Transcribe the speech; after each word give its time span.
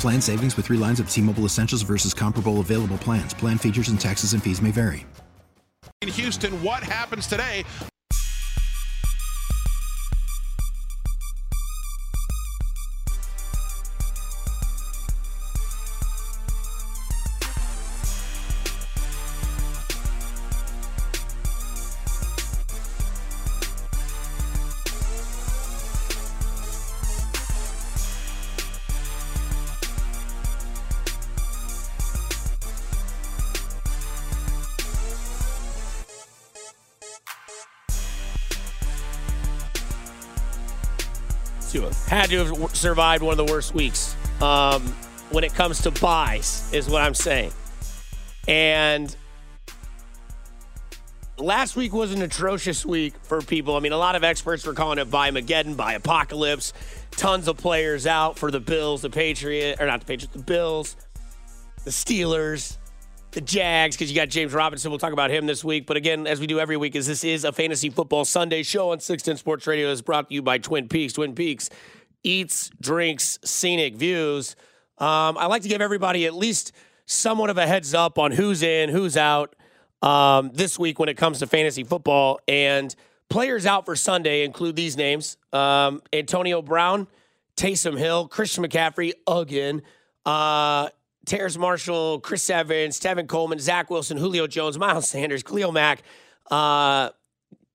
Plan 0.00 0.20
savings 0.20 0.56
with 0.56 0.66
three 0.66 0.78
lines 0.78 1.00
of 1.00 1.10
T 1.10 1.20
Mobile 1.20 1.44
Essentials 1.44 1.82
versus 1.82 2.14
comparable 2.14 2.60
available 2.60 2.98
plans. 2.98 3.34
Plan 3.34 3.58
features 3.58 3.88
and 3.88 4.00
taxes 4.00 4.32
and 4.32 4.42
fees 4.42 4.62
may 4.62 4.70
vary. 4.70 5.06
In 6.02 6.08
Houston, 6.08 6.62
what 6.62 6.82
happens 6.82 7.26
today? 7.26 7.64
Had 42.08 42.30
to 42.30 42.44
have 42.44 42.76
survived 42.76 43.22
one 43.22 43.38
of 43.38 43.46
the 43.46 43.52
worst 43.52 43.74
weeks 43.74 44.16
um, 44.40 44.82
when 45.30 45.44
it 45.44 45.54
comes 45.54 45.82
to 45.82 45.90
byes, 45.90 46.68
is 46.72 46.88
what 46.88 47.02
I'm 47.02 47.14
saying. 47.14 47.52
And 48.46 49.14
last 51.38 51.76
week 51.76 51.92
was 51.92 52.12
an 52.12 52.22
atrocious 52.22 52.84
week 52.84 53.14
for 53.22 53.40
people. 53.40 53.76
I 53.76 53.80
mean, 53.80 53.92
a 53.92 53.98
lot 53.98 54.16
of 54.16 54.24
experts 54.24 54.66
were 54.66 54.74
calling 54.74 54.98
it 54.98 55.10
buy 55.10 55.30
Mageddon, 55.30 55.76
buy 55.76 55.94
apocalypse. 55.94 56.72
Tons 57.12 57.48
of 57.48 57.56
players 57.56 58.06
out 58.06 58.38
for 58.38 58.50
the 58.50 58.60
Bills, 58.60 59.02
the 59.02 59.10
Patriots, 59.10 59.80
or 59.80 59.86
not 59.86 60.00
the 60.00 60.06
Patriots, 60.06 60.34
the 60.34 60.42
Bills, 60.42 60.96
the 61.84 61.90
Steelers, 61.90 62.76
the 63.34 63.40
Jags, 63.40 63.96
because 63.96 64.10
you 64.10 64.16
got 64.16 64.28
James 64.28 64.54
Robinson. 64.54 64.90
We'll 64.90 65.00
talk 65.00 65.12
about 65.12 65.30
him 65.30 65.46
this 65.46 65.64
week. 65.64 65.86
But 65.86 65.96
again, 65.96 66.26
as 66.26 66.40
we 66.40 66.46
do 66.46 66.60
every 66.60 66.76
week, 66.76 66.94
is 66.94 67.06
this 67.06 67.24
is 67.24 67.44
a 67.44 67.52
fantasy 67.52 67.90
football 67.90 68.24
Sunday 68.24 68.62
show 68.62 68.92
on 68.92 69.00
610 69.00 69.38
Sports 69.38 69.66
Radio 69.66 69.90
is 69.90 70.02
brought 70.02 70.28
to 70.28 70.34
you 70.34 70.40
by 70.40 70.58
Twin 70.58 70.88
Peaks. 70.88 71.12
Twin 71.12 71.34
Peaks 71.34 71.68
eats, 72.22 72.70
drinks, 72.80 73.38
scenic 73.44 73.96
views. 73.96 74.54
Um, 74.98 75.36
I 75.36 75.46
like 75.46 75.62
to 75.62 75.68
give 75.68 75.82
everybody 75.82 76.26
at 76.26 76.34
least 76.34 76.72
somewhat 77.06 77.50
of 77.50 77.58
a 77.58 77.66
heads 77.66 77.92
up 77.92 78.18
on 78.18 78.30
who's 78.30 78.62
in, 78.62 78.88
who's 78.88 79.16
out 79.16 79.56
um, 80.00 80.50
this 80.54 80.78
week 80.78 80.98
when 81.00 81.08
it 81.08 81.16
comes 81.16 81.40
to 81.40 81.48
fantasy 81.48 81.82
football. 81.82 82.38
And 82.46 82.94
players 83.28 83.66
out 83.66 83.84
for 83.84 83.96
Sunday 83.96 84.44
include 84.44 84.76
these 84.76 84.96
names 84.96 85.36
um, 85.52 86.02
Antonio 86.12 86.62
Brown, 86.62 87.08
Taysom 87.56 87.98
Hill, 87.98 88.28
Christian 88.28 88.64
McCaffrey 88.64 89.12
again. 89.26 89.82
Uh, 90.24 90.88
Terrace 91.24 91.56
Marshall, 91.56 92.20
Chris 92.20 92.48
Evans, 92.50 93.00
Tevin 93.00 93.26
Coleman, 93.26 93.58
Zach 93.58 93.90
Wilson, 93.90 94.16
Julio 94.16 94.46
Jones, 94.46 94.78
Miles 94.78 95.08
Sanders, 95.08 95.42
Cleo 95.42 95.70
Mack. 95.70 96.02
Uh, 96.50 97.10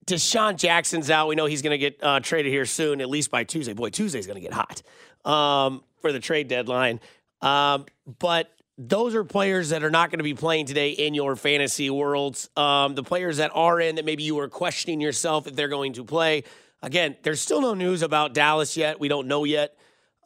DeSean 0.06 0.58
Jackson's 0.58 1.10
out. 1.10 1.28
We 1.28 1.36
know 1.36 1.46
he's 1.46 1.62
going 1.62 1.72
to 1.72 1.78
get 1.78 2.00
uh, 2.02 2.20
traded 2.20 2.52
here 2.52 2.66
soon, 2.66 3.00
at 3.02 3.10
least 3.10 3.30
by 3.30 3.44
Tuesday. 3.44 3.74
Boy, 3.74 3.90
Tuesday's 3.90 4.26
going 4.26 4.42
to 4.42 4.48
get 4.48 4.54
hot 4.54 4.82
um, 5.24 5.84
for 6.02 6.12
the 6.12 6.20
trade 6.20 6.48
deadline. 6.48 7.00
Um, 7.42 7.86
but 8.20 8.52
those 8.78 9.14
are 9.14 9.24
players 9.24 9.70
that 9.70 9.84
are 9.84 9.92
not 9.92 10.10
going 10.10 10.20
to 10.20 10.24
be 10.24 10.34
playing 10.34 10.66
today 10.66 10.92
in 10.92 11.14
your 11.14 11.36
fantasy 11.36 11.90
worlds. 11.90 12.50
Um, 12.56 12.96
the 12.96 13.04
players 13.04 13.38
that 13.38 13.52
are 13.54 13.80
in 13.80 13.96
that 13.96 14.06
maybe 14.06 14.24
you 14.24 14.40
are 14.40 14.50
questioning 14.50 15.00
yourself 15.00 15.48
if 15.48 15.56
they're 15.56 15.68
going 15.68 15.94
to 15.94 16.04
play. 16.04 16.44
Again, 16.82 17.18
there's 17.24 17.42
still 17.42 17.62
no 17.62 17.74
news 17.74 18.02
about 18.02 18.34
Dallas 18.34 18.78
yet. 18.78 19.00
We 19.00 19.10
don't 19.10 19.28
know 19.28 19.44
yet 19.44 19.76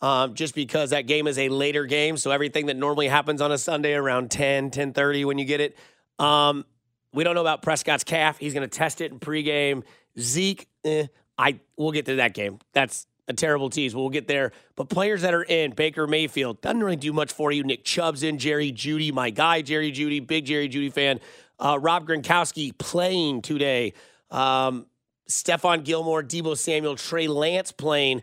um, 0.03 0.33
just 0.33 0.53
because 0.53 0.89
that 0.89 1.07
game 1.07 1.27
is 1.27 1.39
a 1.39 1.47
later 1.47 1.85
game. 1.85 2.17
So 2.17 2.29
everything 2.31 2.65
that 2.65 2.75
normally 2.75 3.07
happens 3.07 3.41
on 3.41 3.53
a 3.53 3.57
Sunday 3.57 3.93
around 3.93 4.29
10, 4.31 4.69
10.30 4.69 5.23
when 5.23 5.37
you 5.37 5.45
get 5.45 5.61
it. 5.61 5.77
Um, 6.19 6.65
we 7.13 7.23
don't 7.23 7.35
know 7.35 7.41
about 7.41 7.61
Prescott's 7.61 8.03
calf. 8.03 8.37
He's 8.37 8.53
going 8.53 8.69
to 8.69 8.77
test 8.77 8.99
it 8.99 9.13
in 9.13 9.19
pregame. 9.19 9.83
Zeke, 10.19 10.67
eh, 10.83 11.07
I 11.37 11.61
we'll 11.77 11.93
get 11.93 12.05
to 12.07 12.15
that 12.15 12.33
game. 12.33 12.59
That's 12.73 13.07
a 13.29 13.33
terrible 13.33 13.69
tease, 13.69 13.95
we'll 13.95 14.09
get 14.09 14.27
there. 14.27 14.51
But 14.75 14.89
players 14.89 15.21
that 15.21 15.33
are 15.33 15.43
in, 15.43 15.71
Baker 15.71 16.05
Mayfield 16.05 16.59
doesn't 16.59 16.83
really 16.83 16.97
do 16.97 17.13
much 17.13 17.31
for 17.31 17.53
you. 17.53 17.63
Nick 17.63 17.85
Chubb's 17.85 18.23
in, 18.23 18.37
Jerry 18.37 18.73
Jeudy, 18.73 19.13
my 19.13 19.29
guy, 19.29 19.61
Jerry 19.61 19.93
Jeudy, 19.93 20.19
big 20.19 20.43
Jerry 20.43 20.67
Jeudy 20.67 20.91
fan. 20.91 21.21
Uh, 21.57 21.79
Rob 21.79 22.05
Gronkowski 22.05 22.77
playing 22.77 23.41
today. 23.41 23.93
Um, 24.29 24.87
Stephon 25.29 25.85
Gilmore, 25.85 26.21
Deebo 26.21 26.57
Samuel, 26.57 26.97
Trey 26.97 27.27
Lance 27.27 27.71
playing 27.71 28.21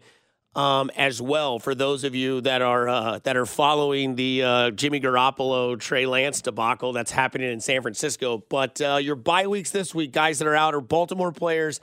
um, 0.54 0.90
as 0.96 1.22
well. 1.22 1.58
For 1.58 1.74
those 1.74 2.04
of 2.04 2.14
you 2.14 2.40
that 2.42 2.62
are 2.62 2.88
uh, 2.88 3.18
that 3.22 3.36
are 3.36 3.46
following 3.46 4.16
the 4.16 4.42
uh, 4.42 4.70
Jimmy 4.72 5.00
Garoppolo, 5.00 5.78
Trey 5.78 6.06
Lance 6.06 6.40
debacle 6.40 6.92
that's 6.92 7.10
happening 7.10 7.50
in 7.50 7.60
San 7.60 7.82
Francisco, 7.82 8.44
but 8.48 8.80
uh, 8.80 8.96
your 8.96 9.16
bye 9.16 9.46
weeks 9.46 9.70
this 9.70 9.94
week, 9.94 10.12
guys 10.12 10.38
that 10.38 10.48
are 10.48 10.56
out, 10.56 10.74
are 10.74 10.80
Baltimore 10.80 11.32
players 11.32 11.80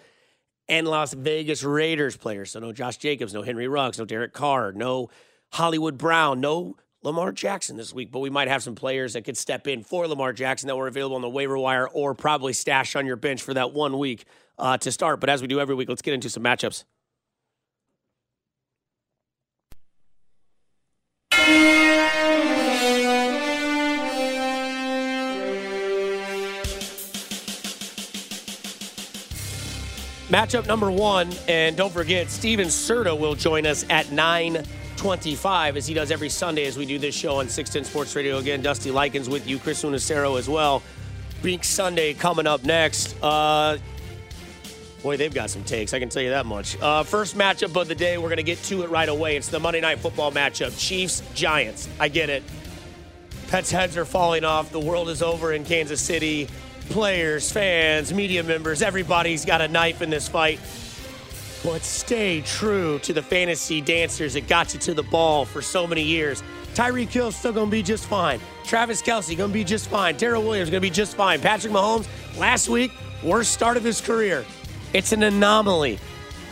and 0.68 0.88
Las 0.88 1.14
Vegas 1.14 1.64
Raiders 1.64 2.18
players. 2.18 2.52
So 2.52 2.60
no 2.60 2.74
Josh 2.74 2.98
Jacobs, 2.98 3.34
no 3.34 3.42
Henry 3.42 3.68
Ruggs, 3.68 3.98
no 3.98 4.06
Derek 4.06 4.34
Carr, 4.34 4.74
no 4.74 5.10
Hollywood 5.54 5.98
Brown, 5.98 6.42
no 6.42 6.76
Lamar 7.04 7.32
Jackson 7.32 7.78
this 7.78 7.94
week, 7.94 8.12
but 8.12 8.20
we 8.20 8.30
might 8.30 8.50
have 8.50 8.64
some 8.64 8.76
players 8.76 9.14
that 9.14 9.24
could 9.24 9.38
step 9.38 9.68
in 9.68 9.84
for 9.84 10.08
Lamar 10.08 10.34
Jackson 10.34 10.68
that 10.68 10.76
were 10.76 10.88
available 10.88 11.16
on 11.16 11.22
the 11.22 11.30
waiver 11.30 11.58
wire 11.58 11.88
or 11.88 12.14
probably 12.14 12.52
stash 12.52 12.96
on 12.96 13.06
your 13.06 13.16
bench 13.16 13.42
for 13.42 13.54
that 13.54 13.72
one 13.72 13.98
week 13.98 14.26
uh, 14.58 14.78
to 14.80 14.92
start. 14.92 15.22
But 15.22 15.30
as 15.30 15.42
we 15.42 15.48
do 15.48 15.60
every 15.60 15.76
week, 15.76 15.88
let's 15.88 16.02
get 16.02 16.14
into 16.14 16.30
some 16.30 16.44
matchups. 16.44 16.84
Matchup 30.30 30.68
number 30.68 30.92
one, 30.92 31.32
and 31.48 31.78
don't 31.78 31.92
forget, 31.94 32.30
Steven 32.30 32.68
Serta 32.68 33.18
will 33.18 33.34
join 33.34 33.66
us 33.66 33.86
at 33.90 34.12
925 34.12 35.78
as 35.78 35.88
he 35.88 35.94
does 35.94 36.12
every 36.12 36.28
Sunday 36.28 36.66
as 36.66 36.78
we 36.78 36.86
do 36.86 37.00
this 37.00 37.16
show 37.16 37.38
on 37.38 37.48
610 37.48 37.90
Sports 37.90 38.14
Radio. 38.14 38.38
Again, 38.38 38.62
Dusty 38.62 38.92
Likens 38.92 39.30
with 39.30 39.48
you, 39.48 39.58
Chris 39.58 39.84
Unicero 39.84 40.38
as 40.38 40.50
well. 40.50 40.84
Big 41.42 41.64
Sunday 41.64 42.14
coming 42.14 42.46
up 42.46 42.66
next. 42.66 43.16
Uh, 43.24 43.78
boy, 45.02 45.18
they've 45.18 45.34
got 45.34 45.50
some 45.50 45.64
takes, 45.64 45.94
I 45.94 46.00
can 46.00 46.10
tell 46.10 46.24
you 46.24 46.32
that 46.32 46.46
much. 46.46 46.80
Uh, 46.82 47.04
first 47.04 47.38
matchup 47.38 47.80
of 47.80 47.88
the 47.88 47.96
day, 47.96 48.18
we're 48.18 48.30
going 48.30 48.38
to 48.38 48.44
get 48.44 48.62
to 48.64 48.84
it 48.84 48.90
right 48.90 49.10
away. 49.10 49.38
It's 49.38 49.50
the 49.50 49.60
Monday 49.60 49.82
Night 49.82 50.00
Football 50.00 50.32
matchup 50.32 50.78
Chiefs, 50.80 51.22
Giants. 51.34 51.88
I 52.00 52.10
get 52.10 52.30
it. 52.30 52.44
Pets' 53.50 53.72
heads 53.72 53.96
are 53.96 54.06
falling 54.06 54.44
off. 54.44 54.72
The 54.72 54.80
world 54.80 55.10
is 55.10 55.22
over 55.22 55.54
in 55.54 55.64
Kansas 55.64 56.02
City 56.02 56.48
players, 56.90 57.52
fans, 57.52 58.14
media 58.14 58.44
members, 58.44 58.82
everybody's 58.82 59.46
got 59.46 59.62
a 59.62 59.68
knife 59.68 60.02
in 60.02 60.10
this 60.10 60.28
fight. 60.28 60.60
But 61.64 61.82
stay 61.82 62.42
true 62.42 63.00
to 63.00 63.14
the 63.14 63.22
fantasy 63.22 63.82
dancers 63.82 64.34
that 64.34 64.48
got 64.48 64.74
you 64.74 64.80
to 64.82 64.94
the 64.94 65.04
ball 65.04 65.46
for 65.46 65.62
so 65.62 65.88
many 65.88 66.04
years. 66.04 66.44
Tyreek 66.76 67.10
Hill 67.10 67.32
still 67.32 67.52
going 67.52 67.68
to 67.68 67.72
be 67.72 67.84
just 67.84 68.06
fine. 68.06 68.40
Travis 68.64 69.02
Kelce 69.02 69.36
going 69.36 69.50
to 69.50 69.54
be 69.54 69.64
just 69.64 69.90
fine. 69.90 70.16
Darrel 70.16 70.44
Williams 70.44 70.70
going 70.70 70.82
to 70.82 70.88
be 70.88 70.94
just 70.94 71.16
fine. 71.16 71.42
Patrick 71.42 71.74
Mahomes, 71.74 72.08
last 72.38 72.70
week, 72.70 72.92
worst 73.24 73.52
start 73.52 73.76
of 73.76 73.84
his 73.84 74.00
career. 74.00 74.46
It's 74.98 75.12
an 75.12 75.22
anomaly. 75.22 76.00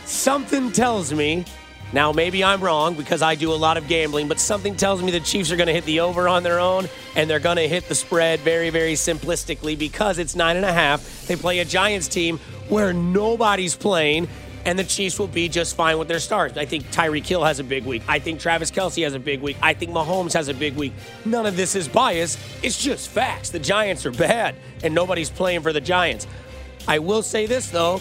Something 0.04 0.70
tells 0.70 1.12
me 1.12 1.44
Now, 1.92 2.12
maybe 2.12 2.42
I'm 2.42 2.60
wrong 2.60 2.94
because 2.94 3.22
I 3.22 3.36
do 3.36 3.52
a 3.52 3.54
lot 3.54 3.76
of 3.76 3.88
gambling, 3.88 4.28
but 4.28 4.40
something 4.40 4.76
tells 4.76 5.02
me 5.02 5.10
the 5.10 5.20
Chiefs 5.20 5.50
are 5.50 5.56
going 5.56 5.68
to 5.68 5.72
hit 5.72 5.84
the 5.84 6.00
over 6.00 6.28
on 6.28 6.42
their 6.42 6.58
own 6.58 6.88
and 7.14 7.28
they're 7.28 7.40
going 7.40 7.56
to 7.56 7.68
hit 7.68 7.88
the 7.88 7.94
spread 7.94 8.40
very, 8.40 8.70
very 8.70 8.94
simplistically 8.94 9.78
because 9.78 10.18
it's 10.18 10.34
nine 10.36 10.56
and 10.56 10.64
a 10.64 10.72
half. 10.72 11.26
They 11.26 11.36
play 11.36 11.60
a 11.60 11.64
Giants 11.64 12.08
team 12.08 12.38
where 12.68 12.92
nobody's 12.92 13.76
playing 13.76 14.28
and 14.64 14.76
the 14.76 14.84
Chiefs 14.84 15.18
will 15.18 15.28
be 15.28 15.48
just 15.48 15.76
fine 15.76 15.96
with 15.98 16.08
their 16.08 16.18
stars. 16.18 16.56
I 16.56 16.66
think 16.66 16.84
Tyreek 16.90 17.26
Hill 17.26 17.44
has 17.44 17.60
a 17.60 17.64
big 17.64 17.84
week. 17.84 18.02
I 18.08 18.18
think 18.18 18.40
Travis 18.40 18.70
Kelce 18.70 19.04
has 19.04 19.14
a 19.14 19.20
big 19.20 19.40
week. 19.40 19.56
I 19.62 19.74
think 19.74 19.92
Mahomes 19.92 20.32
has 20.34 20.48
a 20.48 20.54
big 20.54 20.74
week. 20.74 20.92
None 21.24 21.46
of 21.46 21.56
this 21.56 21.76
is 21.76 21.86
bias. 21.88 22.36
It's 22.64 22.80
just 22.80 23.08
facts. 23.08 23.50
The 23.50 23.60
Giants 23.60 24.06
are 24.06 24.12
bad, 24.12 24.56
and 24.82 24.92
nobody's 24.92 25.30
playing 25.30 25.62
for 25.62 25.72
the 25.72 25.80
Giants. 25.80 26.26
I 26.88 26.98
will 26.98 27.22
say 27.22 27.46
this, 27.46 27.70
though. 27.70 28.00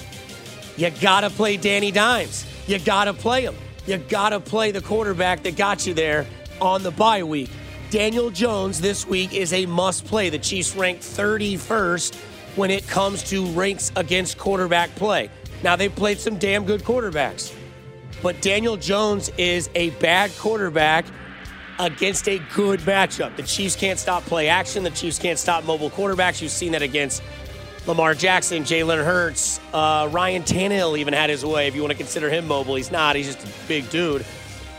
You 0.77 0.89
got 0.89 1.21
to 1.21 1.29
play 1.29 1.57
Danny 1.57 1.91
Dimes. 1.91 2.45
You 2.67 2.79
got 2.79 3.05
to 3.05 3.13
play 3.13 3.43
him. 3.43 3.55
You 3.85 3.97
got 3.97 4.29
to 4.29 4.39
play 4.39 4.71
the 4.71 4.81
quarterback 4.81 5.43
that 5.43 5.55
got 5.55 5.85
you 5.87 5.93
there 5.93 6.25
on 6.59 6.83
the 6.83 6.91
bye 6.91 7.23
week. 7.23 7.49
Daniel 7.91 8.29
Jones 8.29 8.81
this 8.81 9.05
week 9.05 9.33
is 9.33 9.53
a 9.53 9.65
must 9.67 10.05
play. 10.05 10.29
The 10.29 10.39
Chiefs 10.39 10.75
ranked 10.75 11.03
31st 11.03 12.15
when 12.55 12.71
it 12.71 12.87
comes 12.87 13.23
to 13.29 13.45
ranks 13.47 13.91
against 13.95 14.37
quarterback 14.37 14.93
play. 14.95 15.29
Now, 15.63 15.75
they've 15.75 15.95
played 15.95 16.19
some 16.19 16.37
damn 16.37 16.65
good 16.65 16.83
quarterbacks, 16.83 17.53
but 18.21 18.41
Daniel 18.41 18.75
Jones 18.75 19.29
is 19.37 19.69
a 19.75 19.91
bad 19.91 20.31
quarterback 20.37 21.05
against 21.79 22.27
a 22.27 22.39
good 22.53 22.79
matchup. 22.81 23.35
The 23.35 23.43
Chiefs 23.43 23.75
can't 23.75 23.99
stop 23.99 24.23
play 24.23 24.47
action, 24.47 24.83
the 24.83 24.89
Chiefs 24.89 25.19
can't 25.19 25.39
stop 25.39 25.63
mobile 25.63 25.89
quarterbacks. 25.89 26.41
You've 26.41 26.51
seen 26.51 26.71
that 26.73 26.81
against 26.81 27.21
Lamar 27.87 28.15
Jackson, 28.15 28.63
Jalen 28.63 29.03
Hurts, 29.03 29.59
uh, 29.71 30.09
Ryan 30.11 30.41
Tannehill 30.41 30.97
even 30.97 31.13
had 31.13 31.29
his 31.29 31.45
way. 31.45 31.67
If 31.67 31.75
you 31.75 31.81
want 31.81 31.91
to 31.91 31.97
consider 31.97 32.29
him 32.29 32.47
mobile, 32.47 32.75
he's 32.75 32.91
not. 32.91 33.15
He's 33.15 33.35
just 33.35 33.45
a 33.45 33.67
big 33.67 33.89
dude. 33.91 34.25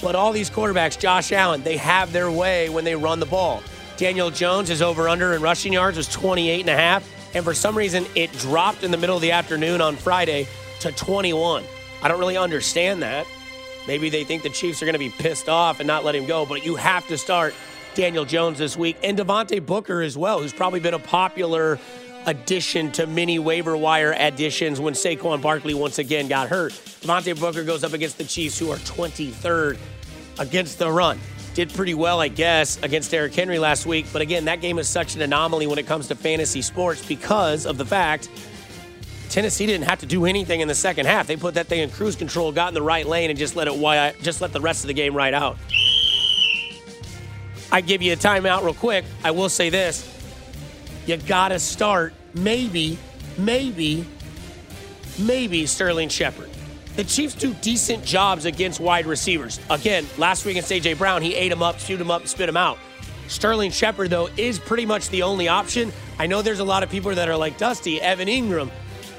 But 0.02 0.16
all 0.16 0.32
these 0.32 0.50
quarterbacks, 0.50 0.98
Josh 0.98 1.30
Allen, 1.30 1.62
they 1.62 1.76
have 1.76 2.12
their 2.12 2.30
way 2.30 2.68
when 2.68 2.84
they 2.84 2.96
run 2.96 3.20
the 3.20 3.26
ball. 3.26 3.62
Daniel 3.96 4.30
Jones 4.30 4.70
is 4.70 4.82
over 4.82 5.08
under 5.08 5.32
in 5.34 5.40
rushing 5.40 5.72
yards 5.72 5.96
was 5.96 6.08
28 6.08 6.60
and 6.60 6.68
a 6.68 6.76
half. 6.76 7.08
And 7.34 7.44
for 7.44 7.54
some 7.54 7.76
reason, 7.76 8.06
it 8.14 8.32
dropped 8.32 8.82
in 8.82 8.90
the 8.90 8.96
middle 8.96 9.16
of 9.16 9.22
the 9.22 9.30
afternoon 9.32 9.80
on 9.80 9.94
Friday 9.94 10.48
to 10.80 10.90
21. 10.92 11.64
I 12.02 12.08
don't 12.08 12.18
really 12.18 12.36
understand 12.36 13.02
that. 13.02 13.26
Maybe 13.86 14.10
they 14.10 14.24
think 14.24 14.42
the 14.42 14.50
Chiefs 14.50 14.82
are 14.82 14.84
going 14.84 14.94
to 14.94 14.98
be 14.98 15.10
pissed 15.10 15.48
off 15.48 15.78
and 15.78 15.86
not 15.86 16.04
let 16.04 16.14
him 16.14 16.26
go, 16.26 16.44
but 16.44 16.64
you 16.64 16.74
have 16.76 17.06
to 17.06 17.16
start 17.16 17.54
Daniel 17.94 18.24
Jones 18.24 18.58
this 18.58 18.76
week 18.76 18.96
and 19.02 19.16
Devontae 19.16 19.64
Booker 19.64 20.02
as 20.02 20.18
well, 20.18 20.40
who's 20.40 20.52
probably 20.52 20.80
been 20.80 20.94
a 20.94 20.98
popular 20.98 21.78
addition 22.26 22.92
to 22.92 23.06
many 23.06 23.38
waiver 23.38 23.76
wire 23.76 24.14
additions 24.18 24.80
when 24.80 24.94
Saquon 24.94 25.40
Barkley 25.40 25.74
once 25.74 25.98
again 25.98 26.28
got 26.28 26.48
hurt. 26.48 26.72
Devontae 26.72 27.38
Booker 27.38 27.64
goes 27.64 27.84
up 27.84 27.92
against 27.92 28.18
the 28.18 28.24
Chiefs, 28.24 28.58
who 28.58 28.70
are 28.70 28.76
23rd 28.78 29.78
against 30.38 30.78
the 30.78 30.90
run. 30.90 31.18
Did 31.54 31.72
pretty 31.72 31.94
well, 31.94 32.20
I 32.20 32.28
guess, 32.28 32.82
against 32.82 33.10
Derrick 33.10 33.34
Henry 33.34 33.58
last 33.58 33.86
week. 33.86 34.06
But 34.12 34.20
again, 34.20 34.44
that 34.44 34.60
game 34.60 34.78
is 34.78 34.88
such 34.88 35.14
an 35.14 35.22
anomaly 35.22 35.66
when 35.66 35.78
it 35.78 35.86
comes 35.86 36.08
to 36.08 36.14
fantasy 36.14 36.60
sports 36.60 37.06
because 37.06 37.64
of 37.64 37.78
the 37.78 37.86
fact 37.86 38.28
Tennessee 39.28 39.66
didn't 39.66 39.88
have 39.88 40.00
to 40.00 40.06
do 40.06 40.24
anything 40.24 40.60
in 40.60 40.68
the 40.68 40.74
second 40.74 41.06
half. 41.06 41.26
They 41.26 41.36
put 41.36 41.54
that 41.54 41.66
thing 41.66 41.80
in 41.80 41.90
cruise 41.90 42.16
control, 42.16 42.52
got 42.52 42.68
in 42.68 42.74
the 42.74 42.82
right 42.82 43.06
lane, 43.06 43.30
and 43.30 43.38
just 43.38 43.56
let 43.56 43.68
it 43.68 44.22
just 44.22 44.40
let 44.40 44.52
the 44.52 44.60
rest 44.60 44.84
of 44.84 44.88
the 44.88 44.94
game 44.94 45.14
ride 45.14 45.34
out. 45.34 45.56
I 47.72 47.80
give 47.80 48.02
you 48.02 48.12
a 48.12 48.16
timeout 48.16 48.62
real 48.62 48.74
quick. 48.74 49.04
I 49.24 49.32
will 49.32 49.48
say 49.48 49.68
this: 49.70 50.15
you 51.06 51.16
got 51.16 51.48
to 51.48 51.58
start 51.58 52.12
maybe, 52.34 52.98
maybe, 53.38 54.04
maybe 55.18 55.66
Sterling 55.66 56.08
Shepard. 56.08 56.50
The 56.96 57.04
Chiefs 57.04 57.34
do 57.34 57.52
decent 57.54 58.04
jobs 58.04 58.46
against 58.46 58.80
wide 58.80 59.06
receivers. 59.06 59.60
Again, 59.68 60.06
last 60.16 60.44
week 60.44 60.56
against 60.56 60.72
AJ 60.72 60.98
Brown, 60.98 61.22
he 61.22 61.34
ate 61.34 61.52
him 61.52 61.62
up, 61.62 61.78
chewed 61.78 62.00
him 62.00 62.10
up, 62.10 62.26
spit 62.26 62.48
him 62.48 62.56
out. 62.56 62.78
Sterling 63.28 63.70
Shepard, 63.70 64.10
though, 64.10 64.28
is 64.36 64.58
pretty 64.58 64.86
much 64.86 65.10
the 65.10 65.22
only 65.22 65.48
option. 65.48 65.92
I 66.18 66.26
know 66.26 66.42
there's 66.42 66.60
a 66.60 66.64
lot 66.64 66.82
of 66.82 66.90
people 66.90 67.14
that 67.14 67.28
are 67.28 67.36
like 67.36 67.58
Dusty, 67.58 68.00
Evan 68.00 68.28
Engram. 68.28 68.70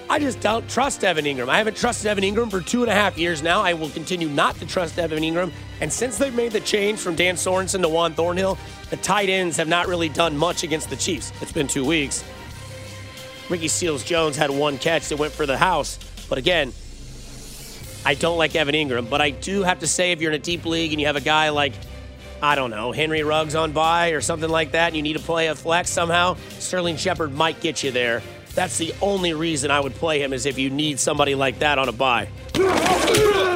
I 0.09 0.19
just 0.19 0.39
don't 0.39 0.67
trust 0.69 1.03
Evan 1.03 1.25
Engram. 1.25 1.49
I 1.49 1.57
haven't 1.57 1.75
trusted 1.75 2.07
Evan 2.07 2.23
Engram 2.23 2.49
for 2.49 2.61
two 2.61 2.81
and 2.81 2.89
a 2.89 2.93
half 2.93 3.17
years 3.17 3.43
now. 3.43 3.61
I 3.61 3.73
will 3.73 3.89
continue 3.89 4.29
not 4.29 4.55
to 4.55 4.65
trust 4.65 4.97
Evan 4.97 5.21
Engram. 5.21 5.51
And 5.81 5.91
since 5.91 6.17
they've 6.17 6.33
made 6.33 6.53
the 6.53 6.61
change 6.61 6.99
from 6.99 7.15
Dan 7.15 7.35
Sorensen 7.35 7.81
to 7.81 7.89
Juan 7.89 8.13
Thornhill, 8.13 8.57
the 8.89 8.97
tight 8.97 9.27
ends 9.27 9.57
have 9.57 9.67
not 9.67 9.87
really 9.87 10.07
done 10.07 10.37
much 10.37 10.63
against 10.63 10.89
the 10.89 10.95
Chiefs. 10.95 11.33
It's 11.41 11.51
been 11.51 11.67
two 11.67 11.83
weeks. 11.83 12.23
Ricky 13.49 13.67
Seals 13.67 14.03
Jones 14.03 14.37
had 14.37 14.49
one 14.49 14.77
catch 14.77 15.09
that 15.09 15.17
went 15.17 15.33
for 15.33 15.45
the 15.45 15.57
house. 15.57 15.99
But 16.29 16.37
again, 16.37 16.71
I 18.05 18.13
don't 18.13 18.37
like 18.37 18.55
Evan 18.55 18.75
Engram. 18.75 19.09
But 19.09 19.19
I 19.19 19.31
do 19.31 19.63
have 19.63 19.79
to 19.79 19.87
say, 19.87 20.13
if 20.13 20.21
you're 20.21 20.31
in 20.31 20.39
a 20.39 20.43
deep 20.43 20.65
league 20.65 20.93
and 20.93 21.01
you 21.01 21.07
have 21.07 21.17
a 21.17 21.21
guy 21.21 21.49
like, 21.49 21.73
I 22.41 22.55
don't 22.55 22.69
know, 22.69 22.93
Henry 22.93 23.23
Ruggs 23.23 23.55
on 23.55 23.73
by 23.73 24.09
or 24.09 24.21
something 24.21 24.49
like 24.49 24.71
that, 24.71 24.87
and 24.87 24.95
you 24.95 25.01
need 25.01 25.17
to 25.17 25.23
play 25.23 25.47
a 25.47 25.55
flex 25.55 25.89
somehow, 25.89 26.37
Sterling 26.59 26.95
Shepard 26.95 27.33
might 27.33 27.59
get 27.59 27.83
you 27.83 27.91
there. 27.91 28.21
That's 28.57 28.79
the 28.79 28.91
only 29.03 29.33
reason 29.33 29.69
I 29.69 29.79
would 29.79 29.93
play 29.93 30.19
him 30.19 30.33
is 30.33 30.47
if 30.47 30.57
you 30.57 30.71
need 30.71 30.99
somebody 30.99 31.35
like 31.35 31.59
that 31.59 31.77
on 31.77 31.89
a 31.89 31.91
bye. 31.91 32.27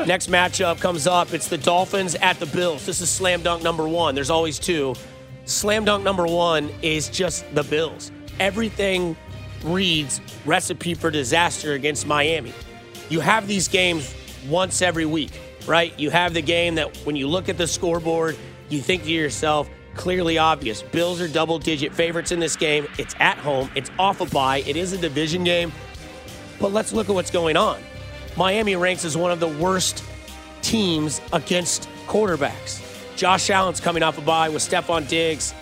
Next 0.06 0.30
matchup 0.30 0.80
comes 0.80 1.08
up. 1.08 1.34
It's 1.34 1.48
the 1.48 1.58
Dolphins 1.58 2.14
at 2.14 2.40
the 2.40 2.46
Bills. 2.46 2.86
This 2.86 3.02
is 3.02 3.10
slam 3.10 3.42
dunk 3.42 3.64
number 3.64 3.88
one. 3.88 4.14
There's 4.14 4.30
always 4.30 4.60
two. 4.60 4.94
Slam 5.46 5.86
dunk 5.86 6.04
number 6.04 6.28
one 6.28 6.70
is 6.84 7.10
just 7.10 7.52
the 7.56 7.64
Bills. 7.64 8.12
Everything 8.40 9.18
reads 9.64 10.22
recipe 10.46 10.94
for 10.94 11.10
disaster 11.10 11.74
against 11.74 12.06
Miami. 12.06 12.54
You 13.10 13.22
have 13.22 13.48
these 13.48 13.68
games 13.68 14.14
once 14.48 14.84
every 14.84 15.08
week, 15.08 15.32
right? 15.66 16.00
You 16.00 16.12
have 16.12 16.36
the 16.36 16.44
game 16.44 16.76
that 16.76 16.96
when 17.08 17.16
you 17.16 17.28
look 17.28 17.50
at 17.50 17.58
the 17.58 17.66
scoreboard, 17.66 18.38
you 18.70 18.82
think 18.82 19.06
to 19.06 19.10
yourself, 19.10 19.68
clearly 19.96 20.38
obvious. 20.38 20.82
Bills 20.82 21.22
are 21.22 21.28
double 21.28 21.60
digit 21.60 21.94
favorites 21.94 22.32
in 22.32 22.40
this 22.40 22.56
game. 22.56 22.88
It's 22.98 23.16
at 23.20 23.38
home, 23.38 23.70
it's 23.76 23.92
off 24.00 24.22
a 24.22 24.26
bye, 24.26 24.60
it 24.68 24.76
is 24.76 24.94
a 24.94 24.98
division 24.98 25.44
game. 25.44 25.72
But 26.60 26.72
let's 26.74 26.94
look 26.94 27.10
at 27.10 27.16
what's 27.16 27.32
going 27.32 27.58
on. 27.58 27.82
Miami 28.38 28.76
ranks 28.76 29.04
as 29.04 29.18
one 29.18 29.32
of 29.32 29.40
the 29.40 29.48
worst 29.48 30.04
teams 30.62 31.22
against 31.34 31.90
quarterbacks. 32.08 32.82
Josh 33.16 33.50
Allen's 33.50 33.80
coming 33.80 34.04
off 34.04 34.18
a 34.18 34.22
bye 34.22 34.50
with 34.50 34.62
Stefon 34.62 35.08
Diggs. 35.08 35.54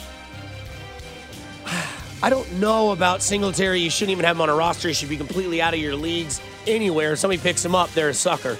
I 2.21 2.29
don't 2.29 2.51
know 2.59 2.91
about 2.91 3.21
Singletary. 3.21 3.79
You 3.79 3.89
shouldn't 3.89 4.11
even 4.11 4.25
have 4.25 4.35
him 4.35 4.41
on 4.41 4.49
a 4.49 4.55
roster. 4.55 4.89
He 4.89 4.93
should 4.93 5.09
be 5.09 5.17
completely 5.17 5.61
out 5.61 5.73
of 5.73 5.79
your 5.79 5.95
leagues 5.95 6.41
anywhere. 6.67 7.13
If 7.13 7.19
somebody 7.19 7.41
picks 7.41 7.63
him 7.63 7.75
up, 7.75 7.89
they're 7.91 8.09
a 8.09 8.13
sucker. 8.13 8.57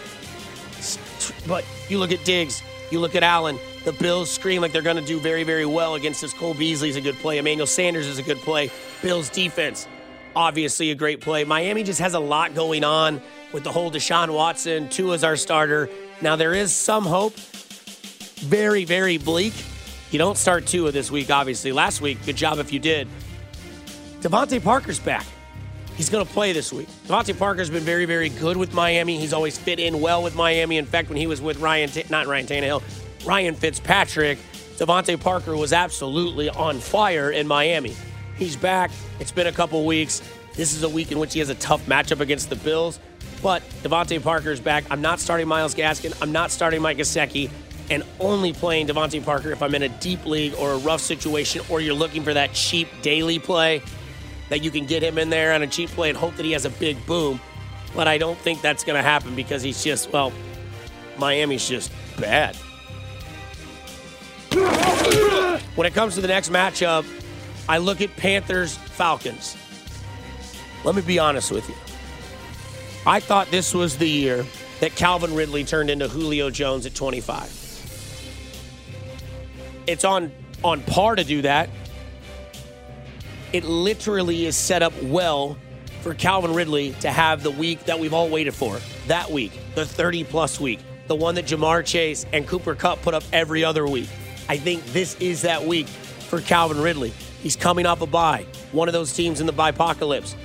But 1.48 1.66
you 1.90 2.00
look 2.00 2.12
at 2.12 2.24
Diggs, 2.24 2.64
you 2.92 3.00
look 3.00 3.16
at 3.16 3.24
Allen, 3.24 3.60
the 3.86 3.94
Bills 3.94 4.30
scream 4.30 4.62
like 4.62 4.72
they're 4.72 4.82
going 4.82 4.98
to 4.98 5.06
do 5.06 5.20
very, 5.20 5.44
very 5.44 5.66
well 5.66 5.96
against 5.96 6.22
this. 6.22 6.34
Cole 6.34 6.54
Beasley's 6.54 6.96
a 6.96 7.02
good 7.02 7.16
play. 7.16 7.38
Emmanuel 7.38 7.68
Sanders 7.68 8.08
is 8.08 8.18
a 8.18 8.24
good 8.24 8.38
play. 8.40 8.72
Bills 9.02 9.30
defense, 9.30 9.88
obviously 10.36 10.92
a 10.92 10.96
great 10.96 11.22
play. 11.22 11.44
Miami 11.44 11.84
just 11.84 12.00
has 12.00 12.14
a 12.14 12.20
lot 12.20 12.56
going 12.56 12.84
on 12.84 13.22
with 13.52 13.64
the 13.64 13.72
whole 13.72 13.92
Deshaun 13.92 14.34
Watson. 14.34 14.90
Tua's 14.90 15.24
our 15.24 15.36
starter. 15.36 15.90
Now, 16.22 16.36
there 16.36 16.54
is 16.54 16.76
some 16.76 17.06
hope. 17.06 17.36
Very, 18.40 18.86
very 18.86 19.18
bleak. 19.18 19.54
You 20.12 20.18
don't 20.18 20.38
start 20.38 20.66
Tua 20.66 20.92
this 20.92 21.12
week, 21.12 21.30
obviously. 21.30 21.72
Last 21.72 22.02
week, 22.02 22.26
good 22.26 22.36
job 22.36 22.60
if 22.60 22.74
you 22.74 22.80
did. 22.80 23.08
DeVante 24.22 24.62
Parker's 24.64 25.00
back. 25.00 25.26
He's 26.00 26.10
going 26.10 26.26
to 26.26 26.32
play 26.32 26.54
this 26.54 26.72
week. 26.72 26.88
DeVante 27.08 27.38
Parker's 27.38 27.70
been 27.70 27.84
very, 27.84 28.06
very 28.06 28.30
good 28.30 28.56
with 28.56 28.74
Miami. 28.74 29.18
He's 29.18 29.34
always 29.34 29.58
fit 29.58 29.80
in 29.80 30.00
well 30.00 30.24
with 30.24 30.34
Miami. 30.34 30.78
In 30.78 30.86
fact, 30.86 31.10
when 31.10 31.18
he 31.18 31.28
was 31.28 31.42
with 31.42 31.60
Ryan, 31.60 31.90
not 32.10 32.26
Ryan 32.26 32.46
Tannehill, 32.46 32.82
Ryan 33.28 33.54
Fitzpatrick, 33.54 34.40
DeVante 34.78 35.20
Parker 35.20 35.58
was 35.58 35.74
absolutely 35.74 36.50
on 36.52 36.80
fire 36.80 37.32
in 37.32 37.48
Miami. 37.48 37.98
He's 38.38 38.56
back. 38.56 38.92
It's 39.20 39.34
been 39.34 39.48
a 39.48 39.52
couple 39.52 39.86
weeks. 39.86 40.22
This 40.54 40.74
is 40.74 40.84
a 40.84 40.90
week 40.90 41.12
in 41.12 41.20
which 41.20 41.34
he 41.34 41.40
has 41.40 41.50
a 41.50 41.56
tough 41.56 41.86
matchup 41.86 42.22
against 42.22 42.50
the 42.50 42.56
Bills. 42.56 42.98
But 43.44 43.62
DeVante 43.84 44.24
Parker's 44.24 44.62
back. 44.62 44.86
I'm 44.90 45.02
not 45.02 45.20
starting 45.20 45.50
Myles 45.50 45.76
Gaskin. 45.76 46.18
I'm 46.22 46.32
not 46.32 46.50
starting 46.50 46.82
Mike 46.82 47.00
Gesicki. 47.00 47.52
And 47.90 48.04
only 48.22 48.54
playing 48.54 48.88
DeVante 48.88 49.22
Parker 49.26 49.52
if 49.52 49.62
I'm 49.62 49.76
in 49.76 49.84
a 49.84 49.90
deep 49.90 50.26
league 50.26 50.54
or 50.54 50.72
a 50.72 50.78
rough 50.78 51.02
situation 51.02 51.62
or 51.68 51.82
you're 51.82 51.94
looking 51.94 52.24
for 52.24 52.34
that 52.34 52.54
cheap 52.54 52.88
daily 53.02 53.38
play 53.38 53.82
that 54.50 54.64
you 54.64 54.72
can 54.72 54.86
get 54.86 55.04
him 55.04 55.18
in 55.18 55.30
there 55.30 55.54
on 55.54 55.62
a 55.62 55.68
cheap 55.68 55.90
play 55.92 56.10
and 56.10 56.18
hope 56.18 56.36
that 56.36 56.46
he 56.46 56.52
has 56.52 56.66
a 56.66 56.70
big 56.70 57.04
boom. 57.06 57.40
But 57.96 58.08
I 58.08 58.18
don't 58.18 58.38
think 58.38 58.62
that's 58.62 58.84
going 58.84 58.98
to 58.98 59.04
happen 59.04 59.36
because 59.36 59.62
he's 59.64 59.84
just, 59.84 60.12
well, 60.12 60.32
Miami's 61.18 61.68
just 61.68 61.92
bad. 62.20 62.56
When 65.76 65.86
it 65.86 65.94
comes 65.94 66.16
to 66.16 66.22
the 66.22 66.28
next 66.28 66.50
matchup, 66.50 67.06
I 67.68 67.78
look 67.78 68.02
at 68.02 68.16
Panthers 68.18 68.76
Falcons. 68.78 69.56
Let 70.84 70.96
me 70.96 71.02
be 71.02 71.20
honest 71.20 71.52
with 71.52 71.68
you. 71.70 71.76
I 73.06 73.20
thought 73.20 73.50
this 73.52 73.74
was 73.74 73.98
the 73.98 74.10
year 74.10 74.46
that 74.80 74.96
Calvin 74.96 75.36
Ridley 75.36 75.64
turned 75.64 75.90
into 75.90 76.08
Julio 76.08 76.50
Jones 76.50 76.86
at 76.86 76.96
25. 76.96 77.56
It's 79.88 80.04
on 80.06 80.32
on 80.64 80.82
par 80.84 81.16
to 81.16 81.24
do 81.24 81.42
that. 81.44 81.70
It 83.54 83.64
literally 83.64 84.46
is 84.46 84.56
set 84.56 84.84
up 84.84 84.94
well 85.04 85.58
for 86.02 86.14
Calvin 86.14 86.54
Ridley 86.54 86.92
to 87.02 87.12
have 87.12 87.44
the 87.44 87.52
week 87.52 87.86
that 87.86 88.00
we've 88.00 88.14
all 88.14 88.30
waited 88.30 88.54
for. 88.54 88.80
That 89.08 89.32
week, 89.32 89.60
the 89.76 89.86
30 89.86 90.24
plus 90.24 90.60
week 90.60 90.80
the 91.10 91.16
one 91.16 91.34
that 91.36 91.46
Ja'Marr 91.46 91.84
Chase 91.84 92.26
and 92.32 92.48
Cooper 92.48 92.76
Kupp 92.76 93.02
put 93.02 93.16
up 93.16 93.24
every 93.34 93.64
other 93.64 93.88
week. 93.88 94.08
I 94.48 94.58
think 94.58 94.86
this 94.94 95.16
is 95.16 95.42
that 95.42 95.64
week 95.64 95.88
for 95.88 96.40
Calvin 96.40 96.80
Ridley. 96.80 97.10
He's 97.42 97.56
coming 97.56 97.88
off 97.88 98.02
a 98.02 98.06
bye, 98.06 98.46
one 98.72 98.88
of 98.88 98.94
those 98.94 99.12
teams 99.12 99.42
in 99.42 99.48
the 99.48 99.54
apocalypse. 99.54 100.36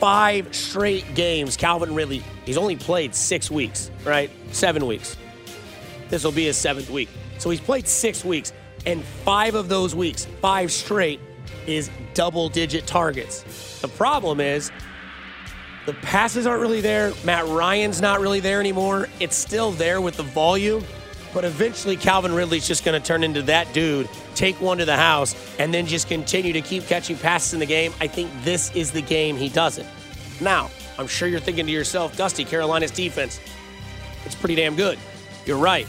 Five 0.00 0.54
straight 0.54 1.14
games, 1.14 1.56
Calvin 1.56 1.94
Ridley. 1.94 2.24
He's 2.44 2.58
only 2.58 2.74
played 2.74 3.14
six 3.14 3.48
weeks, 3.48 3.92
right? 4.04 4.28
Seven 4.50 4.86
weeks. 4.86 5.16
This 6.08 6.24
will 6.24 6.32
be 6.32 6.46
his 6.46 6.56
seventh 6.56 6.90
week. 6.90 7.08
So 7.38 7.48
he's 7.50 7.60
played 7.60 7.86
six 7.86 8.24
weeks, 8.24 8.52
and 8.84 9.04
five 9.04 9.54
of 9.54 9.68
those 9.68 9.94
weeks, 9.94 10.26
five 10.40 10.72
straight, 10.72 11.20
is 11.66 11.90
double 12.14 12.48
digit 12.48 12.86
targets. 12.86 13.80
The 13.80 13.88
problem 13.88 14.40
is 14.40 14.70
the 15.86 15.94
passes 15.94 16.46
aren't 16.46 16.60
really 16.60 16.80
there. 16.80 17.12
Matt 17.24 17.46
Ryan's 17.46 18.00
not 18.00 18.20
really 18.20 18.40
there 18.40 18.60
anymore. 18.60 19.08
It's 19.20 19.36
still 19.36 19.72
there 19.72 20.00
with 20.00 20.16
the 20.16 20.22
volume, 20.22 20.84
but 21.34 21.44
eventually 21.44 21.96
Calvin 21.96 22.32
Ridley's 22.32 22.66
just 22.66 22.84
going 22.84 23.00
to 23.00 23.06
turn 23.06 23.24
into 23.24 23.42
that 23.42 23.72
dude, 23.72 24.08
take 24.34 24.60
one 24.60 24.78
to 24.78 24.84
the 24.84 24.96
house, 24.96 25.34
and 25.58 25.72
then 25.74 25.86
just 25.86 26.08
continue 26.08 26.52
to 26.52 26.60
keep 26.60 26.86
catching 26.86 27.16
passes 27.16 27.54
in 27.54 27.60
the 27.60 27.66
game. 27.66 27.92
I 28.00 28.06
think 28.06 28.30
this 28.44 28.74
is 28.74 28.92
the 28.92 29.02
game 29.02 29.36
he 29.36 29.48
does 29.48 29.78
it. 29.78 29.86
Now, 30.40 30.70
I'm 30.98 31.06
sure 31.06 31.26
you're 31.26 31.40
thinking 31.40 31.66
to 31.66 31.72
yourself, 31.72 32.16
Dusty, 32.16 32.44
Carolina's 32.44 32.90
defense, 32.90 33.40
it's 34.24 34.34
pretty 34.34 34.54
damn 34.54 34.76
good. 34.76 34.98
You're 35.46 35.58
right. 35.58 35.86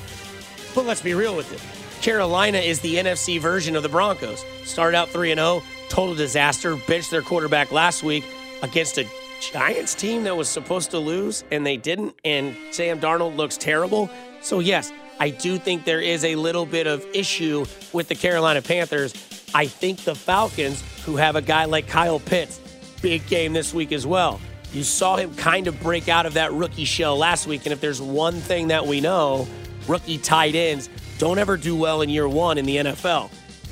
But 0.74 0.86
let's 0.86 1.02
be 1.02 1.14
real 1.14 1.36
with 1.36 1.52
it. 1.54 1.62
Carolina 2.04 2.58
is 2.58 2.82
the 2.82 2.96
NFC 2.96 3.40
version 3.40 3.78
of 3.78 3.84
the 3.84 3.88
Broncos. 3.88 4.44
Started 4.66 4.98
out 4.98 5.08
3 5.08 5.34
0, 5.34 5.64
total 5.88 6.14
disaster, 6.14 6.76
benched 6.76 7.12
their 7.12 7.22
quarterback 7.22 7.72
last 7.72 8.04
week 8.04 8.26
against 8.62 8.98
a 8.98 9.08
Giants 9.40 9.96
team 9.96 10.26
that 10.26 10.36
was 10.36 10.50
supposed 10.50 10.92
to 10.92 11.00
lose 11.00 11.46
and 11.50 11.66
they 11.66 11.78
didn't, 11.78 12.14
and 12.26 12.58
Sam 12.72 13.00
Darnold 13.00 13.38
looks 13.38 13.56
terrible. 13.56 14.10
So, 14.42 14.60
yes, 14.60 14.92
I 15.22 15.30
do 15.30 15.58
think 15.58 15.86
there 15.86 16.02
is 16.02 16.26
a 16.26 16.36
little 16.36 16.66
bit 16.66 16.88
of 16.88 17.06
issue 17.14 17.66
with 17.94 18.10
the 18.10 18.16
Carolina 18.16 18.62
Panthers. 18.62 19.14
I 19.56 19.66
think 19.68 20.00
the 20.00 20.14
Falcons, 20.14 20.84
who 21.06 21.16
have 21.16 21.38
a 21.38 21.42
guy 21.42 21.64
like 21.66 21.88
Kyle 21.88 22.20
Pitts, 22.20 22.60
big 23.02 23.26
game 23.28 23.54
this 23.54 23.74
week 23.74 23.94
as 23.94 24.06
well. 24.06 24.42
You 24.74 24.84
saw 24.84 25.16
him 25.16 25.34
kind 25.36 25.68
of 25.68 25.80
break 25.80 26.10
out 26.10 26.26
of 26.26 26.34
that 26.34 26.52
rookie 26.52 26.84
shell 26.84 27.18
last 27.18 27.48
week, 27.48 27.66
and 27.66 27.72
if 27.72 27.80
there's 27.80 28.02
one 28.02 28.42
thing 28.42 28.68
that 28.68 28.88
we 28.88 29.00
know, 29.00 29.48
rookie 29.88 30.18
tight 30.18 30.56
ends 30.56 30.90
don't 31.18 31.40
ever 31.40 31.58
do 31.58 31.76
well 31.76 32.02
in 32.02 32.10
year 32.10 32.28
one 32.28 32.58
in 32.58 32.66
the 32.66 32.78
NFL. 32.78 33.32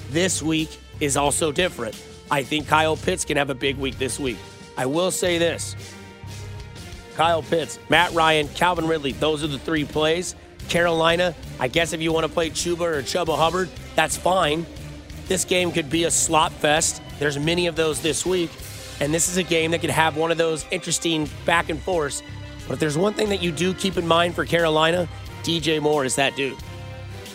This 0.10 0.41
week 0.41 0.69
is 1.00 1.17
also 1.17 1.51
different. 1.51 2.01
I 2.29 2.43
think 2.43 2.67
Kyle 2.67 2.95
Pitts 2.95 3.25
can 3.25 3.38
have 3.38 3.50
a 3.50 3.55
big 3.55 3.77
week 3.77 3.98
this 3.98 4.19
week. 4.19 4.38
I 4.77 4.86
will 4.86 5.12
say 5.12 5.38
this 5.38 5.75
Kyle 7.15 7.43
Pitts, 7.43 7.79
Matt 7.89 8.13
Ryan, 8.13 8.48
Calvin 8.50 8.88
Ridley, 8.88 9.12
those 9.12 9.43
are 9.43 9.48
the 9.48 9.60
three 9.60 9.86
plays. 9.86 10.36
Carolina, 10.69 11.36
I 11.60 11.67
guess 11.67 11.91
if 11.91 12.01
you 12.01 12.13
want 12.13 12.25
to 12.25 12.31
play 12.31 12.50
Chuba 12.50 12.81
or 12.81 13.01
Chuba 13.01 13.38
Hubbard, 13.38 13.69
that's 13.95 14.15
fine. 14.15 14.65
This 15.27 15.43
game 15.43 15.71
could 15.71 15.89
be 15.89 16.05
a 16.05 16.12
slot 16.12 16.51
fest. 16.51 17.01
There's 17.19 17.38
many 17.38 17.67
of 17.67 17.75
those 17.75 18.01
this 18.01 18.25
week. 18.25 18.51
And 19.00 19.13
this 19.13 19.27
is 19.27 19.38
a 19.38 19.43
game 19.43 19.71
that 19.71 19.81
could 19.81 19.89
have 19.89 20.15
one 20.15 20.31
of 20.31 20.38
those 20.38 20.65
interesting 20.71 21.29
back 21.45 21.69
and 21.69 21.79
forths. 21.81 22.21
But 22.67 22.75
if 22.75 22.79
there's 22.79 22.98
one 22.98 23.13
thing 23.13 23.29
that 23.29 23.41
you 23.41 23.51
do 23.51 23.74
keep 23.74 23.98
in 23.98 24.07
mind 24.07 24.36
for 24.36 24.45
Carolina, 24.45 25.10
DJ 25.43 25.81
Moore 25.81 26.05
is 26.05 26.15
that 26.15 26.36
dude. 26.36 26.57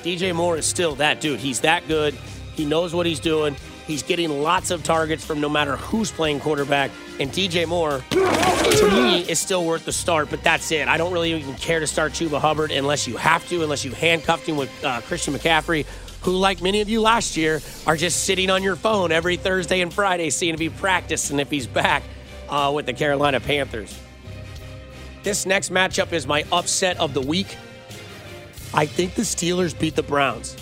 DJ 0.06 0.32
Moore 0.32 0.56
is 0.56 0.66
still 0.66 0.94
that 0.94 1.20
dude. 1.20 1.40
He's 1.40 1.62
that 1.62 1.88
good. 1.88 2.14
He 2.54 2.64
knows 2.64 2.94
what 2.94 3.06
he's 3.06 3.18
doing. 3.18 3.56
He's 3.88 4.04
getting 4.04 4.30
lots 4.40 4.70
of 4.70 4.84
targets 4.84 5.24
from 5.24 5.40
no 5.40 5.48
matter 5.48 5.74
who's 5.74 6.12
playing 6.12 6.38
quarterback. 6.38 6.92
And 7.18 7.28
DJ 7.32 7.66
Moore, 7.66 8.04
to 8.10 8.90
me, 8.92 9.22
is 9.22 9.40
still 9.40 9.64
worth 9.64 9.84
the 9.84 9.90
start, 9.90 10.30
but 10.30 10.44
that's 10.44 10.70
it. 10.70 10.86
I 10.86 10.96
don't 10.96 11.12
really 11.12 11.32
even 11.34 11.56
care 11.56 11.80
to 11.80 11.88
start 11.88 12.12
Chuba 12.12 12.40
Hubbard 12.40 12.70
unless 12.70 13.08
you 13.08 13.16
have 13.16 13.48
to, 13.48 13.64
unless 13.64 13.84
you 13.84 13.90
handcuffed 13.90 14.46
him 14.46 14.56
with 14.56 14.70
uh, 14.84 15.00
Christian 15.00 15.34
McCaffrey, 15.34 15.84
who, 16.20 16.36
like 16.36 16.62
many 16.62 16.80
of 16.80 16.88
you 16.88 17.00
last 17.00 17.36
year, 17.36 17.60
are 17.84 17.96
just 17.96 18.22
sitting 18.22 18.48
on 18.48 18.62
your 18.62 18.76
phone 18.76 19.10
every 19.10 19.36
Thursday 19.36 19.80
and 19.80 19.92
Friday 19.92 20.30
seeing 20.30 20.54
if 20.54 20.60
he 20.60 20.68
practiced 20.68 21.32
and 21.32 21.40
if 21.40 21.50
he's 21.50 21.66
back 21.66 22.04
uh, 22.48 22.70
with 22.72 22.86
the 22.86 22.92
Carolina 22.92 23.40
Panthers. 23.40 23.98
This 25.24 25.46
next 25.46 25.72
matchup 25.72 26.12
is 26.12 26.28
my 26.28 26.44
upset 26.52 26.96
of 27.00 27.12
the 27.12 27.20
week. 27.20 27.56
I 28.74 28.86
think 28.86 29.14
the 29.14 29.22
Steelers 29.22 29.78
beat 29.78 29.96
the 29.96 30.02
Browns. 30.02 30.56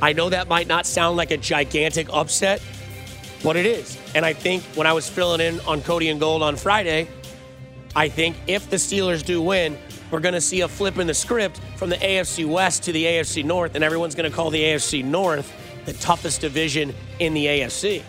I 0.00 0.12
know 0.12 0.28
that 0.30 0.48
might 0.48 0.66
not 0.66 0.86
sound 0.86 1.16
like 1.16 1.30
a 1.30 1.36
gigantic 1.36 2.08
upset, 2.12 2.62
but 3.42 3.56
it 3.56 3.66
is. 3.66 3.98
And 4.14 4.24
I 4.24 4.32
think 4.32 4.62
when 4.74 4.86
I 4.86 4.92
was 4.92 5.08
filling 5.08 5.40
in 5.40 5.60
on 5.60 5.82
Cody 5.82 6.08
and 6.08 6.18
Gold 6.18 6.42
on 6.42 6.56
Friday, 6.56 7.08
I 7.94 8.08
think 8.08 8.36
if 8.46 8.70
the 8.70 8.76
Steelers 8.76 9.24
do 9.24 9.40
win, 9.40 9.78
we're 10.10 10.20
going 10.20 10.34
to 10.34 10.40
see 10.40 10.60
a 10.60 10.68
flip 10.68 10.98
in 10.98 11.06
the 11.06 11.14
script 11.14 11.60
from 11.76 11.88
the 11.88 11.96
AFC 11.96 12.46
West 12.46 12.82
to 12.84 12.92
the 12.92 13.04
AFC 13.04 13.44
North, 13.44 13.74
and 13.74 13.84
everyone's 13.84 14.14
going 14.14 14.30
to 14.30 14.34
call 14.34 14.50
the 14.50 14.62
AFC 14.62 15.04
North 15.04 15.52
the 15.84 15.92
toughest 15.94 16.40
division 16.40 16.94
in 17.18 17.34
the 17.34 17.46
AFC. 17.46 18.02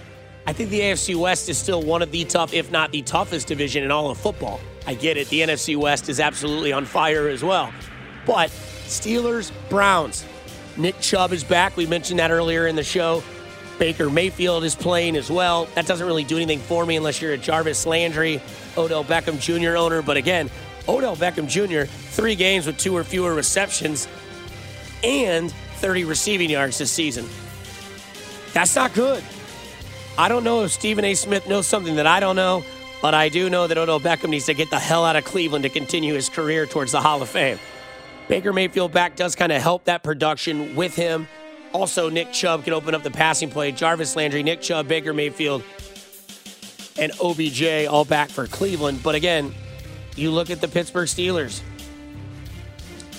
I 0.46 0.53
think 0.53 0.70
the 0.70 0.82
AFC 0.82 1.15
West 1.15 1.48
is 1.48 1.58
still 1.58 1.82
one 1.82 2.01
of 2.01 2.12
the 2.12 2.25
tough, 2.25 2.53
if 2.53 2.72
not 2.72 2.92
the 2.92 3.01
toughest 3.01 3.48
division 3.48 3.84
in 3.84 3.92
all 3.92 4.10
of 4.10 4.18
football. 4.18 4.60
I 4.86 4.96
get 4.96 5.15
it. 5.15 5.30
The 5.30 5.42
NFC 5.42 5.77
West 5.77 6.10
is 6.10 6.20
absolutely 6.20 6.74
on 6.74 6.86
fire 6.86 7.30
as 7.30 7.44
well. 7.44 7.72
But 8.25 8.51
Steelers, 8.86 9.52
Browns, 9.70 10.25
Nick 10.78 11.00
Chubb 11.00 11.34
is 11.34 11.44
back. 11.44 11.78
We 11.78 11.86
mentioned 11.86 12.20
that 12.20 12.32
earlier 12.32 12.68
in 12.68 12.75
the 12.75 12.84
show. 12.84 13.24
Baker 13.80 14.10
Mayfield 14.10 14.63
is 14.63 14.75
playing 14.75 15.16
as 15.16 15.30
well. 15.30 15.66
That 15.75 15.86
doesn't 15.86 16.06
really 16.06 16.24
do 16.24 16.36
anything 16.36 16.60
for 16.60 16.86
me 16.86 16.96
unless 16.96 17.22
you're 17.22 17.34
a 17.34 17.38
Jarvis 17.38 17.86
Landry, 17.86 18.42
Odell 18.78 19.04
Beckham 19.04 19.40
Jr. 19.40 19.75
owner. 19.75 20.02
But 20.02 20.18
again, 20.18 20.50
Odell 20.88 21.16
Beckham 21.16 21.48
Jr., 21.48 21.90
three 21.90 22.36
games 22.36 22.66
with 22.66 22.78
two 22.78 22.96
or 22.96 23.04
fewer 23.04 23.34
receptions 23.34 24.08
and 25.04 25.52
30 25.78 26.06
receiving 26.06 26.50
yards 26.50 26.78
this 26.78 26.92
season. 26.92 27.28
That's 28.54 28.75
not 28.75 28.94
good. 28.94 29.24
I 30.18 30.28
don't 30.28 30.44
know 30.44 30.63
if 30.63 30.72
Stephen 30.72 31.04
A. 31.06 31.16
Smith 31.16 31.48
knows 31.48 31.66
something 31.66 31.96
that 31.96 32.06
I 32.06 32.20
don't 32.20 32.36
know, 32.36 32.63
but 33.02 33.13
I 33.16 33.30
do 33.30 33.50
know 33.50 33.66
that 33.66 33.78
Odell 33.78 34.00
Beckham 34.00 34.30
needs 34.30 34.46
to 34.46 34.54
get 34.54 34.70
the 34.70 34.80
hell 34.80 35.04
out 35.04 35.16
of 35.16 35.25
Cleveland 35.25 35.63
to 35.63 35.70
continue 35.70 36.13
his 36.13 36.30
career 36.30 36.66
towards 36.66 36.92
the 36.92 37.02
Hall 37.02 37.22
of 37.22 37.30
Fame. 37.30 37.58
Baker 38.27 38.53
Mayfield 38.53 38.92
back 38.92 39.15
does 39.15 39.36
kind 39.36 39.51
of 39.51 39.62
help 39.62 39.86
that 39.86 40.03
production 40.03 40.75
with 40.75 40.96
him. 40.96 41.27
Also, 41.74 42.10
Nick 42.10 42.32
Chubb 42.32 42.63
can 42.63 42.74
open 42.74 42.94
up 42.94 43.03
the 43.03 43.12
passing 43.12 43.50
play. 43.50 43.72
Jarvis 43.72 44.15
Landry, 44.15 44.44
Nick 44.44 44.62
Chubb, 44.62 44.88
Baker 44.88 45.13
Mayfield, 45.13 45.63
and 47.00 47.12
OBJ 47.20 47.88
all 47.88 48.06
back 48.06 48.30
for 48.30 48.48
Cleveland. 48.48 49.01
But 49.01 49.15
again, 49.15 49.53
you 50.15 50.32
look 50.32 50.50
at 50.50 50.62
the 50.62 50.68
Pittsburgh 50.68 51.08
Steelers. 51.08 51.62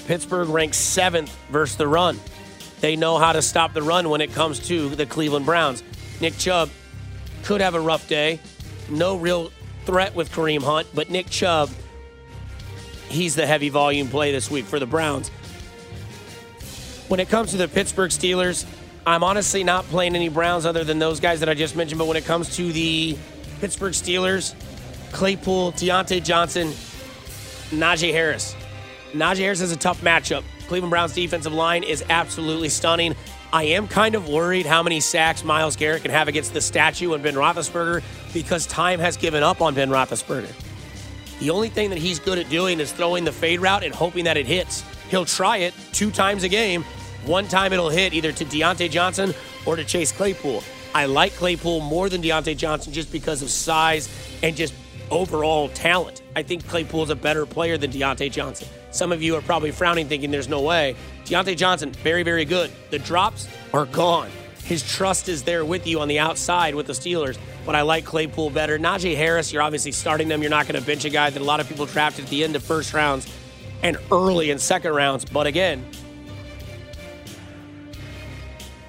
Pittsburgh 0.07 0.49
ranks 0.49 0.77
seventh 0.77 1.37
versus 1.51 1.77
the 1.77 1.89
run. 1.89 2.21
They 2.81 2.97
know 2.97 3.19
how 3.19 3.33
to 3.33 3.43
stop 3.43 3.73
the 3.73 3.83
run 3.83 4.11
when 4.11 4.21
it 4.21 4.33
comes 4.33 4.61
to 4.69 4.91
the 4.91 5.07
Cleveland 5.07 5.47
Browns. 5.47 5.83
Nick 6.21 6.37
Chubb 6.37 6.71
could 7.43 7.61
have 7.61 7.75
a 7.75 7.81
rough 7.81 8.07
day. 8.09 8.39
No 8.91 9.17
real 9.17 9.51
threat 9.85 10.15
with 10.15 10.31
Kareem 10.31 10.63
Hunt, 10.63 10.87
but 10.95 11.11
Nick 11.11 11.29
Chubb 11.31 11.71
he's 13.09 13.35
the 13.35 13.47
heavy 13.47 13.69
volume 13.69 14.09
play 14.09 14.33
this 14.33 14.51
week 14.51 14.65
for 14.65 14.79
the 14.79 14.87
Browns. 14.87 15.29
When 17.09 17.21
it 17.21 17.29
comes 17.29 17.51
to 17.51 17.57
the 17.57 17.69
Pittsburgh 17.69 18.11
Steelers, 18.11 18.67
I'm 19.07 19.23
honestly 19.23 19.65
not 19.65 19.85
playing 19.87 20.17
any 20.17 20.29
Browns 20.29 20.65
other 20.65 20.85
than 20.85 20.99
those 20.99 21.21
guys 21.21 21.41
that 21.41 21.49
I 21.49 21.55
just 21.55 21.77
mentioned. 21.77 21.99
But 21.99 22.07
when 22.07 22.17
it 22.17 22.25
comes 22.25 22.57
to 22.57 22.73
the 22.73 23.17
Pittsburgh 23.61 23.93
Steelers, 23.93 24.55
Claypool, 25.13 25.73
Diontae 25.73 26.25
Johnson, 26.25 26.69
Najee 27.71 28.13
Harris. 28.13 28.57
Najee 29.13 29.39
Harris 29.39 29.61
is 29.61 29.73
a 29.73 29.77
tough 29.77 30.01
matchup. 30.01 30.43
Cleveland 30.67 30.91
Browns 30.91 31.15
defensive 31.15 31.53
line 31.53 31.83
is 31.83 32.03
absolutely 32.09 32.69
stunning. 32.69 33.15
I 33.53 33.65
am 33.65 33.87
kind 33.87 34.17
of 34.17 34.29
worried 34.29 34.67
how 34.67 34.83
many 34.83 34.99
sacks 34.99 35.45
Myles 35.45 35.77
Garrett 35.77 36.03
can 36.03 36.11
have 36.11 36.27
against 36.27 36.55
the 36.55 36.61
statue 36.61 37.13
and 37.13 37.23
Ben 37.23 37.35
Roethlisberger 37.35 38.03
because 38.33 38.67
time 38.67 38.99
has 38.99 39.17
given 39.17 39.43
up 39.43 39.61
on 39.61 39.75
Ben 39.75 39.91
Roethlisberger. 39.91 40.53
The 41.41 41.51
only 41.51 41.69
thing 41.69 41.91
that 41.91 41.99
he's 41.99 42.19
good 42.19 42.39
at 42.39 42.49
doing 42.49 42.81
is 42.81 42.93
throwing 42.93 43.25
the 43.25 43.33
fade 43.33 43.61
route 43.61 43.85
and 43.85 43.95
hoping 43.95 44.25
that 44.25 44.37
it 44.37 44.47
hits. 44.47 44.85
He'll 45.11 45.25
try 45.25 45.59
it 45.59 45.75
two 45.93 46.11
times 46.11 46.43
a 46.45 46.49
game. 46.49 46.85
One 47.27 47.49
time 47.49 47.73
it'll 47.73 47.89
hit 47.89 48.13
either 48.15 48.33
to 48.33 48.45
Diontae 48.45 48.91
Johnson 48.91 49.35
or 49.67 49.77
to 49.77 49.85
Chase 49.85 50.13
Claypool. 50.13 50.63
I 50.95 51.07
like 51.07 51.33
Claypool 51.35 51.81
more 51.81 52.09
than 52.09 52.23
Diontae 52.23 52.57
Johnson 52.57 52.93
just 52.93 53.11
because 53.11 53.43
of 53.43 53.51
size 53.51 54.09
and 54.43 54.55
just 54.55 54.75
overall 55.11 55.69
talent. 55.71 56.23
I 56.37 56.43
think 56.43 56.67
Claypool 56.69 57.03
is 57.05 57.11
a 57.11 57.17
better 57.17 57.47
player 57.47 57.77
than 57.79 57.91
Diontae 57.91 58.31
Johnson. 58.31 58.69
Some 58.91 59.11
of 59.11 59.23
you 59.23 59.35
are 59.37 59.43
probably 59.43 59.73
frowning, 59.73 60.07
thinking 60.07 60.31
there's 60.31 60.49
no 60.49 60.61
way. 60.61 60.95
Diontae 61.25 61.57
Johnson, 61.57 61.91
very, 61.91 62.23
very 62.23 62.45
good. 62.45 62.71
The 62.91 62.99
drops 62.99 63.49
are 63.73 63.87
gone. 63.87 64.31
His 64.65 64.83
trust 64.83 65.29
is 65.29 65.43
there 65.43 65.65
with 65.65 65.87
you 65.87 66.01
on 66.01 66.09
the 66.09 66.19
outside 66.19 66.75
with 66.75 66.87
the 66.87 66.95
Steelers, 66.95 67.39
but 67.67 67.75
I 67.75 67.83
like 67.83 68.05
Claypool 68.05 68.51
better. 68.51 68.79
Najee 68.79 69.15
Harris, 69.15 69.53
you're 69.53 69.63
obviously 69.63 69.93
starting 69.93 70.29
them. 70.29 70.41
You're 70.41 70.51
not 70.51 70.67
going 70.67 70.81
to 70.81 70.87
bench 70.87 71.05
a 71.05 71.11
guy 71.11 71.29
that 71.29 71.41
a 71.41 71.45
lot 71.45 71.61
of 71.61 71.69
people 71.69 71.85
drafted 71.85 72.25
at 72.25 72.31
the 72.31 72.45
end 72.45 72.57
of 72.57 72.63
first 72.63 72.95
rounds 72.95 73.31
and 73.83 73.99
early 74.11 74.51
in 74.51 74.59
second 74.59 74.95
rounds. 74.95 75.27
But 75.27 75.47
again, 75.47 75.85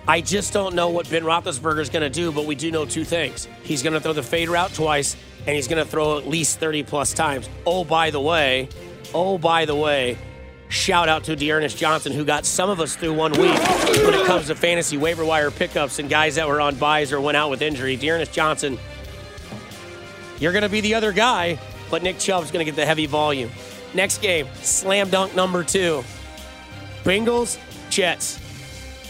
I 0.07 0.21
just 0.21 0.53
don't 0.53 0.75
know 0.75 0.89
what 0.89 1.09
Ben 1.09 1.23
Roethlisberger 1.23 1.79
is 1.79 1.89
going 1.89 2.03
to 2.03 2.09
do, 2.09 2.31
but 2.31 2.45
we 2.45 2.55
do 2.55 2.71
know 2.71 2.85
two 2.85 3.03
things. 3.03 3.47
He's 3.63 3.83
going 3.83 3.93
to 3.93 3.99
throw 3.99 4.13
the 4.13 4.23
fade 4.23 4.47
route 4.47 4.73
twice, 4.73 5.17
and 5.45 5.55
he's 5.55 5.67
going 5.67 5.83
to 5.83 5.89
throw 5.89 6.17
at 6.17 6.27
least 6.27 6.59
30 6.59 6.83
plus 6.83 7.13
times. 7.13 7.49
Oh, 7.65 7.83
by 7.83 8.11
the 8.11 8.21
way, 8.21 8.69
oh, 9.13 9.37
by 9.37 9.65
the 9.65 9.75
way, 9.75 10.17
Shout 10.75 11.07
out 11.07 11.23
to 11.23 11.37
D'Ernest 11.37 11.77
Johnson, 11.77 12.11
who 12.11 12.25
got 12.25 12.45
some 12.45 12.69
of 12.69 12.81
us 12.81 12.97
through 12.97 13.13
one 13.13 13.31
week 13.31 13.57
when 14.03 14.13
it 14.13 14.25
comes 14.25 14.47
to 14.47 14.55
fantasy 14.55 14.97
waiver 14.97 15.23
wire 15.23 15.49
pickups 15.49 15.99
and 15.99 16.09
guys 16.09 16.35
that 16.35 16.49
were 16.49 16.59
on 16.59 16.75
byes 16.75 17.13
or 17.13 17.21
went 17.21 17.37
out 17.37 17.49
with 17.49 17.61
injury. 17.61 17.95
D'Ernest 17.95 18.33
Johnson, 18.33 18.77
you're 20.37 20.51
going 20.51 20.63
to 20.63 20.69
be 20.69 20.81
the 20.81 20.93
other 20.93 21.13
guy, 21.13 21.57
but 21.89 22.03
Nick 22.03 22.19
Chubb's 22.19 22.51
going 22.51 22.63
to 22.63 22.69
get 22.69 22.75
the 22.75 22.85
heavy 22.85 23.05
volume. 23.05 23.49
Next 23.93 24.21
game, 24.21 24.47
slam 24.55 25.09
dunk 25.09 25.33
number 25.33 25.63
two. 25.63 26.03
Bengals, 27.03 27.57
Jets. 27.89 28.37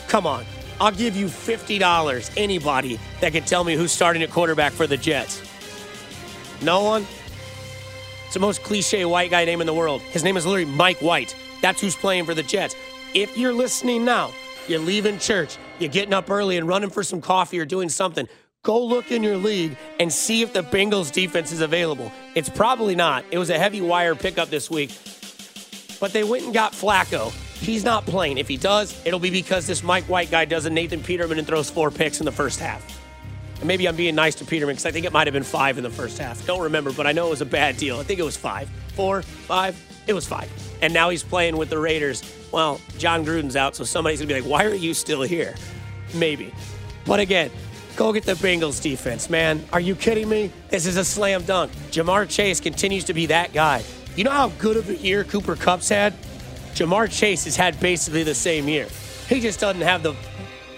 Come 0.08 0.28
on. 0.28 0.46
I'll 0.80 0.92
give 0.92 1.18
you 1.18 1.26
$50. 1.26 2.32
Anybody 2.38 3.00
that 3.22 3.34
can 3.34 3.44
tell 3.44 3.64
me 3.64 3.74
who's 3.76 3.92
starting 3.92 4.22
at 4.22 4.30
quarterback 4.30 4.72
for 4.72 4.86
the 4.86 4.98
Jets. 4.98 5.42
No 6.62 6.84
one? 6.84 7.08
It's 8.26 8.36
the 8.36 8.40
most 8.40 8.62
cliche 8.62 9.04
white 9.04 9.32
guy 9.32 9.46
name 9.46 9.62
in 9.62 9.68
the 9.68 9.74
world. 9.74 10.02
His 10.02 10.24
name 10.24 10.38
is 10.38 10.46
literally 10.46 10.72
Mike 10.72 11.00
White. 11.00 11.36
That's 11.62 11.82
who's 11.82 11.96
playing 11.96 12.26
for 12.26 12.34
the 12.34 12.44
Jets. 12.44 12.76
If 13.14 13.38
you're 13.38 13.54
listening 13.54 14.06
now, 14.06 14.32
you're 14.68 14.80
leaving 14.80 15.20
church, 15.20 15.58
you're 15.80 15.90
getting 15.90 16.14
up 16.14 16.30
early 16.30 16.58
and 16.58 16.68
running 16.68 16.90
for 16.90 17.04
some 17.04 17.22
coffee 17.22 17.60
or 17.60 17.66
doing 17.66 17.90
something, 17.90 18.28
go 18.64 18.84
look 18.84 19.12
in 19.12 19.24
your 19.24 19.38
league 19.38 19.78
and 20.00 20.12
see 20.12 20.42
if 20.42 20.54
the 20.54 20.64
Bengals 20.64 21.12
defense 21.12 21.52
is 21.52 21.62
available. 21.62 22.12
It's 22.34 22.50
probably 22.50 22.96
not. 22.96 23.24
It 23.32 23.38
was 23.38 23.50
a 23.50 23.58
heavy 23.58 23.82
wire 23.82 24.16
pickup 24.16 24.50
this 24.50 24.70
week. 24.70 24.92
But 26.00 26.14
they 26.14 26.24
went 26.24 26.44
and 26.44 26.54
got 26.54 26.74
Flacco. 26.74 27.32
He's 27.60 27.84
not 27.84 28.06
playing. 28.06 28.38
If 28.38 28.48
he 28.48 28.58
does, 28.58 29.00
it'll 29.06 29.20
be 29.20 29.30
because 29.30 29.66
this 29.66 29.82
Mike 29.82 30.04
White 30.06 30.30
guy 30.30 30.46
does 30.46 30.66
a 30.66 30.70
Nathan 30.70 31.02
Peterman 31.02 31.40
and 31.40 31.48
throws 31.48 31.70
four 31.70 31.90
picks 31.90 32.20
in 32.20 32.26
the 32.26 32.32
first 32.32 32.60
half. 32.60 33.02
And 33.60 33.68
maybe 33.68 33.88
I'm 33.88 33.96
being 33.96 34.16
nice 34.16 34.36
to 34.36 34.46
Peterman 34.46 34.74
because 34.74 34.86
I 34.86 34.92
think 34.92 35.06
it 35.06 35.14
might 35.14 35.28
have 35.28 35.34
been 35.34 35.44
five 35.44 35.78
in 35.78 35.84
the 35.84 35.90
first 35.90 36.18
half. 36.18 36.46
Don't 36.46 36.62
remember, 36.62 36.92
but 36.92 37.08
I 37.08 37.14
know 37.14 37.28
it 37.28 37.30
was 37.30 37.42
a 37.42 37.46
bad 37.46 37.78
deal. 37.78 38.00
I 38.00 38.04
think 38.04 38.20
it 38.20 38.24
was 38.24 38.36
five. 38.36 38.70
Four, 38.94 39.22
five. 39.22 39.82
It 40.08 40.14
was 40.14 40.28
five. 40.28 40.50
And 40.86 40.94
now 40.94 41.10
he's 41.10 41.24
playing 41.24 41.58
with 41.58 41.72
the 41.72 41.80
Raiders. 41.80 42.22
Well, 42.52 42.80
Jon 43.00 43.26
Gruden's 43.26 43.56
out, 43.56 43.76
so 43.76 43.84
somebody's 43.84 44.20
going 44.20 44.30
to 44.30 44.36
be 44.36 44.42
like, 44.42 44.48
why 44.48 44.66
are 44.66 44.76
you 44.76 44.94
still 44.94 45.24
here? 45.24 45.56
Maybe. 46.14 46.54
But 47.08 47.20
again, 47.20 47.50
go 47.96 48.14
get 48.14 48.24
the 48.24 48.34
Bengals 48.34 48.80
defense, 48.80 49.28
man. 49.28 49.66
Are 49.74 49.80
you 49.80 49.96
kidding 49.96 50.30
me? 50.30 50.52
This 50.70 50.86
is 50.86 50.98
a 50.98 51.04
slam 51.04 51.42
dunk. 51.42 51.72
Ja'Marr 51.90 52.30
Chase 52.30 52.60
continues 52.60 53.04
to 53.06 53.16
be 53.16 53.26
that 53.26 53.52
guy. 53.52 53.84
You 54.16 54.26
know 54.26 54.30
how 54.30 54.50
good 54.60 54.78
of 54.78 54.88
a 54.88 54.96
year 54.96 55.24
Cooper 55.24 55.56
Kupp's 55.56 55.90
had? 55.90 56.14
Ja'Marr 56.76 57.12
Chase 57.12 57.46
has 57.46 57.56
had 57.56 57.80
basically 57.80 58.22
the 58.22 58.36
same 58.36 58.68
year. 58.68 58.88
He 59.28 59.40
just 59.40 59.60
doesn't 59.60 59.82
have 59.82 60.04
the. 60.04 60.14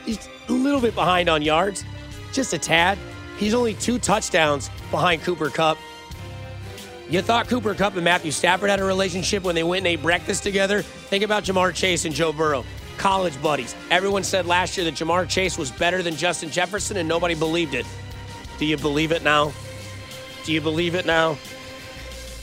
He's 0.06 0.30
a 0.48 0.54
little 0.54 0.80
bit 0.80 0.96
behind 0.96 1.28
on 1.28 1.42
yards, 1.42 1.84
just 2.32 2.54
a 2.54 2.58
tad. 2.58 2.98
He's 3.38 3.54
only 3.54 3.74
two 3.74 4.00
touchdowns 4.00 4.70
behind 4.90 5.24
Cooper 5.24 5.50
Kupp. 5.50 5.78
You 7.10 7.22
thought 7.22 7.48
Cooper 7.48 7.74
Kupp 7.74 7.96
and 7.96 8.04
Matthew 8.04 8.32
Stafford 8.32 8.70
had 8.70 8.82
a 8.82 8.84
relationship 8.84 9.44
when 9.44 9.56
they 9.56 9.64
went 9.64 9.80
and 9.80 9.88
ate 9.88 10.02
breakfast 10.02 10.44
together? 10.44 10.82
Think 10.82 11.24
about 11.24 11.44
Ja'Marr 11.44 11.74
Chase 11.74 12.04
and 12.04 12.14
Joe 12.14 12.34
Burrow. 12.34 12.66
College 12.98 13.42
buddies. 13.42 13.76
Everyone 13.90 14.24
said 14.24 14.46
last 14.46 14.76
year 14.76 14.84
that 14.84 14.96
Ja'Marr 14.96 15.30
Chase 15.30 15.58
was 15.58 15.72
better 15.72 16.04
than 16.04 16.18
Justin 16.18 16.50
Jefferson, 16.50 16.98
and 16.98 17.08
nobody 17.08 17.34
believed 17.34 17.76
it. 17.76 17.86
Do 18.60 18.66
you 18.66 18.76
believe 18.76 19.14
it 19.14 19.24
now? 19.24 19.54
Do 20.44 20.52
you 20.52 20.60
believe 20.60 20.96
it 20.96 21.06
now? 21.06 21.38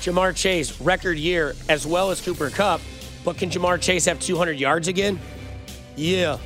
Ja'Marr 0.01 0.35
Chase, 0.35 0.81
record 0.81 1.19
year, 1.19 1.55
as 1.69 1.87
well 1.87 2.11
as 2.11 2.23
Cooper 2.23 2.49
Kupp. 2.49 2.81
But 3.23 3.37
can 3.37 3.51
Ja'Marr 3.51 3.81
Chase 3.83 4.07
have 4.07 4.19
200 4.19 4.53
yards 4.53 4.89
again? 4.89 5.21
Yeah. 5.95 6.39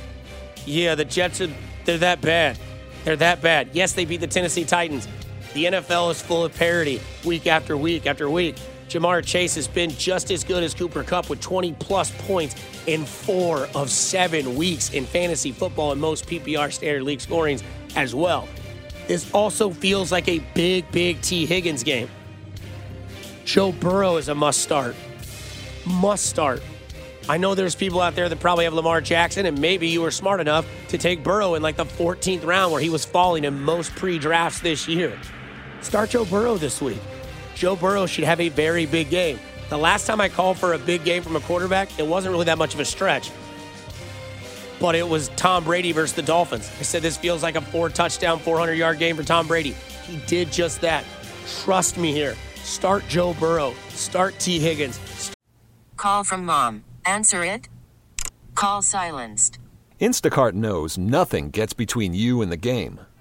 Yeah, 0.65 0.95
the 0.95 1.05
Jets 1.05 1.39
are 1.39 1.49
they're 1.85 1.97
that 1.99 2.19
bad. 2.19 2.59
They're 3.05 3.15
that 3.15 3.41
bad. 3.41 3.69
Yes, 3.73 3.93
they 3.93 4.03
beat 4.03 4.19
the 4.19 4.27
Tennessee 4.27 4.65
Titans. 4.65 5.07
The 5.53 5.65
NFL 5.65 6.11
is 6.11 6.21
full 6.21 6.45
of 6.45 6.55
parity 6.55 7.01
week 7.25 7.47
after 7.47 7.75
week 7.75 8.05
after 8.05 8.29
week. 8.29 8.55
Ja'Marr 8.87 9.23
Chase 9.23 9.55
has 9.55 9.67
been 9.67 9.91
just 9.91 10.31
as 10.31 10.43
good 10.43 10.63
as 10.63 10.73
Cooper 10.73 11.03
Kupp 11.03 11.29
with 11.29 11.41
20 11.41 11.73
plus 11.73 12.11
points 12.27 12.55
in 12.87 13.05
four 13.05 13.67
of 13.75 13.89
seven 13.89 14.55
weeks 14.55 14.91
in 14.93 15.05
fantasy 15.05 15.51
football 15.51 15.91
and 15.91 16.01
most 16.01 16.25
PPR 16.27 16.71
standard 16.71 17.03
league 17.03 17.21
scorings 17.21 17.63
as 17.95 18.15
well. 18.15 18.47
This 19.07 19.31
also 19.33 19.71
feels 19.71 20.11
like 20.11 20.27
a 20.27 20.39
big, 20.53 20.91
big 20.91 21.21
Tee 21.21 21.45
Higgins 21.45 21.83
game. 21.83 22.09
Joe 23.43 23.71
Burrow 23.71 24.17
is 24.17 24.27
a 24.27 24.35
must 24.35 24.61
start. 24.61 24.95
Must 25.85 26.25
start. 26.25 26.61
I 27.27 27.37
know 27.37 27.53
there's 27.55 27.75
people 27.75 28.01
out 28.01 28.15
there 28.15 28.29
that 28.29 28.39
probably 28.39 28.65
have 28.65 28.73
Lamar 28.73 29.01
Jackson, 29.01 29.45
and 29.45 29.59
maybe 29.59 29.87
you 29.87 30.01
were 30.01 30.11
smart 30.11 30.39
enough 30.39 30.67
to 30.89 30.97
take 30.97 31.23
Burrow 31.23 31.55
in 31.55 31.61
like 31.61 31.75
the 31.75 31.85
14th 31.85 32.45
round 32.45 32.71
where 32.71 32.81
he 32.81 32.89
was 32.89 33.05
falling 33.05 33.43
in 33.43 33.59
most 33.59 33.95
pre 33.95 34.17
drafts 34.17 34.59
this 34.61 34.87
year. 34.87 35.19
Start 35.81 36.09
Joe 36.09 36.25
Burrow 36.25 36.57
this 36.57 36.81
week. 36.81 36.99
Joe 37.55 37.75
Burrow 37.75 38.05
should 38.05 38.23
have 38.23 38.39
a 38.39 38.49
very 38.49 38.85
big 38.85 39.09
game. 39.09 39.39
The 39.69 39.77
last 39.77 40.05
time 40.07 40.19
I 40.19 40.29
called 40.29 40.57
for 40.57 40.73
a 40.73 40.77
big 40.79 41.03
game 41.03 41.23
from 41.23 41.35
a 41.35 41.39
quarterback, 41.39 41.97
it 41.99 42.05
wasn't 42.05 42.31
really 42.33 42.45
that 42.45 42.57
much 42.57 42.73
of 42.73 42.79
a 42.79 42.85
stretch. 42.85 43.31
But 44.79 44.95
it 44.95 45.07
was 45.07 45.29
Tom 45.35 45.63
Brady 45.63 45.91
versus 45.91 46.15
the 46.15 46.21
Dolphins. 46.21 46.71
I 46.79 46.83
said 46.83 47.01
this 47.01 47.17
feels 47.17 47.43
like 47.43 47.55
a 47.55 47.61
four 47.61 47.89
touchdown, 47.89 48.39
400 48.39 48.73
yard 48.73 48.99
game 48.99 49.15
for 49.15 49.23
Tom 49.23 49.47
Brady. 49.47 49.75
He 50.03 50.17
did 50.25 50.51
just 50.51 50.81
that. 50.81 51.03
Trust 51.63 51.97
me 51.97 52.11
here. 52.11 52.35
Start 52.63 53.03
Joe 53.07 53.33
Burrow. 53.33 53.73
Start 53.89 54.35
Tee 54.39 54.59
Higgins. 54.59 54.99
Call 55.97 56.23
from 56.23 56.45
mom. 56.45 56.83
Answer 57.05 57.43
it. 57.43 57.67
Call 58.55 58.81
silenced. 58.81 59.59
Instacart 59.99 60.53
knows 60.53 60.97
nothing 60.97 61.49
gets 61.49 61.73
between 61.73 62.13
you 62.13 62.41
and 62.41 62.51
the 62.51 62.57
game. 62.57 63.01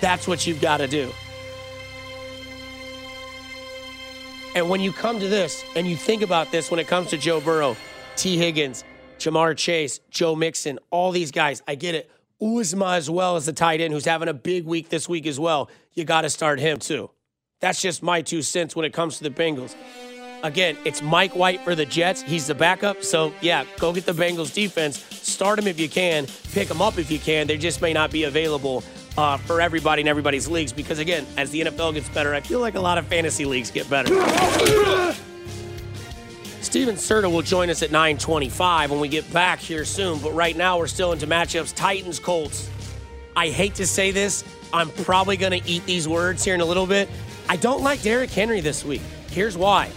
That's 0.00 0.28
what 0.28 0.46
you've 0.46 0.60
got 0.60 0.78
to 0.78 0.86
do. 0.86 1.12
And 4.54 4.70
when 4.70 4.80
you 4.80 4.90
come 4.90 5.20
to 5.20 5.28
this 5.28 5.64
and 5.74 5.86
you 5.86 5.96
think 5.96 6.22
about 6.22 6.50
this 6.50 6.70
when 6.70 6.80
it 6.80 6.88
comes 6.88 7.10
to 7.10 7.18
Joe 7.18 7.40
Burrow, 7.40 7.76
Tee 8.16 8.38
Higgins, 8.38 8.84
Ja'Marr 9.18 9.54
Chase, 9.56 10.00
Joe 10.10 10.34
Mixon, 10.34 10.78
all 10.90 11.12
these 11.12 11.30
guys, 11.30 11.62
I 11.68 11.74
get 11.74 11.94
it. 11.94 12.10
Uzomah 12.40 12.96
as 12.96 13.10
well 13.10 13.36
as 13.36 13.46
the 13.46 13.52
tight 13.52 13.80
end 13.80 13.92
who's 13.92 14.04
having 14.06 14.28
a 14.28 14.34
big 14.34 14.64
week 14.64 14.88
this 14.88 15.08
week 15.08 15.26
as 15.26 15.38
well. 15.38 15.70
You 15.92 16.04
got 16.04 16.22
to 16.22 16.30
start 16.30 16.58
him 16.58 16.78
too. 16.78 17.10
That's 17.60 17.80
just 17.80 18.02
my 18.02 18.22
two 18.22 18.42
cents 18.42 18.74
when 18.74 18.84
it 18.84 18.92
comes 18.92 19.18
to 19.18 19.24
the 19.24 19.30
Bengals. 19.30 19.74
Again, 20.42 20.76
it's 20.84 21.02
Mike 21.02 21.34
White 21.34 21.62
for 21.62 21.74
the 21.74 21.86
Jets. 21.86 22.22
He's 22.22 22.46
the 22.46 22.54
backup. 22.54 23.02
So, 23.02 23.32
yeah, 23.40 23.64
go 23.78 23.92
get 23.92 24.06
the 24.06 24.12
Bengals 24.12 24.52
defense. 24.52 25.02
Start 25.10 25.58
him 25.58 25.66
if 25.66 25.80
you 25.80 25.88
can. 25.88 26.26
Pick 26.52 26.70
him 26.70 26.82
up 26.82 26.98
if 26.98 27.10
you 27.10 27.18
can. 27.18 27.46
They 27.46 27.56
just 27.56 27.80
may 27.80 27.92
not 27.92 28.10
be 28.10 28.24
available 28.24 28.82
uh, 29.18 29.36
for 29.38 29.60
everybody 29.60 30.02
in 30.02 30.08
everybody's 30.08 30.48
leagues 30.48 30.72
because, 30.72 30.98
again, 30.98 31.26
as 31.36 31.50
the 31.50 31.62
NFL 31.62 31.94
gets 31.94 32.08
better, 32.08 32.34
I 32.34 32.40
feel 32.40 32.60
like 32.60 32.74
a 32.74 32.80
lot 32.80 32.98
of 32.98 33.06
fantasy 33.06 33.44
leagues 33.44 33.70
get 33.70 33.88
better. 33.88 34.08
Steven 36.60 36.96
Serta 36.96 37.32
will 37.32 37.42
join 37.42 37.70
us 37.70 37.82
at 37.82 37.90
925 37.90 38.90
when 38.90 39.00
we 39.00 39.08
get 39.08 39.32
back 39.32 39.60
here 39.60 39.84
soon. 39.84 40.18
But 40.18 40.32
right 40.32 40.56
now, 40.56 40.78
we're 40.78 40.88
still 40.88 41.12
into 41.12 41.26
matchups 41.26 41.74
Titans, 41.74 42.18
Colts. 42.18 42.68
I 43.36 43.48
hate 43.48 43.76
to 43.76 43.86
say 43.86 44.10
this. 44.10 44.44
I'm 44.72 44.90
probably 44.90 45.36
going 45.36 45.60
to 45.60 45.68
eat 45.68 45.86
these 45.86 46.08
words 46.08 46.44
here 46.44 46.54
in 46.54 46.60
a 46.60 46.64
little 46.64 46.86
bit. 46.86 47.08
I 47.48 47.56
don't 47.56 47.82
like 47.82 48.02
Derrick 48.02 48.30
Henry 48.30 48.60
this 48.60 48.84
week. 48.84 49.02
Here's 49.30 49.56
why. 49.56 49.90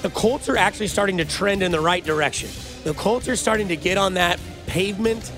The 0.00 0.10
Colts 0.10 0.48
are 0.48 0.56
actually 0.56 0.88
starting 0.88 1.18
to 1.18 1.24
trend 1.24 1.62
in 1.62 1.70
the 1.70 1.80
right 1.80 2.02
direction. 2.04 2.48
The 2.84 2.94
Colts 2.94 3.28
are 3.28 3.36
starting 3.36 3.68
to 3.68 3.76
get 3.76 3.98
on 3.98 4.14
that 4.14 4.40
pavement 4.66 5.30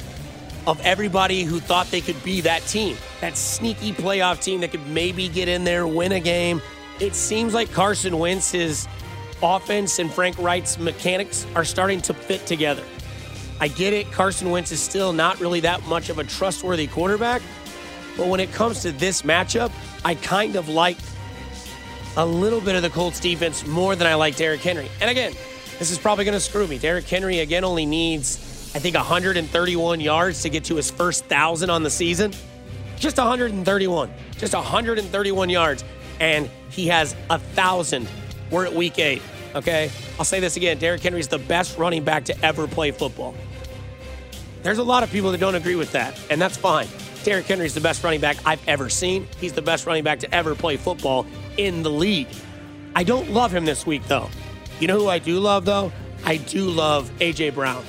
of 0.66 0.80
everybody 0.80 1.42
who 1.42 1.60
thought 1.60 1.90
they 1.90 2.00
could 2.00 2.22
be 2.24 2.40
that 2.42 2.62
team, 2.62 2.96
that 3.20 3.36
sneaky 3.36 3.92
playoff 3.92 4.42
team 4.42 4.60
that 4.60 4.70
could 4.70 4.86
maybe 4.86 5.28
get 5.28 5.48
in 5.48 5.64
there, 5.64 5.86
win 5.86 6.12
a 6.12 6.20
game. 6.20 6.62
It 7.00 7.14
seems 7.14 7.54
like 7.54 7.70
Carson 7.72 8.18
Wentz's 8.18 8.88
offense 9.42 9.98
and 9.98 10.10
Frank 10.10 10.38
Reich's 10.38 10.78
mechanics 10.78 11.46
are 11.54 11.64
starting 11.64 12.00
to 12.02 12.14
fit 12.14 12.46
together. 12.46 12.84
I 13.60 13.68
get 13.68 13.92
it, 13.92 14.10
Carson 14.10 14.50
Wentz 14.50 14.72
is 14.72 14.80
still 14.80 15.12
not 15.12 15.38
really 15.40 15.60
that 15.60 15.86
much 15.86 16.08
of 16.08 16.18
a 16.18 16.24
trustworthy 16.24 16.86
quarterback, 16.86 17.42
but 18.16 18.28
when 18.28 18.40
it 18.40 18.52
comes 18.52 18.82
to 18.82 18.92
this 18.92 19.22
matchup, 19.22 19.70
I 20.04 20.14
kind 20.14 20.56
of 20.56 20.68
like 20.68 20.96
a 22.16 22.24
little 22.24 22.60
bit 22.60 22.76
of 22.76 22.82
the 22.82 22.90
Colts 22.90 23.20
defense 23.20 23.66
more 23.66 23.96
than 23.96 24.06
I 24.06 24.14
like 24.14 24.36
Derrick 24.36 24.60
Henry. 24.60 24.88
And 25.00 25.10
again, 25.10 25.32
this 25.78 25.90
is 25.90 25.98
probably 25.98 26.24
going 26.24 26.36
to 26.36 26.40
screw 26.40 26.66
me. 26.66 26.78
Derrick 26.78 27.08
Henry, 27.08 27.40
again, 27.40 27.64
only 27.64 27.86
needs, 27.86 28.53
I 28.74 28.80
think, 28.80 28.96
131 28.96 30.00
yards 30.00 30.42
to 30.42 30.50
get 30.50 30.64
to 30.64 30.76
his 30.76 30.90
first 30.90 31.22
1,000 31.22 31.70
on 31.70 31.82
the 31.82 31.90
season. 31.90 32.32
Just 32.96 33.18
131. 33.18 34.10
Just 34.36 34.54
131 34.54 35.50
yards. 35.50 35.84
And 36.20 36.50
he 36.70 36.88
has 36.88 37.14
a 37.30 37.38
1,000. 37.38 38.08
We're 38.50 38.66
at 38.66 38.72
week 38.72 38.98
eight, 38.98 39.22
okay? 39.54 39.90
I'll 40.18 40.24
say 40.24 40.40
this 40.40 40.56
again 40.56 40.78
Derrick 40.78 41.02
Henry 41.02 41.20
is 41.20 41.28
the 41.28 41.38
best 41.38 41.78
running 41.78 42.04
back 42.04 42.24
to 42.26 42.44
ever 42.44 42.66
play 42.66 42.90
football. 42.90 43.34
There's 44.62 44.78
a 44.78 44.84
lot 44.84 45.02
of 45.02 45.10
people 45.10 45.30
that 45.32 45.38
don't 45.38 45.54
agree 45.54 45.74
with 45.76 45.92
that, 45.92 46.18
and 46.30 46.40
that's 46.40 46.56
fine. 46.56 46.88
Derrick 47.22 47.46
Henry 47.46 47.66
is 47.66 47.74
the 47.74 47.80
best 47.80 48.02
running 48.02 48.20
back 48.20 48.36
I've 48.44 48.66
ever 48.68 48.88
seen. 48.88 49.26
He's 49.40 49.52
the 49.52 49.62
best 49.62 49.86
running 49.86 50.04
back 50.04 50.20
to 50.20 50.34
ever 50.34 50.54
play 50.54 50.76
football 50.76 51.26
in 51.56 51.82
the 51.82 51.90
league. 51.90 52.28
I 52.94 53.02
don't 53.04 53.30
love 53.30 53.52
him 53.52 53.64
this 53.64 53.86
week, 53.86 54.06
though. 54.08 54.28
You 54.80 54.88
know 54.88 54.98
who 54.98 55.08
I 55.08 55.18
do 55.18 55.38
love, 55.38 55.64
though? 55.64 55.92
I 56.24 56.36
do 56.36 56.64
love 56.70 57.10
A.J. 57.20 57.50
Brown. 57.50 57.84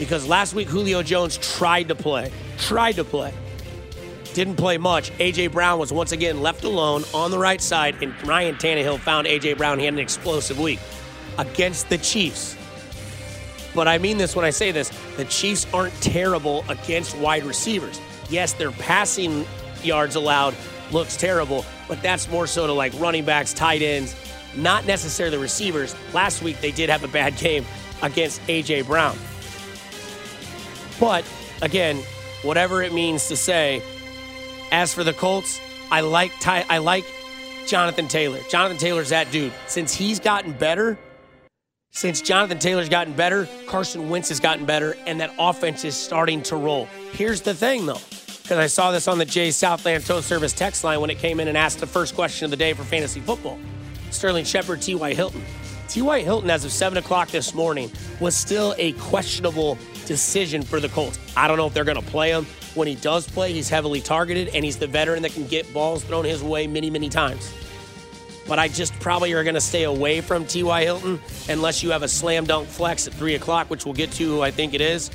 Because 0.00 0.26
last 0.26 0.54
week, 0.54 0.66
Julio 0.66 1.02
Jones 1.02 1.36
tried 1.36 1.88
to 1.88 1.94
play, 1.94 2.32
tried 2.56 2.92
to 2.92 3.04
play, 3.04 3.34
didn't 4.32 4.56
play 4.56 4.78
much. 4.78 5.12
A.J. 5.18 5.48
Brown 5.48 5.78
was 5.78 5.92
once 5.92 6.12
again 6.12 6.40
left 6.40 6.64
alone 6.64 7.04
on 7.12 7.30
the 7.30 7.38
right 7.38 7.60
side, 7.60 8.02
and 8.02 8.14
Ryan 8.26 8.54
Tannehill 8.54 8.98
found 9.00 9.26
A.J. 9.26 9.54
Brown. 9.54 9.78
He 9.78 9.84
had 9.84 9.92
an 9.92 10.00
explosive 10.00 10.58
week 10.58 10.80
against 11.36 11.90
the 11.90 11.98
Chiefs. 11.98 12.56
But 13.74 13.88
I 13.88 13.98
mean 13.98 14.16
this 14.16 14.34
when 14.34 14.46
I 14.46 14.50
say 14.50 14.72
this 14.72 14.90
the 15.18 15.26
Chiefs 15.26 15.66
aren't 15.74 15.92
terrible 16.00 16.64
against 16.70 17.14
wide 17.18 17.44
receivers. 17.44 18.00
Yes, 18.30 18.54
their 18.54 18.72
passing 18.72 19.44
yards 19.82 20.16
allowed 20.16 20.54
looks 20.92 21.14
terrible, 21.14 21.66
but 21.88 22.00
that's 22.00 22.26
more 22.30 22.46
so 22.46 22.66
to 22.66 22.72
like 22.72 22.98
running 22.98 23.26
backs, 23.26 23.52
tight 23.52 23.82
ends, 23.82 24.16
not 24.56 24.86
necessarily 24.86 25.36
the 25.36 25.42
receivers. 25.42 25.94
Last 26.14 26.42
week 26.42 26.58
they 26.62 26.70
did 26.70 26.88
have 26.88 27.04
a 27.04 27.08
bad 27.08 27.36
game 27.38 27.66
against 28.00 28.40
A.J. 28.48 28.80
Brown. 28.82 29.18
But 31.00 31.24
again, 31.62 31.96
whatever 32.42 32.82
it 32.82 32.92
means 32.92 33.26
to 33.28 33.36
say, 33.36 33.82
as 34.70 34.94
for 34.94 35.02
the 35.02 35.14
Colts, 35.14 35.60
I 35.90 36.02
like 36.02 36.30
Ty, 36.40 36.66
I 36.68 36.78
like 36.78 37.04
Jonathan 37.66 38.06
Taylor. 38.06 38.38
Jonathan 38.50 38.78
Taylor's 38.78 39.08
that 39.08 39.32
dude. 39.32 39.52
Since 39.66 39.94
he's 39.94 40.20
gotten 40.20 40.52
better, 40.52 40.98
since 41.90 42.20
Jonathan 42.20 42.58
Taylor's 42.58 42.88
gotten 42.88 43.14
better, 43.14 43.48
Carson 43.66 44.08
Wentz 44.10 44.28
has 44.28 44.38
gotten 44.38 44.64
better, 44.64 44.96
and 45.06 45.20
that 45.20 45.34
offense 45.38 45.84
is 45.84 45.96
starting 45.96 46.42
to 46.44 46.56
roll. 46.56 46.86
Here's 47.12 47.40
the 47.40 47.54
thing, 47.54 47.86
though, 47.86 47.98
because 48.42 48.58
I 48.58 48.68
saw 48.68 48.92
this 48.92 49.08
on 49.08 49.18
the 49.18 49.24
Jay 49.24 49.50
Southland 49.50 50.06
Tow 50.06 50.20
Service 50.20 50.52
text 50.52 50.84
line 50.84 51.00
when 51.00 51.10
it 51.10 51.18
came 51.18 51.40
in 51.40 51.48
and 51.48 51.56
asked 51.56 51.80
the 51.80 51.86
first 51.86 52.14
question 52.14 52.44
of 52.44 52.50
the 52.50 52.56
day 52.56 52.74
for 52.74 52.84
fantasy 52.84 53.20
football. 53.20 53.58
Sterling 54.10 54.44
Shepard, 54.44 54.82
T.Y. 54.82 55.14
Hilton. 55.14 55.42
T.Y. 55.90 56.20
Hilton, 56.20 56.50
as 56.50 56.64
of 56.64 56.70
7 56.70 56.96
o'clock 56.98 57.30
this 57.30 57.52
morning, 57.52 57.90
was 58.20 58.36
still 58.36 58.76
a 58.78 58.92
questionable 58.92 59.76
decision 60.06 60.62
for 60.62 60.78
the 60.78 60.88
Colts. 60.88 61.18
I 61.36 61.48
don't 61.48 61.56
know 61.56 61.66
if 61.66 61.74
they're 61.74 61.82
going 61.82 62.00
to 62.00 62.10
play 62.10 62.30
him. 62.30 62.44
When 62.76 62.86
he 62.86 62.94
does 62.94 63.28
play, 63.28 63.52
he's 63.52 63.68
heavily 63.68 64.00
targeted, 64.00 64.54
and 64.54 64.64
he's 64.64 64.76
the 64.76 64.86
veteran 64.86 65.22
that 65.22 65.32
can 65.32 65.48
get 65.48 65.72
balls 65.74 66.04
thrown 66.04 66.24
his 66.24 66.44
way 66.44 66.68
many, 66.68 66.90
many 66.90 67.08
times. 67.08 67.52
But 68.46 68.60
I 68.60 68.68
just 68.68 68.98
probably 69.00 69.32
are 69.32 69.42
going 69.42 69.54
to 69.56 69.60
stay 69.60 69.82
away 69.82 70.20
from 70.20 70.46
T.Y. 70.46 70.84
Hilton 70.84 71.20
unless 71.48 71.82
you 71.82 71.90
have 71.90 72.04
a 72.04 72.08
slam 72.08 72.46
dunk 72.46 72.68
flex 72.68 73.08
at 73.08 73.14
3 73.14 73.34
o'clock, 73.34 73.68
which 73.68 73.84
we'll 73.84 73.94
get 73.94 74.12
to, 74.12 74.42
I 74.42 74.52
think 74.52 74.74
it 74.74 74.80
is. 74.80 75.10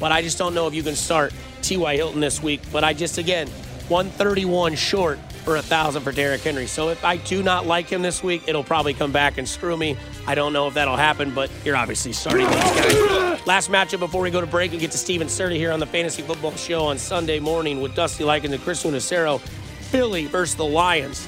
But 0.00 0.10
I 0.10 0.22
just 0.22 0.38
don't 0.38 0.54
know 0.54 0.66
if 0.66 0.74
you 0.74 0.82
can 0.82 0.96
start 0.96 1.34
T.Y. 1.60 1.96
Hilton 1.96 2.20
this 2.20 2.42
week. 2.42 2.62
But 2.72 2.82
I 2.82 2.94
just, 2.94 3.18
again, 3.18 3.46
131 3.88 4.74
short 4.74 5.18
for 5.48 5.56
a 5.56 5.62
thousand 5.62 6.02
for 6.02 6.12
Derrick 6.12 6.42
Henry. 6.42 6.66
So 6.66 6.90
if 6.90 7.02
I 7.06 7.16
do 7.16 7.42
not 7.42 7.64
like 7.66 7.88
him 7.88 8.02
this 8.02 8.22
week, 8.22 8.42
it'll 8.46 8.62
probably 8.62 8.92
come 8.92 9.12
back 9.12 9.38
and 9.38 9.48
screw 9.48 9.78
me. 9.78 9.96
I 10.26 10.34
don't 10.34 10.52
know 10.52 10.68
if 10.68 10.74
that'll 10.74 10.98
happen, 10.98 11.32
but 11.34 11.50
you're 11.64 11.74
obviously 11.74 12.12
starting 12.12 12.44
these 12.44 12.54
guys. 12.54 13.46
Last 13.46 13.70
matchup 13.70 14.00
before 14.00 14.20
we 14.20 14.30
go 14.30 14.42
to 14.42 14.46
break 14.46 14.72
and 14.72 14.80
get 14.80 14.90
to 14.90 14.98
Steven 14.98 15.26
Serta 15.26 15.56
here 15.56 15.72
on 15.72 15.80
the 15.80 15.86
Fantasy 15.86 16.20
Football 16.20 16.50
Show 16.52 16.84
on 16.84 16.98
Sunday 16.98 17.40
morning 17.40 17.80
with 17.80 17.94
Dusty 17.94 18.24
Likens 18.24 18.52
and 18.52 18.62
Chris 18.62 18.84
Unicero. 18.84 19.40
Philly 19.40 20.26
versus 20.26 20.54
the 20.54 20.66
Lions. 20.66 21.26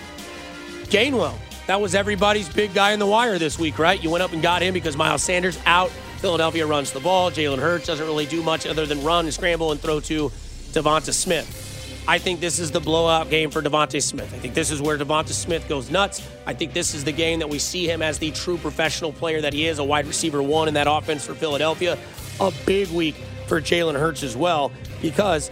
Gainwell, 0.91 1.39
that 1.67 1.81
was 1.81 1.95
everybody's 1.95 2.51
big 2.51 2.75
guy 2.75 2.93
in 2.93 2.99
the 2.99 3.07
wire 3.07 3.39
this 3.39 3.59
week, 3.59 3.79
right? 3.79 4.05
You 4.05 4.11
went 4.11 4.23
up 4.23 4.35
and 4.35 4.43
got 4.43 4.61
him 4.61 4.75
because 4.75 4.99
Miles 4.99 5.23
Sanders 5.23 5.59
out. 5.65 5.89
Philadelphia 6.19 6.67
runs 6.67 6.93
the 6.93 7.01
ball. 7.01 7.31
Jalen 7.31 7.59
Hurts 7.59 7.87
doesn't 7.87 8.05
really 8.05 8.27
do 8.27 8.43
much 8.43 8.67
other 8.67 8.85
than 8.85 9.03
run 9.03 9.25
and 9.25 9.33
scramble 9.33 9.73
and 9.73 9.81
throw 9.81 9.99
to 10.01 10.29
Devonta 10.73 11.15
Smith. 11.15 11.70
I 12.09 12.19
think 12.19 12.41
this 12.41 12.59
is 12.59 12.71
the 12.71 12.81
blowout 12.81 13.31
game 13.31 13.51
for 13.51 13.63
DeVonta 13.63 14.03
Smith. 14.03 14.33
I 14.35 14.39
think 14.39 14.55
this 14.55 14.71
is 14.71 14.83
where 14.83 14.99
DeVonta 14.99 15.29
Smith 15.29 15.69
goes 15.69 15.91
nuts. 15.91 16.27
I 16.47 16.55
think 16.55 16.73
this 16.73 16.95
is 16.95 17.05
the 17.05 17.13
game 17.13 17.39
that 17.39 17.49
we 17.49 17.59
see 17.59 17.89
him 17.89 18.03
as 18.03 18.19
the 18.19 18.31
true 18.33 18.59
professional 18.59 19.13
player 19.13 19.41
that 19.41 19.53
he 19.53 19.67
is, 19.67 19.79
a 19.79 19.85
wide 19.85 20.07
receiver 20.07 20.43
one 20.43 20.67
in 20.67 20.75
that 20.75 20.87
offense 20.89 21.25
for 21.25 21.35
Philadelphia. 21.35 21.97
A 22.41 22.53
big 22.67 22.89
week 22.89 23.15
for 23.47 23.61
Jalen 23.61 23.99
Hurts 23.99 24.23
as 24.23 24.37
well, 24.37 24.73
because 25.03 25.51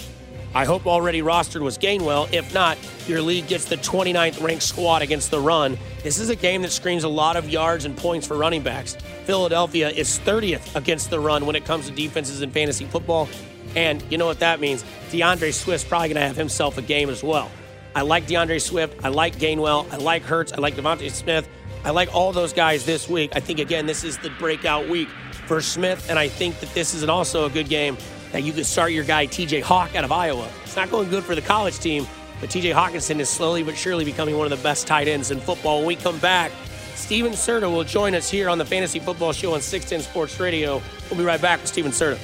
I 0.54 0.64
hope 0.64 0.86
already 0.86 1.20
rostered 1.20 1.60
was 1.60 1.76
Gainwell. 1.76 2.32
If 2.32 2.54
not, 2.54 2.78
your 3.06 3.20
league 3.20 3.46
gets 3.46 3.66
the 3.66 3.76
29th 3.76 4.42
ranked 4.42 4.62
squad 4.62 5.02
against 5.02 5.30
the 5.30 5.38
run. 5.38 5.78
This 6.02 6.18
is 6.18 6.30
a 6.30 6.36
game 6.36 6.62
that 6.62 6.72
screams 6.72 7.04
a 7.04 7.08
lot 7.08 7.36
of 7.36 7.48
yards 7.48 7.84
and 7.84 7.96
points 7.96 8.26
for 8.26 8.36
running 8.36 8.62
backs. 8.62 8.96
Philadelphia 9.24 9.90
is 9.90 10.18
30th 10.20 10.74
against 10.74 11.10
the 11.10 11.20
run 11.20 11.44
when 11.44 11.54
it 11.54 11.64
comes 11.66 11.86
to 11.86 11.92
defenses 11.92 12.40
in 12.40 12.50
fantasy 12.50 12.86
football. 12.86 13.28
And 13.76 14.02
you 14.10 14.18
know 14.18 14.26
what 14.26 14.40
that 14.40 14.60
means? 14.60 14.84
D'Andre 15.10 15.50
Swift's 15.50 15.86
probably 15.86 16.08
going 16.08 16.20
to 16.20 16.26
have 16.26 16.36
himself 16.36 16.78
a 16.78 16.82
game 16.82 17.10
as 17.10 17.22
well. 17.22 17.50
I 17.94 18.02
like 18.02 18.26
DeAndre 18.26 18.60
Swift. 18.60 19.04
I 19.04 19.08
like 19.08 19.36
Gainwell. 19.36 19.90
I 19.92 19.96
like 19.96 20.22
Hurts. 20.22 20.52
I 20.52 20.58
like 20.58 20.74
Devonta 20.74 21.10
Smith. 21.10 21.48
I 21.84 21.90
like 21.90 22.14
all 22.14 22.32
those 22.32 22.52
guys 22.52 22.84
this 22.84 23.08
week. 23.08 23.32
I 23.34 23.40
think, 23.40 23.58
again, 23.58 23.86
this 23.86 24.04
is 24.04 24.18
the 24.18 24.30
breakout 24.30 24.88
week 24.88 25.08
for 25.46 25.60
Smith. 25.60 26.08
And 26.10 26.18
I 26.18 26.28
think 26.28 26.60
that 26.60 26.72
this 26.74 26.94
is 26.94 27.04
also 27.04 27.46
a 27.46 27.50
good 27.50 27.68
game 27.68 27.96
that 28.32 28.42
you 28.42 28.52
could 28.52 28.66
start 28.66 28.92
your 28.92 29.04
guy, 29.04 29.26
TJ 29.26 29.62
Hawk, 29.62 29.94
out 29.94 30.04
of 30.04 30.12
Iowa. 30.12 30.48
It's 30.64 30.76
not 30.76 30.90
going 30.90 31.08
good 31.08 31.24
for 31.24 31.34
the 31.34 31.40
college 31.40 31.78
team, 31.78 32.06
but 32.40 32.50
TJ 32.50 32.74
Hockenson 32.74 33.20
is 33.20 33.28
slowly 33.28 33.62
but 33.62 33.76
surely 33.76 34.04
becoming 34.04 34.36
one 34.36 34.50
of 34.50 34.56
the 34.56 34.62
best 34.62 34.86
tight 34.86 35.08
ends 35.08 35.30
in 35.30 35.40
football. 35.40 35.78
When 35.78 35.86
we 35.86 35.96
come 35.96 36.18
back, 36.18 36.52
Steven 36.94 37.32
Serta 37.32 37.70
will 37.72 37.84
join 37.84 38.14
us 38.14 38.28
here 38.28 38.48
on 38.48 38.58
the 38.58 38.64
Fantasy 38.64 38.98
Football 38.98 39.32
Show 39.32 39.54
on 39.54 39.60
610 39.60 40.10
Sports 40.10 40.38
Radio. 40.40 40.82
We'll 41.08 41.18
be 41.18 41.24
right 41.24 41.40
back 41.40 41.60
with 41.60 41.68
Steven 41.68 41.92
Serta. 41.92 42.18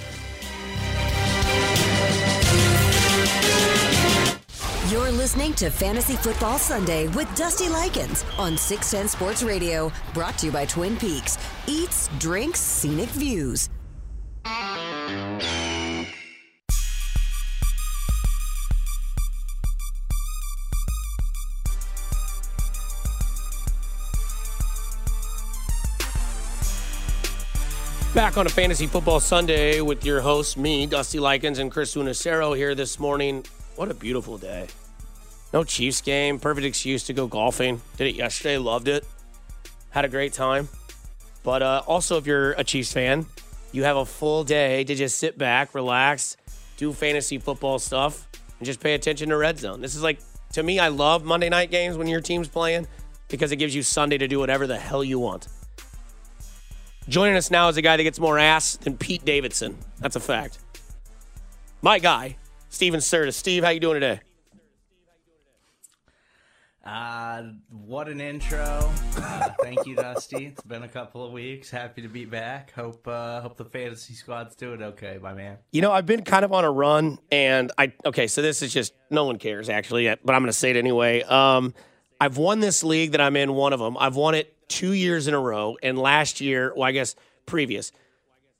You're 4.94 5.10
listening 5.10 5.54
to 5.54 5.70
Fantasy 5.70 6.14
Football 6.14 6.56
Sunday 6.56 7.08
with 7.08 7.26
Dusty 7.34 7.68
Likens 7.68 8.24
on 8.38 8.56
610 8.56 9.08
Sports 9.08 9.42
Radio, 9.42 9.90
brought 10.12 10.38
to 10.38 10.46
you 10.46 10.52
by 10.52 10.66
Twin 10.66 10.96
Peaks. 10.96 11.36
Eats, 11.66 12.08
drinks, 12.20 12.60
scenic 12.60 13.08
views. 13.08 13.68
Back 28.14 28.36
on 28.36 28.46
a 28.46 28.48
Fantasy 28.48 28.86
Football 28.86 29.18
Sunday 29.18 29.80
with 29.80 30.04
your 30.04 30.20
hosts, 30.20 30.56
me, 30.56 30.86
Dusty 30.86 31.18
Likens, 31.18 31.58
and 31.58 31.68
Chris 31.68 31.96
Unicero 31.96 32.56
here 32.56 32.76
this 32.76 33.00
morning. 33.00 33.44
What 33.74 33.90
a 33.90 33.94
beautiful 33.94 34.38
day. 34.38 34.68
No 35.54 35.62
Chiefs 35.62 36.00
game. 36.00 36.40
Perfect 36.40 36.66
excuse 36.66 37.04
to 37.04 37.12
go 37.12 37.28
golfing. 37.28 37.80
Did 37.96 38.08
it 38.08 38.16
yesterday. 38.16 38.58
Loved 38.58 38.88
it. 38.88 39.06
Had 39.90 40.04
a 40.04 40.08
great 40.08 40.32
time. 40.32 40.68
But 41.44 41.62
uh, 41.62 41.82
also, 41.86 42.18
if 42.18 42.26
you're 42.26 42.52
a 42.54 42.64
Chiefs 42.64 42.92
fan, 42.92 43.24
you 43.70 43.84
have 43.84 43.96
a 43.96 44.04
full 44.04 44.42
day 44.42 44.82
to 44.82 44.96
just 44.96 45.16
sit 45.16 45.38
back, 45.38 45.72
relax, 45.72 46.36
do 46.76 46.92
fantasy 46.92 47.38
football 47.38 47.78
stuff, 47.78 48.26
and 48.58 48.66
just 48.66 48.80
pay 48.80 48.94
attention 48.94 49.28
to 49.28 49.36
Red 49.36 49.56
Zone. 49.60 49.80
This 49.80 49.94
is 49.94 50.02
like, 50.02 50.18
to 50.54 50.62
me, 50.64 50.80
I 50.80 50.88
love 50.88 51.24
Monday 51.24 51.48
night 51.48 51.70
games 51.70 51.96
when 51.96 52.08
your 52.08 52.20
team's 52.20 52.48
playing 52.48 52.88
because 53.28 53.52
it 53.52 53.56
gives 53.56 53.76
you 53.76 53.84
Sunday 53.84 54.18
to 54.18 54.26
do 54.26 54.40
whatever 54.40 54.66
the 54.66 54.76
hell 54.76 55.04
you 55.04 55.20
want. 55.20 55.46
Joining 57.08 57.36
us 57.36 57.52
now 57.52 57.68
is 57.68 57.76
a 57.76 57.82
guy 57.82 57.96
that 57.96 58.02
gets 58.02 58.18
more 58.18 58.40
ass 58.40 58.76
than 58.78 58.96
Pete 58.96 59.24
Davidson. 59.24 59.78
That's 60.00 60.16
a 60.16 60.20
fact. 60.20 60.58
My 61.80 62.00
guy, 62.00 62.38
Steven 62.70 62.98
Serta. 62.98 63.32
Steve, 63.32 63.62
how 63.62 63.70
you 63.70 63.78
doing 63.78 64.00
today? 64.00 64.20
Uh, 66.84 67.44
what 67.70 68.08
an 68.08 68.20
intro! 68.20 68.92
Uh, 69.16 69.48
thank 69.62 69.86
you, 69.86 69.96
Dusty. 69.96 70.46
It's 70.46 70.62
been 70.62 70.82
a 70.82 70.88
couple 70.88 71.24
of 71.24 71.32
weeks. 71.32 71.70
Happy 71.70 72.02
to 72.02 72.08
be 72.08 72.26
back. 72.26 72.72
Hope 72.72 73.08
uh, 73.08 73.40
hope 73.40 73.56
the 73.56 73.64
fantasy 73.64 74.12
squad's 74.12 74.54
doing 74.54 74.82
okay, 74.82 75.18
my 75.20 75.32
man. 75.32 75.56
You 75.72 75.80
know, 75.80 75.92
I've 75.92 76.04
been 76.04 76.24
kind 76.24 76.44
of 76.44 76.52
on 76.52 76.62
a 76.62 76.70
run, 76.70 77.18
and 77.32 77.72
I 77.78 77.94
okay. 78.04 78.26
So 78.26 78.42
this 78.42 78.60
is 78.60 78.70
just 78.70 78.92
no 79.08 79.24
one 79.24 79.38
cares 79.38 79.70
actually, 79.70 80.14
but 80.24 80.34
I'm 80.34 80.42
going 80.42 80.52
to 80.52 80.52
say 80.52 80.70
it 80.70 80.76
anyway. 80.76 81.22
Um, 81.22 81.72
I've 82.20 82.36
won 82.36 82.60
this 82.60 82.84
league 82.84 83.12
that 83.12 83.20
I'm 83.20 83.36
in. 83.36 83.54
One 83.54 83.72
of 83.72 83.80
them, 83.80 83.96
I've 83.98 84.16
won 84.16 84.34
it 84.34 84.54
two 84.68 84.92
years 84.92 85.26
in 85.26 85.32
a 85.32 85.40
row, 85.40 85.78
and 85.82 85.98
last 85.98 86.42
year, 86.42 86.74
well, 86.76 86.84
I 86.84 86.92
guess 86.92 87.16
previous, 87.46 87.92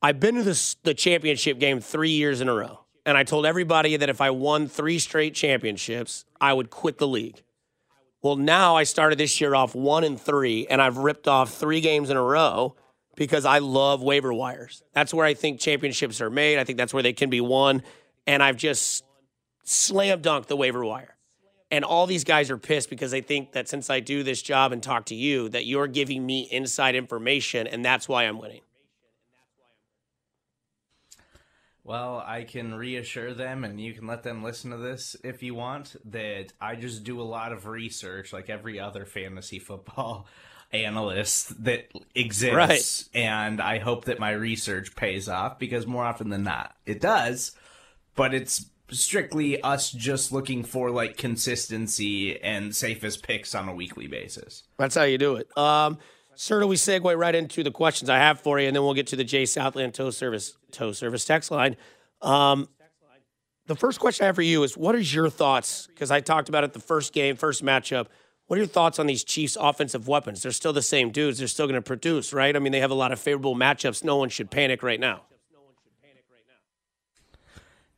I've 0.00 0.18
been 0.18 0.37
to 0.37 0.42
the 0.42 0.76
the 0.82 0.94
championship 0.94 1.58
game 1.58 1.78
three 1.78 2.12
years 2.12 2.40
in 2.40 2.48
a 2.48 2.54
row, 2.54 2.80
and 3.04 3.18
I 3.18 3.24
told 3.24 3.44
everybody 3.44 3.98
that 3.98 4.08
if 4.08 4.22
I 4.22 4.30
won 4.30 4.66
three 4.66 4.98
straight 4.98 5.34
championships, 5.34 6.24
I 6.40 6.54
would 6.54 6.70
quit 6.70 6.96
the 6.96 7.06
league. 7.06 7.43
Well, 8.24 8.37
now 8.37 8.74
I 8.74 8.84
started 8.84 9.18
this 9.18 9.38
year 9.38 9.54
off 9.54 9.74
one 9.74 10.02
and 10.02 10.18
three, 10.18 10.66
and 10.66 10.80
I've 10.80 10.96
ripped 10.96 11.28
off 11.28 11.52
three 11.52 11.82
games 11.82 12.08
in 12.08 12.16
a 12.16 12.22
row 12.22 12.74
because 13.16 13.44
I 13.44 13.58
love 13.58 14.02
waiver 14.02 14.32
wires. 14.32 14.82
That's 14.94 15.12
where 15.12 15.26
I 15.26 15.34
think 15.34 15.60
championships 15.60 16.22
are 16.22 16.30
made. 16.30 16.58
I 16.58 16.64
think 16.64 16.78
that's 16.78 16.94
where 16.94 17.02
they 17.02 17.12
can 17.12 17.28
be 17.28 17.42
won. 17.42 17.82
And 18.26 18.42
I've 18.42 18.56
just 18.56 19.04
slam 19.64 20.22
dunked 20.22 20.46
the 20.46 20.56
waiver 20.56 20.82
wire. 20.82 21.16
And 21.70 21.84
all 21.84 22.06
these 22.06 22.24
guys 22.24 22.50
are 22.50 22.56
pissed 22.56 22.88
because 22.88 23.10
they 23.10 23.20
think 23.20 23.52
that 23.52 23.68
since 23.68 23.90
I 23.90 24.00
do 24.00 24.22
this 24.22 24.40
job 24.40 24.72
and 24.72 24.82
talk 24.82 25.04
to 25.06 25.14
you, 25.14 25.50
that 25.50 25.66
you're 25.66 25.87
giving 25.87 26.24
me 26.24 26.48
inside 26.50 26.94
information, 26.94 27.66
and 27.66 27.84
that's 27.84 28.08
why 28.08 28.24
I'm 28.24 28.38
winning. 28.38 28.62
Well, 31.85 32.25
I 32.27 32.44
can 32.44 32.75
reassure 32.75 33.35
them, 33.35 33.62
and 33.62 33.79
you 33.79 33.92
can 33.92 34.07
let 34.07 34.23
them 34.23 34.42
listen 34.42 34.70
to 34.70 34.79
this 34.79 35.16
if 35.23 35.42
you 35.42 35.55
want, 35.55 35.97
that 36.07 36.47
I 36.59 36.77
just 36.77 37.05
do 37.05 37.20
a 37.20 37.23
lot 37.23 37.53
of 37.53 37.66
research 37.66 38.33
like 38.33 38.49
every 38.49 38.81
other 38.81 39.05
fantasy 39.05 39.59
football 39.59 40.27
analyst 40.73 41.62
that 41.64 41.92
exists. 42.14 43.11
Right. 43.14 43.23
And 43.23 43.61
I 43.61 43.79
hope 43.81 44.07
that 44.07 44.18
my 44.18 44.31
research 44.31 44.97
pays 44.97 45.29
off 45.29 45.59
because 45.59 45.87
more 45.87 46.05
often 46.05 46.31
than 46.31 46.42
not, 46.42 46.75
it 46.87 47.03
does. 47.03 47.53
But 48.14 48.33
it's 48.33 48.64
strictly 48.90 49.61
us 49.62 49.90
just 49.90 50.33
looking 50.33 50.62
for 50.62 50.90
like 50.90 51.18
consistency 51.18 52.40
and 52.40 52.75
safest 52.75 53.23
picks 53.23 53.55
on 53.55 53.68
a 53.68 53.75
weekly 53.75 54.07
basis. 54.07 54.62
That's 54.79 54.94
how 54.94 55.03
you 55.03 55.18
do 55.18 55.37
it. 55.37 55.57
Um, 55.57 55.99
Sir, 56.37 56.61
do 56.61 56.66
we 56.66 56.77
segue 56.77 57.16
right 57.16 57.35
into 57.35 57.62
the 57.62 57.70
questions 57.70 58.11
I 58.11 58.18
have 58.18 58.40
for 58.40 58.59
you, 58.59 58.66
and 58.66 58.75
then 58.75 58.83
we'll 58.83 58.94
get 58.94 59.07
to 59.09 59.16
the 59.16 59.25
J 59.25 59.47
Southland 59.47 59.94
Tow 59.94 60.11
Service 60.11 60.57
Tow 60.70 60.92
Service 60.92 61.25
text 61.25 61.51
line. 61.51 61.77
Um, 62.23 62.68
the 63.66 63.77
first 63.77 64.01
question 64.01 64.25
I 64.25 64.27
have 64.27 64.35
for 64.35 64.42
you 64.42 64.62
is, 64.62 64.77
what 64.77 64.94
is 64.94 65.14
your 65.14 65.31
thoughts? 65.31 65.87
Because 65.87 66.11
I 66.11 66.20
talked 66.20 66.49
about 66.49 66.64
it 66.64 66.73
the 66.73 66.81
first 66.81 67.12
game, 67.12 67.37
first 67.37 67.64
matchup. 67.64 68.07
What 68.47 68.57
are 68.57 68.59
your 68.59 68.66
thoughts 68.66 68.99
on 68.99 69.07
these 69.07 69.25
Chiefs' 69.25 69.57
offensive 69.59 70.07
weapons? 70.07 70.42
They're 70.42 70.53
still 70.53 70.75
the 70.75 70.83
same 70.83 71.11
dudes. 71.11 71.38
They're 71.38 71.49
still 71.49 71.66
going 71.66 71.77
to 71.77 71.83
produce, 71.83 72.35
right? 72.35 72.55
I 72.55 72.59
mean, 72.59 72.73
they 72.73 72.81
have 72.81 72.90
a 72.90 72.94
lot 72.94 73.11
of 73.11 73.18
favorable 73.18 73.55
matchups. 73.55 74.05
No 74.05 74.16
one 74.16 74.29
should 74.29 74.51
panic 74.51 74.83
right 74.83 75.01
now. 75.01 75.23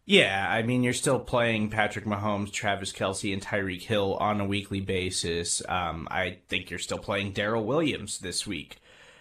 Yeah, 0.08 0.46
I 0.48 0.62
mean, 0.62 0.84
you're 0.84 0.92
still 0.92 1.18
playing 1.18 1.70
Patrick 1.70 2.04
Mahomes, 2.04 2.52
Travis 2.52 2.92
Kelce, 2.92 3.32
and 3.32 3.42
Tyreek 3.42 3.82
Hill 3.82 4.14
on 4.14 4.40
a 4.40 4.46
weekly 4.46 4.80
basis. 4.80 5.60
Um, 5.68 6.06
I 6.12 6.38
think 6.48 6.70
you're 6.70 6.78
still 6.78 6.98
playing 6.98 7.32
Darrel 7.32 7.64
Williams 7.64 8.20
this 8.20 8.46
week 8.46 8.76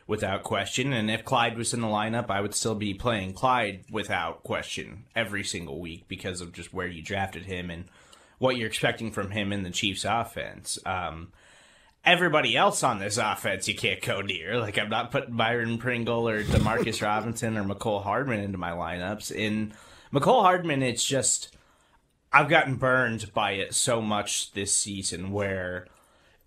without 0.06 0.44
question. 0.44 0.94
And 0.94 1.10
if 1.10 1.26
Clyde 1.26 1.58
was 1.58 1.74
in 1.74 1.82
the 1.82 1.88
lineup, 1.88 2.30
I 2.30 2.40
would 2.40 2.54
still 2.54 2.76
be 2.76 2.94
playing 2.94 3.34
Clyde 3.34 3.86
without 3.90 4.44
question 4.44 5.06
every 5.16 5.44
single 5.44 5.80
week 5.80 6.08
because 6.08 6.40
of 6.40 6.54
just 6.54 6.72
where 6.72 6.88
you 6.88 7.02
drafted 7.02 7.46
him 7.46 7.72
and 7.72 7.86
what 8.38 8.56
you're 8.56 8.68
expecting 8.68 9.12
from 9.12 9.32
him 9.32 9.52
in 9.52 9.64
the 9.64 9.72
Chiefs 9.72 10.06
offense. 10.06 10.78
Um, 10.86 11.32
everybody 12.06 12.56
else 12.56 12.84
on 12.84 13.00
this 13.00 13.18
offense, 13.18 13.68
you 13.68 13.74
can't 13.74 14.04
go 14.04 14.22
near. 14.22 14.60
Like, 14.60 14.78
I'm 14.78 14.90
not 14.90 15.10
putting 15.10 15.36
Byron 15.36 15.80
Pringle 15.80 16.30
or 16.30 16.44
Demarcus 16.44 17.02
Robinson 17.06 17.58
or 17.58 17.64
Mecole 17.64 18.04
Hardman 18.04 18.42
into 18.42 18.60
my 18.60 18.70
lineups. 18.72 19.32
In 19.32 19.74
Mecole 20.16 20.44
Hardman, 20.44 20.82
it's 20.82 21.04
just 21.04 21.54
I've 22.32 22.48
gotten 22.48 22.76
burned 22.76 23.34
by 23.34 23.52
it 23.52 23.76
so 23.76 24.02
much 24.02 24.54
this 24.54 24.72
season 24.72 25.32
where 25.32 25.88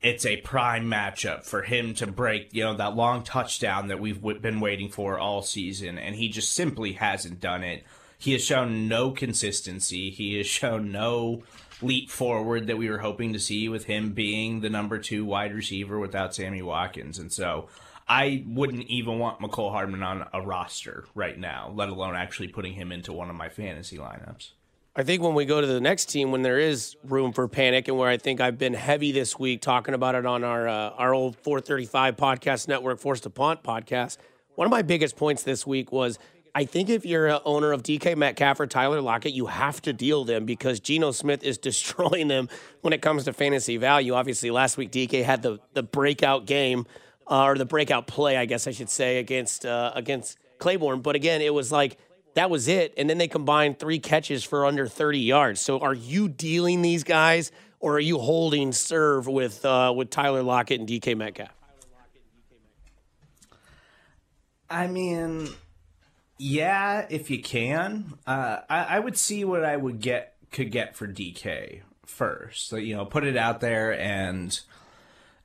it's 0.00 0.24
a 0.24 0.38
prime 0.38 0.86
matchup 0.86 1.44
for 1.44 1.60
him 1.60 1.92
to 1.96 2.06
break, 2.06 2.54
you 2.54 2.64
know, 2.64 2.74
that 2.74 2.96
long 2.96 3.24
touchdown 3.24 3.88
that 3.88 4.00
we've 4.00 4.22
been 4.22 4.60
waiting 4.60 4.88
for 4.88 5.18
all 5.18 5.42
season, 5.42 5.98
and 5.98 6.14
he 6.16 6.30
just 6.30 6.52
simply 6.52 6.92
hasn't 6.92 7.40
done 7.40 7.62
it. 7.62 7.84
He 8.16 8.32
has 8.32 8.42
shown 8.42 8.88
no 8.88 9.10
consistency. 9.10 10.08
He 10.08 10.38
has 10.38 10.46
shown 10.46 10.90
no 10.90 11.42
leap 11.82 12.08
forward 12.08 12.68
that 12.68 12.78
we 12.78 12.88
were 12.88 12.98
hoping 12.98 13.34
to 13.34 13.38
see 13.38 13.68
with 13.68 13.84
him 13.84 14.12
being 14.14 14.60
the 14.60 14.70
number 14.70 14.98
two 14.98 15.26
wide 15.26 15.54
receiver 15.54 15.98
without 15.98 16.34
Sammy 16.34 16.62
Watkins. 16.62 17.18
And 17.18 17.30
so 17.30 17.68
I 18.08 18.44
wouldn't 18.46 18.86
even 18.86 19.18
want 19.18 19.40
Mecole 19.40 19.70
Hardman 19.70 20.02
on 20.02 20.26
a 20.32 20.40
roster 20.40 21.04
right 21.14 21.38
now, 21.38 21.72
let 21.74 21.90
alone 21.90 22.16
actually 22.16 22.48
putting 22.48 22.72
him 22.72 22.90
into 22.90 23.12
one 23.12 23.28
of 23.28 23.36
my 23.36 23.48
fantasy 23.48 23.98
lineups. 23.98 24.52
I 24.96 25.04
think 25.04 25.22
when 25.22 25.34
we 25.34 25.44
go 25.44 25.60
to 25.60 25.66
the 25.66 25.80
next 25.80 26.06
team, 26.06 26.32
when 26.32 26.42
there 26.42 26.58
is 26.58 26.96
room 27.04 27.32
for 27.32 27.46
panic, 27.46 27.86
and 27.86 27.96
where 27.96 28.08
I 28.08 28.16
think 28.16 28.40
I've 28.40 28.58
been 28.58 28.74
heavy 28.74 29.12
this 29.12 29.38
week 29.38 29.60
talking 29.60 29.94
about 29.94 30.14
it 30.14 30.26
on 30.26 30.42
our 30.42 30.66
uh, 30.66 30.90
our 30.90 31.14
old 31.14 31.36
435 31.36 32.16
podcast 32.16 32.66
network, 32.66 32.98
Forced 32.98 33.22
to 33.24 33.30
Punt 33.30 33.62
podcast. 33.62 34.16
One 34.56 34.66
of 34.66 34.72
my 34.72 34.82
biggest 34.82 35.16
points 35.16 35.44
this 35.44 35.64
week 35.66 35.92
was 35.92 36.18
I 36.54 36.64
think 36.64 36.88
if 36.88 37.06
you're 37.06 37.28
an 37.28 37.38
owner 37.44 37.70
of 37.70 37.84
DK 37.84 38.16
Metcalf 38.16 38.58
or 38.58 38.66
Tyler 38.66 39.00
Lockett, 39.00 39.34
you 39.34 39.46
have 39.46 39.80
to 39.82 39.92
deal 39.92 40.24
them 40.24 40.46
because 40.46 40.80
Geno 40.80 41.12
Smith 41.12 41.44
is 41.44 41.58
destroying 41.68 42.26
them 42.26 42.48
when 42.80 42.92
it 42.92 43.02
comes 43.02 43.24
to 43.24 43.32
fantasy 43.32 43.76
value. 43.76 44.14
Obviously, 44.14 44.50
last 44.50 44.76
week 44.76 44.90
DK 44.90 45.22
had 45.22 45.42
the 45.42 45.60
the 45.74 45.82
breakout 45.84 46.46
game 46.46 46.86
uh, 47.30 47.44
or 47.44 47.56
the 47.56 47.64
breakout 47.64 48.06
play, 48.06 48.36
I 48.36 48.46
guess 48.46 48.66
I 48.66 48.70
should 48.70 48.90
say, 48.90 49.18
against 49.18 49.66
uh, 49.66 49.92
against 49.94 50.38
Claiborne. 50.58 51.00
But 51.00 51.16
again, 51.16 51.40
it 51.40 51.52
was 51.52 51.70
like 51.70 51.98
that 52.34 52.50
was 52.50 52.68
it, 52.68 52.94
and 52.96 53.08
then 53.08 53.18
they 53.18 53.28
combined 53.28 53.78
three 53.78 53.98
catches 53.98 54.44
for 54.44 54.64
under 54.64 54.86
30 54.86 55.18
yards. 55.18 55.60
So, 55.60 55.78
are 55.80 55.94
you 55.94 56.28
dealing 56.28 56.82
these 56.82 57.04
guys, 57.04 57.50
or 57.80 57.94
are 57.94 58.00
you 58.00 58.18
holding 58.18 58.72
serve 58.72 59.26
with 59.26 59.64
uh, 59.64 59.92
with 59.94 60.10
Tyler 60.10 60.42
Lockett 60.42 60.80
and 60.80 60.88
DK 60.88 61.16
Metcalf? 61.16 61.50
I 64.70 64.86
mean, 64.86 65.48
yeah, 66.38 67.06
if 67.08 67.30
you 67.30 67.40
can, 67.42 68.14
uh, 68.26 68.58
I, 68.68 68.84
I 68.84 68.98
would 68.98 69.16
see 69.16 69.44
what 69.44 69.64
I 69.64 69.76
would 69.76 70.00
get 70.00 70.34
could 70.50 70.70
get 70.70 70.96
for 70.96 71.06
DK 71.06 71.80
first. 72.06 72.68
So, 72.68 72.76
you 72.76 72.96
know, 72.96 73.04
put 73.04 73.24
it 73.24 73.36
out 73.36 73.60
there 73.60 73.98
and 73.98 74.58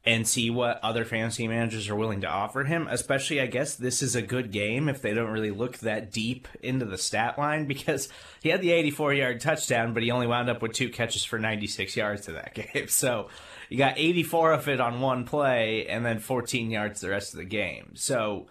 and 0.06 0.28
see 0.28 0.50
what 0.50 0.80
other 0.84 1.06
fantasy 1.06 1.48
managers 1.48 1.90
are 1.90 1.96
willing 1.96 2.22
to 2.22 2.28
offer 2.28 2.64
him. 2.64 2.88
Especially, 2.90 3.40
I 3.40 3.46
guess 3.46 3.76
this 3.76 4.02
is 4.02 4.16
a 4.16 4.22
good 4.22 4.52
game 4.52 4.90
if 4.90 5.02
they 5.02 5.14
don't 5.14 5.32
really 5.32 5.52
look 5.52 5.78
that 5.80 6.12
deep 6.12 6.48
into 6.62 6.86
the 6.86 6.98
stat 6.98 7.38
line 7.38 7.66
because 7.68 8.10
he 8.42 8.50
had 8.50 8.62
the 8.62 8.72
84 8.72 9.14
yard 9.14 9.42
touchdown, 9.42 9.94
but 9.94 10.04
he 10.04 10.12
only 10.12 10.28
wound 10.28 10.50
up 10.50 10.62
with 10.62 10.74
two 10.74 10.90
catches 10.90 11.24
for 11.24 11.40
96 11.40 11.96
yards 11.96 12.26
to 12.26 12.34
that 12.34 12.54
game. 12.74 12.88
So 12.90 13.30
you 13.70 13.78
got 13.78 13.98
84 13.98 14.54
of 14.54 14.68
it 14.68 14.82
on 14.82 15.00
one 15.00 15.26
play 15.26 15.88
and 15.88 16.06
then 16.06 16.20
14 16.20 16.70
yards 16.70 17.00
the 17.00 17.10
rest 17.10 17.34
of 17.34 17.38
the 17.38 17.46
game. 17.46 17.92
So 17.96 18.48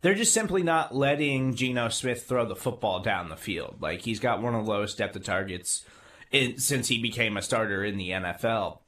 they're 0.00 0.14
just 0.14 0.34
simply 0.34 0.64
not 0.64 0.94
letting 0.94 1.54
Geno 1.54 1.88
Smith 1.88 2.24
throw 2.24 2.46
the 2.46 2.56
football 2.56 3.00
down 3.00 3.28
the 3.28 3.36
field. 3.36 3.76
Like 3.80 4.00
he's 4.00 4.20
got 4.20 4.42
one 4.42 4.56
of 4.56 4.64
the 4.64 4.70
lowest 4.70 4.98
depth 4.98 5.14
of 5.14 5.22
targets 5.22 5.84
in, 6.32 6.58
since 6.58 6.88
he 6.88 7.00
became 7.00 7.36
a 7.36 7.42
starter 7.42 7.84
in 7.84 7.96
the 7.96 8.10
NFL 8.10 8.80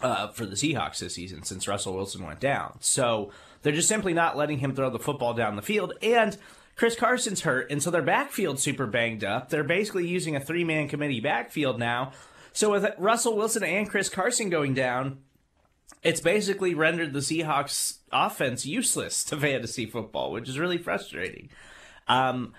uh, 0.00 0.28
for 0.28 0.46
the 0.46 0.56
Seahawks 0.56 0.98
this 0.98 1.14
season 1.14 1.42
since 1.42 1.68
Russell 1.68 1.94
Wilson 1.94 2.24
went 2.24 2.40
down. 2.40 2.76
So 2.80 3.30
they're 3.62 3.72
just 3.72 3.88
simply 3.88 4.12
not 4.12 4.36
letting 4.36 4.58
him 4.58 4.74
throw 4.74 4.90
the 4.90 4.98
football 4.98 5.34
down 5.34 5.56
the 5.56 5.62
field. 5.62 5.94
And 6.02 6.36
Chris 6.76 6.94
Carson's 6.94 7.40
hurt, 7.42 7.70
and 7.70 7.82
so 7.82 7.90
their 7.90 8.02
backfield 8.02 8.60
super 8.60 8.86
banged 8.86 9.24
up. 9.24 9.48
They're 9.48 9.64
basically 9.64 10.06
using 10.06 10.36
a 10.36 10.40
three 10.40 10.64
man 10.64 10.88
committee 10.88 11.20
backfield 11.20 11.78
now. 11.78 12.12
So 12.52 12.70
with 12.70 12.86
Russell 12.98 13.36
Wilson 13.36 13.64
and 13.64 13.88
Chris 13.88 14.08
Carson 14.08 14.50
going 14.50 14.74
down, 14.74 15.18
it's 16.02 16.20
basically 16.20 16.74
rendered 16.74 17.12
the 17.12 17.20
Seahawks 17.20 17.98
offense 18.12 18.66
useless 18.66 19.24
to 19.24 19.36
fantasy 19.40 19.86
football, 19.86 20.32
which 20.32 20.48
is 20.48 20.58
really 20.58 20.78
frustrating. 20.78 21.48
Um, 22.08 22.52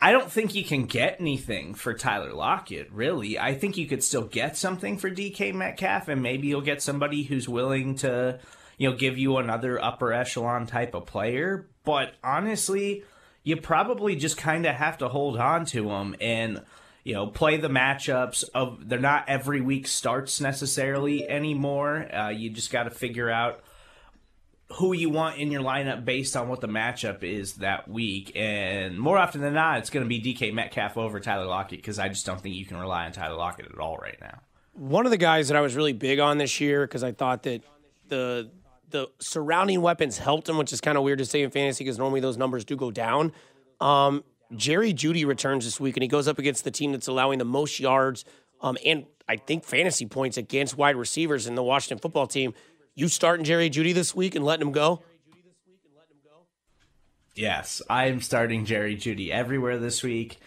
I 0.00 0.12
don't 0.12 0.30
think 0.30 0.54
you 0.54 0.64
can 0.64 0.84
get 0.84 1.20
anything 1.20 1.74
for 1.74 1.94
Tyler 1.94 2.32
Lockett, 2.32 2.92
really. 2.92 3.38
I 3.38 3.54
think 3.54 3.76
you 3.76 3.86
could 3.86 4.04
still 4.04 4.24
get 4.24 4.56
something 4.56 4.98
for 4.98 5.10
DK 5.10 5.54
Metcalf, 5.54 6.08
and 6.08 6.22
maybe 6.22 6.48
you'll 6.48 6.60
get 6.60 6.82
somebody 6.82 7.22
who's 7.22 7.48
willing 7.48 7.94
to, 7.96 8.38
you 8.76 8.90
know, 8.90 8.96
give 8.96 9.16
you 9.16 9.38
another 9.38 9.82
upper 9.82 10.12
echelon 10.12 10.66
type 10.66 10.94
of 10.94 11.06
player. 11.06 11.68
But 11.84 12.14
honestly, 12.22 13.04
you 13.44 13.56
probably 13.56 14.14
just 14.14 14.36
kind 14.36 14.66
of 14.66 14.74
have 14.74 14.98
to 14.98 15.08
hold 15.08 15.38
on 15.38 15.64
to 15.66 15.88
them 15.88 16.16
and, 16.20 16.62
you 17.02 17.14
know, 17.14 17.26
play 17.28 17.56
the 17.56 17.68
matchups 17.68 18.44
of. 18.54 18.86
They're 18.86 18.98
not 18.98 19.28
every 19.28 19.62
week 19.62 19.86
starts 19.86 20.38
necessarily 20.38 21.26
anymore. 21.26 22.14
Uh, 22.14 22.28
you 22.28 22.50
just 22.50 22.70
got 22.70 22.82
to 22.84 22.90
figure 22.90 23.30
out 23.30 23.63
who 24.72 24.92
you 24.92 25.10
want 25.10 25.38
in 25.38 25.50
your 25.50 25.62
lineup 25.62 26.04
based 26.04 26.36
on 26.36 26.48
what 26.48 26.60
the 26.60 26.68
matchup 26.68 27.22
is 27.22 27.54
that 27.54 27.88
week. 27.88 28.32
And 28.34 28.98
more 28.98 29.18
often 29.18 29.40
than 29.40 29.54
not, 29.54 29.78
it's 29.78 29.90
going 29.90 30.04
to 30.04 30.08
be 30.08 30.20
DK 30.20 30.52
Metcalf 30.52 30.96
over 30.96 31.20
Tyler 31.20 31.46
Lockett 31.46 31.78
because 31.78 31.98
I 31.98 32.08
just 32.08 32.24
don't 32.26 32.40
think 32.40 32.54
you 32.54 32.64
can 32.64 32.78
rely 32.78 33.04
on 33.04 33.12
Tyler 33.12 33.36
Lockett 33.36 33.66
at 33.66 33.78
all 33.78 33.96
right 33.98 34.18
now. 34.20 34.40
One 34.72 35.04
of 35.06 35.10
the 35.10 35.18
guys 35.18 35.48
that 35.48 35.56
I 35.56 35.60
was 35.60 35.76
really 35.76 35.92
big 35.92 36.18
on 36.18 36.38
this 36.38 36.60
year 36.60 36.86
because 36.86 37.04
I 37.04 37.12
thought 37.12 37.44
that 37.44 37.62
the 38.08 38.50
the 38.90 39.08
surrounding 39.18 39.82
weapons 39.82 40.18
helped 40.18 40.48
him, 40.48 40.56
which 40.56 40.72
is 40.72 40.80
kind 40.80 40.96
of 40.96 41.04
weird 41.04 41.18
to 41.18 41.24
say 41.24 41.42
in 41.42 41.50
fantasy 41.50 41.84
because 41.84 41.98
normally 41.98 42.20
those 42.20 42.36
numbers 42.36 42.64
do 42.64 42.76
go 42.76 42.90
down. 42.90 43.32
Um, 43.80 44.24
Jerry 44.54 44.94
Jeudy 44.94 45.26
returns 45.26 45.64
this 45.64 45.80
week 45.80 45.96
and 45.96 46.02
he 46.02 46.08
goes 46.08 46.28
up 46.28 46.38
against 46.38 46.64
the 46.64 46.70
team 46.70 46.92
that's 46.92 47.08
allowing 47.08 47.38
the 47.38 47.44
most 47.44 47.80
yards 47.80 48.24
um, 48.60 48.78
and 48.84 49.04
I 49.28 49.36
think 49.36 49.64
fantasy 49.64 50.06
points 50.06 50.36
against 50.36 50.76
wide 50.76 50.96
receivers 50.96 51.46
in 51.46 51.54
the 51.54 51.62
Washington 51.62 51.98
football 51.98 52.26
team. 52.26 52.54
You 52.96 53.08
starting 53.08 53.44
Jerry 53.44 53.70
Jeudy 53.70 53.92
this 53.92 54.14
week 54.14 54.36
and 54.36 54.44
letting 54.44 54.68
him 54.68 54.72
go? 54.72 55.02
Yes, 57.34 57.82
I 57.90 58.06
am 58.06 58.20
starting 58.20 58.64
Jerry 58.64 58.94
Jeudy 58.94 59.30
everywhere 59.30 59.78
this 59.78 60.04
week. 60.04 60.38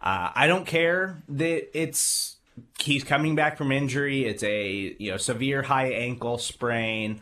Uh, 0.00 0.30
I 0.32 0.46
don't 0.46 0.64
care 0.64 1.20
that 1.28 1.76
it's 1.76 2.36
he's 2.78 3.02
coming 3.02 3.34
back 3.34 3.58
from 3.58 3.72
injury. 3.72 4.24
It's 4.24 4.44
a 4.44 4.94
you 4.98 5.10
know 5.10 5.16
severe 5.16 5.62
high 5.62 5.90
ankle 5.90 6.38
sprain. 6.38 7.20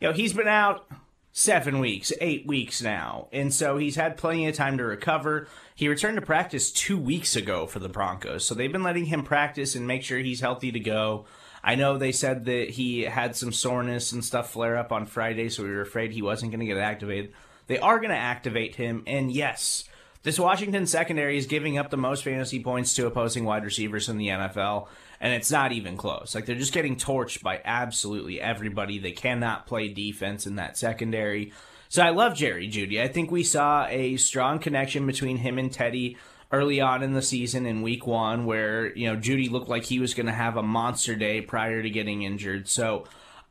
You 0.00 0.08
know 0.08 0.12
he's 0.12 0.32
been 0.32 0.48
out 0.48 0.84
seven 1.30 1.78
weeks, 1.78 2.12
eight 2.20 2.44
weeks 2.44 2.82
now, 2.82 3.28
and 3.30 3.54
so 3.54 3.76
he's 3.76 3.94
had 3.94 4.16
plenty 4.16 4.48
of 4.48 4.56
time 4.56 4.78
to 4.78 4.84
recover. 4.84 5.46
He 5.76 5.86
returned 5.86 6.16
to 6.16 6.22
practice 6.26 6.72
two 6.72 6.98
weeks 6.98 7.36
ago 7.36 7.68
for 7.68 7.78
the 7.78 7.88
Broncos, 7.88 8.44
so 8.44 8.56
they've 8.56 8.72
been 8.72 8.82
letting 8.82 9.06
him 9.06 9.22
practice 9.22 9.76
and 9.76 9.86
make 9.86 10.02
sure 10.02 10.18
he's 10.18 10.40
healthy 10.40 10.72
to 10.72 10.80
go. 10.80 11.24
I 11.64 11.76
know 11.76 11.96
they 11.96 12.12
said 12.12 12.44
that 12.44 12.70
he 12.70 13.02
had 13.02 13.34
some 13.34 13.50
soreness 13.50 14.12
and 14.12 14.22
stuff 14.22 14.50
flare 14.50 14.76
up 14.76 14.92
on 14.92 15.06
Friday, 15.06 15.48
so 15.48 15.62
we 15.62 15.70
were 15.70 15.80
afraid 15.80 16.12
he 16.12 16.20
wasn't 16.20 16.52
going 16.52 16.60
to 16.60 16.66
get 16.66 16.76
activated. 16.76 17.32
They 17.66 17.78
are 17.78 17.98
going 17.98 18.10
to 18.10 18.16
activate 18.16 18.76
him, 18.76 19.02
and 19.06 19.32
yes, 19.32 19.84
this 20.24 20.38
Washington 20.38 20.86
secondary 20.86 21.38
is 21.38 21.46
giving 21.46 21.78
up 21.78 21.90
the 21.90 21.96
most 21.96 22.22
fantasy 22.22 22.62
points 22.62 22.94
to 22.94 23.06
opposing 23.06 23.44
wide 23.44 23.64
receivers 23.64 24.10
in 24.10 24.18
the 24.18 24.28
NFL, 24.28 24.88
and 25.20 25.32
it's 25.32 25.50
not 25.50 25.72
even 25.72 25.96
close. 25.96 26.34
Like 26.34 26.44
they're 26.44 26.54
just 26.54 26.74
getting 26.74 26.96
torched 26.96 27.42
by 27.42 27.62
absolutely 27.64 28.40
everybody. 28.40 28.98
They 28.98 29.12
cannot 29.12 29.66
play 29.66 29.88
defense 29.88 30.46
in 30.46 30.56
that 30.56 30.76
secondary. 30.76 31.52
So 31.88 32.02
I 32.02 32.10
love 32.10 32.34
Jerry 32.34 32.68
Jeudy. 32.68 33.00
I 33.00 33.08
think 33.08 33.30
we 33.30 33.42
saw 33.42 33.86
a 33.86 34.16
strong 34.16 34.58
connection 34.58 35.06
between 35.06 35.38
him 35.38 35.58
and 35.58 35.72
Teddy 35.72 36.18
early 36.54 36.80
on 36.80 37.02
in 37.02 37.12
the 37.12 37.22
season 37.22 37.66
in 37.66 37.82
week 37.82 38.06
one, 38.06 38.46
where, 38.46 38.96
you 38.96 39.10
know, 39.10 39.20
Jeudy 39.20 39.50
looked 39.50 39.68
like 39.68 39.84
he 39.84 39.98
was 39.98 40.14
going 40.14 40.26
to 40.26 40.32
have 40.32 40.56
a 40.56 40.62
monster 40.62 41.14
day 41.14 41.40
prior 41.40 41.82
to 41.82 41.90
getting 41.90 42.22
injured. 42.22 42.68
So 42.68 43.04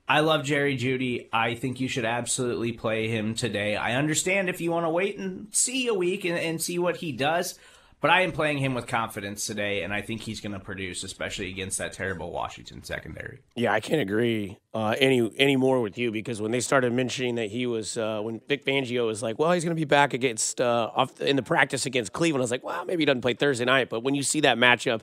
I 0.08 0.22
love 0.22 0.44
Jerry 0.44 0.78
Jeudy. 0.78 1.30
I 1.32 1.56
think 1.56 1.80
you 1.80 1.88
should 1.88 2.06
absolutely 2.06 2.74
play 2.74 3.08
him 3.08 3.36
today. 3.36 3.76
I 3.76 3.96
understand 3.96 4.50
if 4.50 4.62
you 4.62 4.72
want 4.72 4.86
to 4.86 4.90
wait 4.90 5.18
and 5.18 5.48
see 5.52 5.88
a 5.88 5.94
week 5.94 6.26
and, 6.26 6.38
and 6.38 6.62
see 6.62 6.80
what 6.80 6.98
he 6.98 7.12
does. 7.12 7.58
But 8.04 8.12
I 8.12 8.24
am 8.24 8.34
playing 8.34 8.58
him 8.58 8.74
with 8.74 8.86
confidence 8.86 9.46
today, 9.46 9.84
and 9.84 9.94
I 9.94 10.02
think 10.02 10.20
he's 10.20 10.42
going 10.42 10.52
to 10.52 10.60
produce, 10.60 11.06
especially 11.06 11.50
against 11.50 11.78
that 11.78 11.94
terrible 11.94 12.34
Washington 12.34 12.84
secondary. 12.84 13.40
Yeah, 13.56 13.72
I 13.72 13.80
can't 13.80 14.02
agree 14.02 14.58
uh, 14.74 14.94
any 15.00 15.32
any 15.38 15.56
more 15.56 15.80
with 15.80 15.98
you 15.98 16.12
because 16.12 16.42
when 16.42 16.52
they 16.52 16.60
started 16.60 16.92
mentioning 16.92 17.36
that 17.36 17.50
he 17.50 17.66
was 17.66 17.98
uh, 17.98 18.20
when 18.20 18.42
Vic 18.50 18.66
Fangio 18.66 19.08
was 19.08 19.24
like, 19.24 19.40
well, 19.40 19.54
he's 19.54 19.64
going 19.64 19.74
to 19.74 19.80
be 19.80 19.86
back 19.86 20.14
against 20.14 20.60
uh, 20.60 20.92
off 20.94 21.22
in 21.22 21.38
the 21.38 21.44
practice 21.44 21.86
against 21.86 22.12
Cleveland, 22.12 22.42
I 22.42 22.44
was 22.44 22.52
like, 22.52 22.62
well, 22.66 22.84
maybe 22.84 23.04
he 23.04 23.06
doesn't 23.06 23.22
play 23.22 23.36
Thursday 23.36 23.64
night. 23.64 23.88
But 23.90 24.02
when 24.02 24.16
you 24.16 24.24
see 24.24 24.42
that 24.42 24.58
matchup 24.58 25.00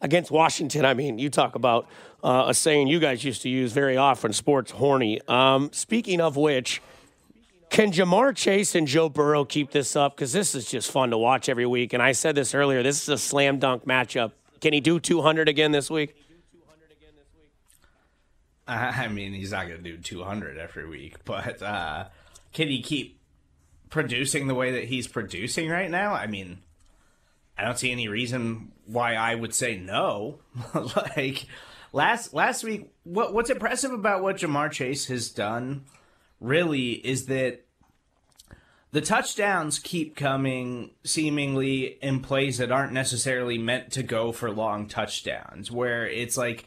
against 0.00 0.32
Washington, 0.32 0.84
I 0.84 0.92
mean, 0.92 1.20
you 1.20 1.30
talk 1.30 1.54
about 1.54 1.86
uh, 2.24 2.46
a 2.48 2.54
saying 2.54 2.88
you 2.88 2.98
guys 2.98 3.22
used 3.22 3.42
to 3.42 3.48
use 3.48 3.72
very 3.72 3.96
often, 3.96 4.32
sports 4.32 4.72
horny. 4.72 5.20
Um, 5.28 5.70
speaking 5.72 6.20
of 6.20 6.36
which. 6.36 6.82
Can 7.70 7.92
Ja'Marr 7.92 8.34
Chase 8.34 8.74
and 8.74 8.86
Joe 8.86 9.08
Burrow 9.08 9.44
keep 9.44 9.70
this 9.70 9.94
up? 9.94 10.16
Because 10.16 10.32
this 10.32 10.56
is 10.56 10.68
just 10.68 10.90
fun 10.90 11.10
to 11.10 11.18
watch 11.18 11.48
every 11.48 11.66
week. 11.66 11.92
And 11.92 12.02
I 12.02 12.12
said 12.12 12.34
this 12.34 12.52
earlier. 12.52 12.82
This 12.82 13.00
is 13.00 13.08
a 13.08 13.16
slam 13.16 13.60
dunk 13.60 13.84
matchup. 13.84 14.32
Can 14.60 14.72
he 14.72 14.80
do 14.80 14.98
200 14.98 15.48
again 15.48 15.70
this 15.70 15.88
week? 15.88 16.14
I 18.66 19.08
mean, 19.08 19.32
he's 19.32 19.50
not 19.50 19.66
going 19.66 19.82
to 19.82 19.96
do 19.96 19.96
200 19.96 20.56
every 20.56 20.88
week, 20.88 21.24
but 21.24 21.60
uh, 21.60 22.04
can 22.52 22.68
he 22.68 22.82
keep 22.82 23.20
producing 23.88 24.46
the 24.46 24.54
way 24.54 24.72
that 24.72 24.84
he's 24.84 25.08
producing 25.08 25.68
right 25.68 25.90
now? 25.90 26.12
I 26.12 26.28
mean, 26.28 26.58
I 27.58 27.64
don't 27.64 27.76
see 27.76 27.90
any 27.90 28.06
reason 28.06 28.70
why 28.86 29.14
I 29.14 29.34
would 29.34 29.54
say 29.54 29.76
no. 29.76 30.38
like 31.16 31.46
last 31.92 32.32
last 32.32 32.62
week, 32.62 32.90
what 33.02 33.34
what's 33.34 33.50
impressive 33.50 33.92
about 33.92 34.22
what 34.22 34.36
Ja'Marr 34.36 34.70
Chase 34.70 35.06
has 35.06 35.30
done 35.30 35.84
really 36.40 36.92
is 36.92 37.26
that 37.26 37.64
the 38.92 39.00
touchdowns 39.00 39.78
keep 39.78 40.16
coming 40.16 40.90
seemingly 41.04 41.98
in 42.02 42.20
plays 42.20 42.58
that 42.58 42.72
aren't 42.72 42.92
necessarily 42.92 43.58
meant 43.58 43.92
to 43.92 44.02
go 44.02 44.32
for 44.32 44.50
long 44.50 44.88
touchdowns, 44.88 45.70
where 45.70 46.06
it's 46.06 46.36
like 46.36 46.66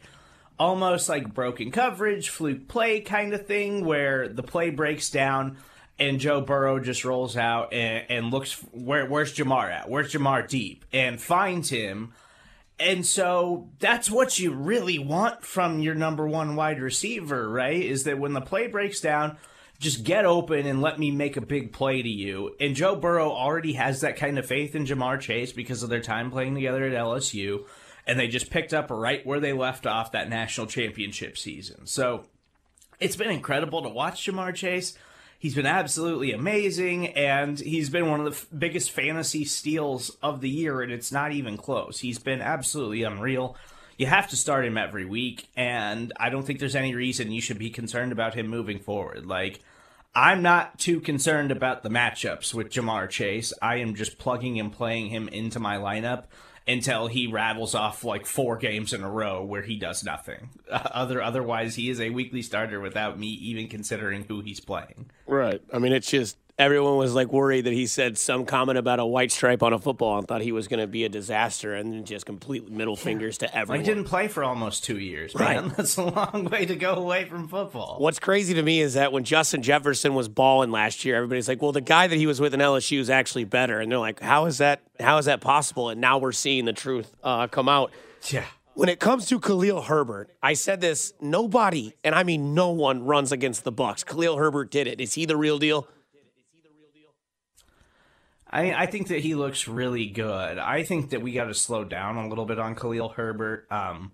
almost 0.58 1.08
like 1.08 1.34
broken 1.34 1.70
coverage, 1.70 2.30
fluke 2.30 2.66
play 2.66 3.00
kind 3.00 3.34
of 3.34 3.46
thing, 3.46 3.84
where 3.84 4.28
the 4.28 4.42
play 4.42 4.70
breaks 4.70 5.10
down 5.10 5.58
and 5.98 6.18
Joe 6.18 6.40
Burrow 6.40 6.80
just 6.80 7.04
rolls 7.04 7.36
out 7.36 7.72
and, 7.72 8.04
and 8.08 8.30
looks 8.30 8.54
where 8.72 9.06
where's 9.06 9.34
Ja'Marr 9.34 9.70
at? 9.70 9.88
Where's 9.88 10.12
Ja'Marr 10.12 10.48
deep? 10.48 10.84
And 10.92 11.20
finds 11.20 11.68
him. 11.68 12.14
And 12.78 13.06
so 13.06 13.68
that's 13.78 14.10
what 14.10 14.38
you 14.38 14.52
really 14.52 14.98
want 14.98 15.44
from 15.44 15.78
your 15.78 15.94
number 15.94 16.26
one 16.26 16.56
wide 16.56 16.80
receiver, 16.80 17.48
right? 17.48 17.80
Is 17.80 18.04
that 18.04 18.18
when 18.18 18.32
the 18.32 18.40
play 18.40 18.66
breaks 18.66 19.00
down, 19.00 19.36
just 19.78 20.04
get 20.04 20.24
open 20.24 20.66
and 20.66 20.80
let 20.80 20.98
me 20.98 21.10
make 21.10 21.36
a 21.36 21.40
big 21.40 21.72
play 21.72 22.02
to 22.02 22.08
you. 22.08 22.54
And 22.60 22.74
Joe 22.74 22.96
Burrow 22.96 23.30
already 23.30 23.74
has 23.74 24.00
that 24.00 24.16
kind 24.16 24.38
of 24.38 24.46
faith 24.46 24.74
in 24.74 24.86
Ja'Marr 24.86 25.20
Chase 25.20 25.52
because 25.52 25.82
of 25.82 25.90
their 25.90 26.00
time 26.00 26.30
playing 26.30 26.54
together 26.54 26.84
at 26.84 26.92
LSU. 26.92 27.64
And 28.06 28.18
they 28.18 28.28
just 28.28 28.50
picked 28.50 28.74
up 28.74 28.90
right 28.90 29.24
where 29.26 29.40
they 29.40 29.52
left 29.52 29.86
off 29.86 30.12
that 30.12 30.28
national 30.28 30.66
championship 30.66 31.38
season. 31.38 31.86
So 31.86 32.26
it's 33.00 33.16
been 33.16 33.30
incredible 33.30 33.82
to 33.82 33.88
watch 33.88 34.26
Ja'Marr 34.26 34.54
Chase. 34.54 34.96
He's 35.38 35.54
been 35.54 35.66
absolutely 35.66 36.32
amazing, 36.32 37.08
and 37.08 37.58
he's 37.60 37.90
been 37.90 38.08
one 38.08 38.20
of 38.20 38.24
the 38.24 38.32
f- 38.32 38.46
biggest 38.56 38.90
fantasy 38.92 39.44
steals 39.44 40.16
of 40.22 40.40
the 40.40 40.48
year, 40.48 40.80
and 40.80 40.90
it's 40.90 41.12
not 41.12 41.32
even 41.32 41.58
close. 41.58 42.00
He's 42.00 42.18
been 42.18 42.40
absolutely 42.40 43.02
unreal. 43.02 43.54
You 43.96 44.06
have 44.06 44.28
to 44.30 44.36
start 44.36 44.64
him 44.64 44.76
every 44.76 45.04
week, 45.04 45.48
and 45.56 46.12
I 46.18 46.30
don't 46.30 46.44
think 46.44 46.58
there's 46.58 46.74
any 46.74 46.94
reason 46.94 47.30
you 47.30 47.40
should 47.40 47.58
be 47.58 47.70
concerned 47.70 48.12
about 48.12 48.34
him 48.34 48.48
moving 48.48 48.78
forward. 48.78 49.26
Like, 49.26 49.60
I'm 50.14 50.42
not 50.42 50.78
too 50.78 51.00
concerned 51.00 51.50
about 51.50 51.82
the 51.82 51.90
matchups 51.90 52.54
with 52.54 52.70
Ja'Marr 52.70 53.08
Chase. 53.10 53.52
I 53.60 53.76
am 53.76 53.94
just 53.94 54.18
plugging 54.18 54.60
and 54.60 54.72
playing 54.72 55.08
him 55.08 55.28
into 55.28 55.58
my 55.58 55.76
lineup 55.76 56.24
until 56.66 57.08
he 57.08 57.26
rattles 57.26 57.74
off 57.74 58.04
like 58.04 58.26
four 58.26 58.56
games 58.56 58.92
in 58.92 59.02
a 59.02 59.10
row 59.10 59.44
where 59.44 59.62
he 59.62 59.76
does 59.76 60.04
nothing. 60.04 60.50
Other 60.70 61.20
otherwise, 61.22 61.74
he 61.74 61.90
is 61.90 62.00
a 62.00 62.10
weekly 62.10 62.42
starter 62.42 62.80
without 62.80 63.18
me 63.18 63.26
even 63.26 63.68
considering 63.68 64.24
who 64.24 64.40
he's 64.40 64.60
playing. 64.60 65.10
Right. 65.26 65.60
I 65.72 65.78
mean, 65.78 65.92
it's 65.92 66.10
just 66.10 66.36
everyone 66.58 66.96
was 66.96 67.14
like 67.14 67.32
worried 67.32 67.62
that 67.62 67.72
he 67.72 67.86
said 67.86 68.16
some 68.16 68.44
comment 68.44 68.78
about 68.78 69.00
a 69.00 69.06
white 69.06 69.32
stripe 69.32 69.62
on 69.62 69.72
a 69.72 69.78
football 69.78 70.18
and 70.18 70.28
thought 70.28 70.40
he 70.40 70.52
was 70.52 70.68
going 70.68 70.80
to 70.80 70.86
be 70.86 71.04
a 71.04 71.08
disaster 71.08 71.74
and 71.74 72.06
just 72.06 72.26
complete 72.26 72.70
middle 72.70 72.96
fingers 72.96 73.38
to 73.38 73.56
everyone. 73.56 73.80
He 73.80 73.86
didn't 73.86 74.04
play 74.04 74.28
for 74.28 74.44
almost 74.44 74.84
two 74.84 74.98
years, 74.98 75.34
man. 75.34 75.64
Right. 75.64 75.76
That's 75.76 75.96
a 75.96 76.04
long 76.04 76.44
way 76.50 76.66
to 76.66 76.76
go 76.76 76.94
away 76.94 77.24
from 77.24 77.48
football. 77.48 77.96
What's 77.98 78.18
crazy 78.18 78.54
to 78.54 78.62
me 78.62 78.80
is 78.80 78.94
that 78.94 79.12
when 79.12 79.24
Justin 79.24 79.62
Jefferson 79.62 80.14
was 80.14 80.28
balling 80.28 80.70
last 80.70 81.04
year, 81.04 81.16
everybody's 81.16 81.48
like, 81.48 81.60
well, 81.60 81.72
the 81.72 81.80
guy 81.80 82.06
that 82.06 82.16
he 82.16 82.26
was 82.26 82.40
with 82.40 82.54
in 82.54 82.60
LSU 82.60 82.98
is 82.98 83.10
actually 83.10 83.44
better. 83.44 83.80
And 83.80 83.90
they're 83.90 83.98
like, 83.98 84.20
how 84.20 84.46
is 84.46 84.58
that, 84.58 84.80
how 85.00 85.18
is 85.18 85.26
that 85.26 85.40
possible? 85.40 85.88
And 85.88 86.00
now 86.00 86.18
we're 86.18 86.32
seeing 86.32 86.64
the 86.64 86.72
truth 86.72 87.12
uh, 87.22 87.48
come 87.48 87.68
out. 87.68 87.90
Yeah. 88.30 88.44
When 88.74 88.88
it 88.88 88.98
comes 88.98 89.26
to 89.26 89.38
Khalil 89.38 89.82
Herbert, 89.82 90.30
I 90.42 90.54
said 90.54 90.80
this, 90.80 91.12
nobody, 91.20 91.94
and 92.02 92.12
I 92.12 92.24
mean 92.24 92.54
no 92.54 92.70
one 92.70 93.04
runs 93.04 93.30
against 93.30 93.62
the 93.62 93.70
Bucks. 93.70 94.02
Khalil 94.02 94.36
Herbert 94.36 94.72
did 94.72 94.88
it. 94.88 95.00
Is 95.00 95.14
he 95.14 95.26
the 95.26 95.36
real 95.36 95.60
deal? 95.60 95.86
I, 98.54 98.84
I 98.84 98.86
think 98.86 99.08
that 99.08 99.20
he 99.20 99.34
looks 99.34 99.66
really 99.66 100.06
good. 100.06 100.58
I 100.58 100.84
think 100.84 101.10
that 101.10 101.20
we 101.20 101.32
got 101.32 101.46
to 101.46 101.54
slow 101.54 101.82
down 101.82 102.16
a 102.16 102.28
little 102.28 102.46
bit 102.46 102.60
on 102.60 102.76
Khalil 102.76 103.08
Herbert. 103.08 103.66
Um, 103.68 104.12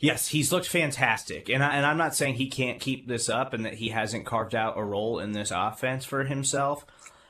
yes, 0.00 0.26
he's 0.26 0.50
looked 0.50 0.66
fantastic, 0.66 1.48
and 1.48 1.62
I, 1.62 1.76
and 1.76 1.86
I'm 1.86 1.96
not 1.96 2.16
saying 2.16 2.34
he 2.34 2.50
can't 2.50 2.80
keep 2.80 3.06
this 3.06 3.28
up 3.28 3.52
and 3.52 3.64
that 3.64 3.74
he 3.74 3.90
hasn't 3.90 4.26
carved 4.26 4.56
out 4.56 4.76
a 4.76 4.82
role 4.82 5.20
in 5.20 5.30
this 5.30 5.52
offense 5.54 6.04
for 6.04 6.24
himself, 6.24 6.84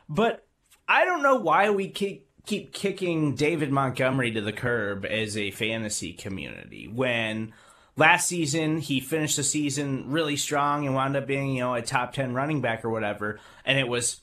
but 0.08 0.46
I 0.88 1.04
don't 1.04 1.22
know 1.22 1.36
why 1.36 1.68
we 1.68 1.90
keep 1.90 2.26
keep 2.46 2.72
kicking 2.72 3.34
David 3.34 3.70
Montgomery 3.70 4.30
to 4.30 4.40
the 4.40 4.52
curb 4.52 5.04
as 5.04 5.36
a 5.36 5.50
fantasy 5.50 6.12
community 6.12 6.86
when 6.86 7.52
last 7.96 8.28
season 8.28 8.78
he 8.78 9.00
finished 9.00 9.36
the 9.36 9.42
season 9.42 10.12
really 10.12 10.36
strong 10.36 10.86
and 10.86 10.94
wound 10.94 11.16
up 11.16 11.26
being 11.26 11.56
you 11.56 11.60
know 11.60 11.74
a 11.74 11.82
top 11.82 12.12
10 12.12 12.34
running 12.34 12.60
back 12.60 12.84
or 12.84 12.90
whatever 12.90 13.40
and 13.64 13.80
it 13.80 13.88
was 13.88 14.20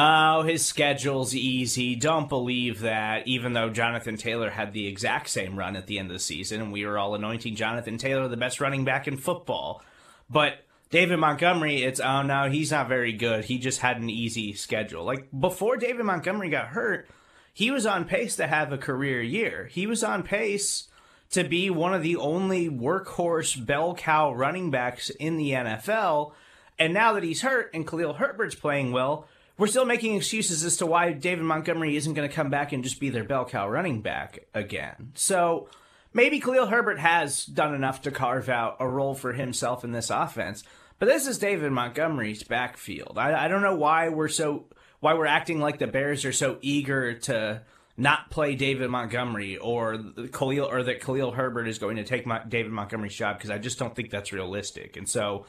Oh, 0.00 0.42
his 0.42 0.64
schedule's 0.64 1.34
easy. 1.34 1.96
Don't 1.96 2.28
believe 2.28 2.80
that. 2.80 3.26
Even 3.26 3.52
though 3.52 3.68
Jonathan 3.68 4.16
Taylor 4.16 4.50
had 4.50 4.72
the 4.72 4.86
exact 4.86 5.28
same 5.28 5.58
run 5.58 5.74
at 5.74 5.88
the 5.88 5.98
end 5.98 6.08
of 6.08 6.12
the 6.12 6.20
season, 6.20 6.60
and 6.60 6.72
we 6.72 6.86
were 6.86 6.98
all 6.98 7.16
anointing 7.16 7.56
Jonathan 7.56 7.98
Taylor 7.98 8.28
the 8.28 8.36
best 8.36 8.60
running 8.60 8.84
back 8.84 9.08
in 9.08 9.16
football. 9.16 9.82
But 10.30 10.58
David 10.90 11.18
Montgomery, 11.18 11.82
it's 11.82 11.98
oh 11.98 12.22
no, 12.22 12.48
he's 12.48 12.70
not 12.70 12.88
very 12.88 13.12
good. 13.12 13.46
He 13.46 13.58
just 13.58 13.80
had 13.80 13.96
an 13.96 14.08
easy 14.08 14.52
schedule. 14.52 15.04
Like 15.04 15.28
before 15.36 15.76
David 15.76 16.04
Montgomery 16.04 16.48
got 16.48 16.68
hurt, 16.68 17.08
he 17.52 17.72
was 17.72 17.84
on 17.84 18.04
pace 18.04 18.36
to 18.36 18.46
have 18.46 18.72
a 18.72 18.78
career 18.78 19.20
year. 19.20 19.68
He 19.72 19.88
was 19.88 20.04
on 20.04 20.22
pace 20.22 20.86
to 21.30 21.42
be 21.42 21.70
one 21.70 21.92
of 21.92 22.04
the 22.04 22.16
only 22.16 22.70
workhorse 22.70 23.66
bell 23.66 23.96
cow 23.96 24.32
running 24.32 24.70
backs 24.70 25.10
in 25.10 25.38
the 25.38 25.50
NFL. 25.50 26.32
And 26.78 26.94
now 26.94 27.14
that 27.14 27.24
he's 27.24 27.42
hurt 27.42 27.70
and 27.74 27.86
Khalil 27.86 28.14
Herbert's 28.14 28.54
playing 28.54 28.92
well, 28.92 29.26
we're 29.58 29.66
still 29.66 29.84
making 29.84 30.14
excuses 30.14 30.64
as 30.64 30.76
to 30.78 30.86
why 30.86 31.12
David 31.12 31.44
Montgomery 31.44 31.96
isn't 31.96 32.14
going 32.14 32.28
to 32.28 32.34
come 32.34 32.48
back 32.48 32.72
and 32.72 32.84
just 32.84 33.00
be 33.00 33.10
their 33.10 33.24
bell 33.24 33.44
cow 33.44 33.68
running 33.68 34.00
back 34.00 34.46
again. 34.54 35.12
So 35.14 35.68
maybe 36.14 36.40
Khalil 36.40 36.66
Herbert 36.66 37.00
has 37.00 37.44
done 37.44 37.74
enough 37.74 38.02
to 38.02 38.10
carve 38.10 38.48
out 38.48 38.76
a 38.80 38.88
role 38.88 39.14
for 39.14 39.32
himself 39.32 39.84
in 39.84 39.90
this 39.92 40.10
offense. 40.10 40.62
But 41.00 41.06
this 41.06 41.26
is 41.26 41.38
David 41.38 41.72
Montgomery's 41.72 42.44
backfield. 42.44 43.18
I, 43.18 43.44
I 43.44 43.48
don't 43.48 43.62
know 43.62 43.76
why 43.76 44.08
we're 44.08 44.28
so 44.28 44.66
why 45.00 45.14
we're 45.14 45.26
acting 45.26 45.60
like 45.60 45.78
the 45.78 45.86
Bears 45.86 46.24
are 46.24 46.32
so 46.32 46.58
eager 46.60 47.14
to 47.14 47.62
not 47.96 48.30
play 48.30 48.54
David 48.54 48.90
Montgomery 48.90 49.56
or 49.56 49.98
Khalil 50.32 50.66
or 50.66 50.84
that 50.84 51.00
Khalil 51.00 51.32
Herbert 51.32 51.66
is 51.66 51.78
going 51.78 51.96
to 51.96 52.04
take 52.04 52.26
my, 52.26 52.42
David 52.48 52.72
Montgomery's 52.72 53.14
job 53.14 53.36
because 53.36 53.50
I 53.50 53.58
just 53.58 53.78
don't 53.78 53.94
think 53.94 54.10
that's 54.10 54.32
realistic. 54.32 54.96
And 54.96 55.08
so, 55.08 55.46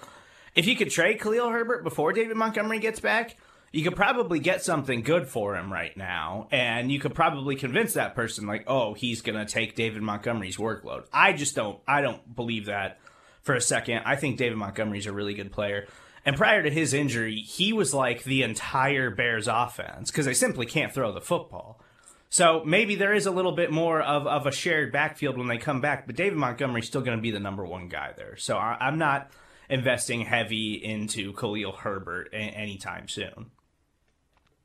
if 0.55 0.65
you 0.65 0.75
could 0.75 0.89
trade 0.89 1.19
Khalil 1.19 1.49
Herbert 1.49 1.83
before 1.83 2.11
David 2.11 2.35
Montgomery 2.35 2.79
gets 2.79 2.99
back, 2.99 3.37
you 3.71 3.83
could 3.83 3.95
probably 3.95 4.39
get 4.39 4.63
something 4.63 5.01
good 5.01 5.27
for 5.27 5.55
him 5.55 5.71
right 5.71 5.95
now, 5.95 6.47
and 6.51 6.91
you 6.91 6.99
could 6.99 7.13
probably 7.13 7.55
convince 7.55 7.93
that 7.93 8.15
person 8.15 8.47
like, 8.47 8.63
oh, 8.67 8.93
he's 8.93 9.21
gonna 9.21 9.45
take 9.45 9.75
David 9.75 10.01
Montgomery's 10.01 10.57
workload. 10.57 11.05
I 11.13 11.33
just 11.33 11.55
don't. 11.55 11.79
I 11.87 12.01
don't 12.01 12.35
believe 12.35 12.65
that 12.65 12.99
for 13.41 13.55
a 13.55 13.61
second. 13.61 14.01
I 14.05 14.15
think 14.15 14.37
David 14.37 14.57
Montgomery's 14.57 15.05
a 15.07 15.13
really 15.13 15.33
good 15.33 15.51
player. 15.51 15.87
And 16.25 16.35
prior 16.35 16.61
to 16.61 16.69
his 16.69 16.93
injury, 16.93 17.37
he 17.37 17.73
was 17.73 17.93
like 17.93 18.23
the 18.23 18.43
entire 18.43 19.09
Bears 19.09 19.47
offense 19.47 20.11
because 20.11 20.25
they 20.25 20.33
simply 20.33 20.65
can't 20.65 20.93
throw 20.93 21.11
the 21.11 21.21
football. 21.21 21.81
So 22.29 22.61
maybe 22.63 22.95
there 22.95 23.13
is 23.13 23.25
a 23.25 23.31
little 23.31 23.53
bit 23.53 23.71
more 23.71 24.01
of, 24.01 24.27
of 24.27 24.45
a 24.45 24.51
shared 24.51 24.91
backfield 24.91 25.37
when 25.37 25.47
they 25.47 25.57
come 25.57 25.81
back, 25.81 26.05
but 26.05 26.15
David 26.15 26.37
Montgomery's 26.37 26.85
still 26.85 27.01
going 27.01 27.17
to 27.17 27.21
be 27.21 27.31
the 27.31 27.39
number 27.39 27.65
one 27.65 27.87
guy 27.87 28.13
there. 28.15 28.37
So 28.37 28.57
I, 28.57 28.77
I'm 28.79 28.99
not 28.99 29.31
investing 29.69 30.21
heavy 30.21 30.73
into 30.73 31.33
Khalil 31.33 31.71
Herbert 31.71 32.29
anytime 32.33 33.07
soon. 33.07 33.49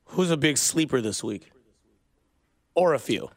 Who's 0.06 0.30
a 0.30 0.36
big 0.36 0.58
sleeper 0.58 1.00
this 1.00 1.24
week? 1.24 1.50
Or 2.74 2.94
a 2.94 2.98
few? 2.98 3.30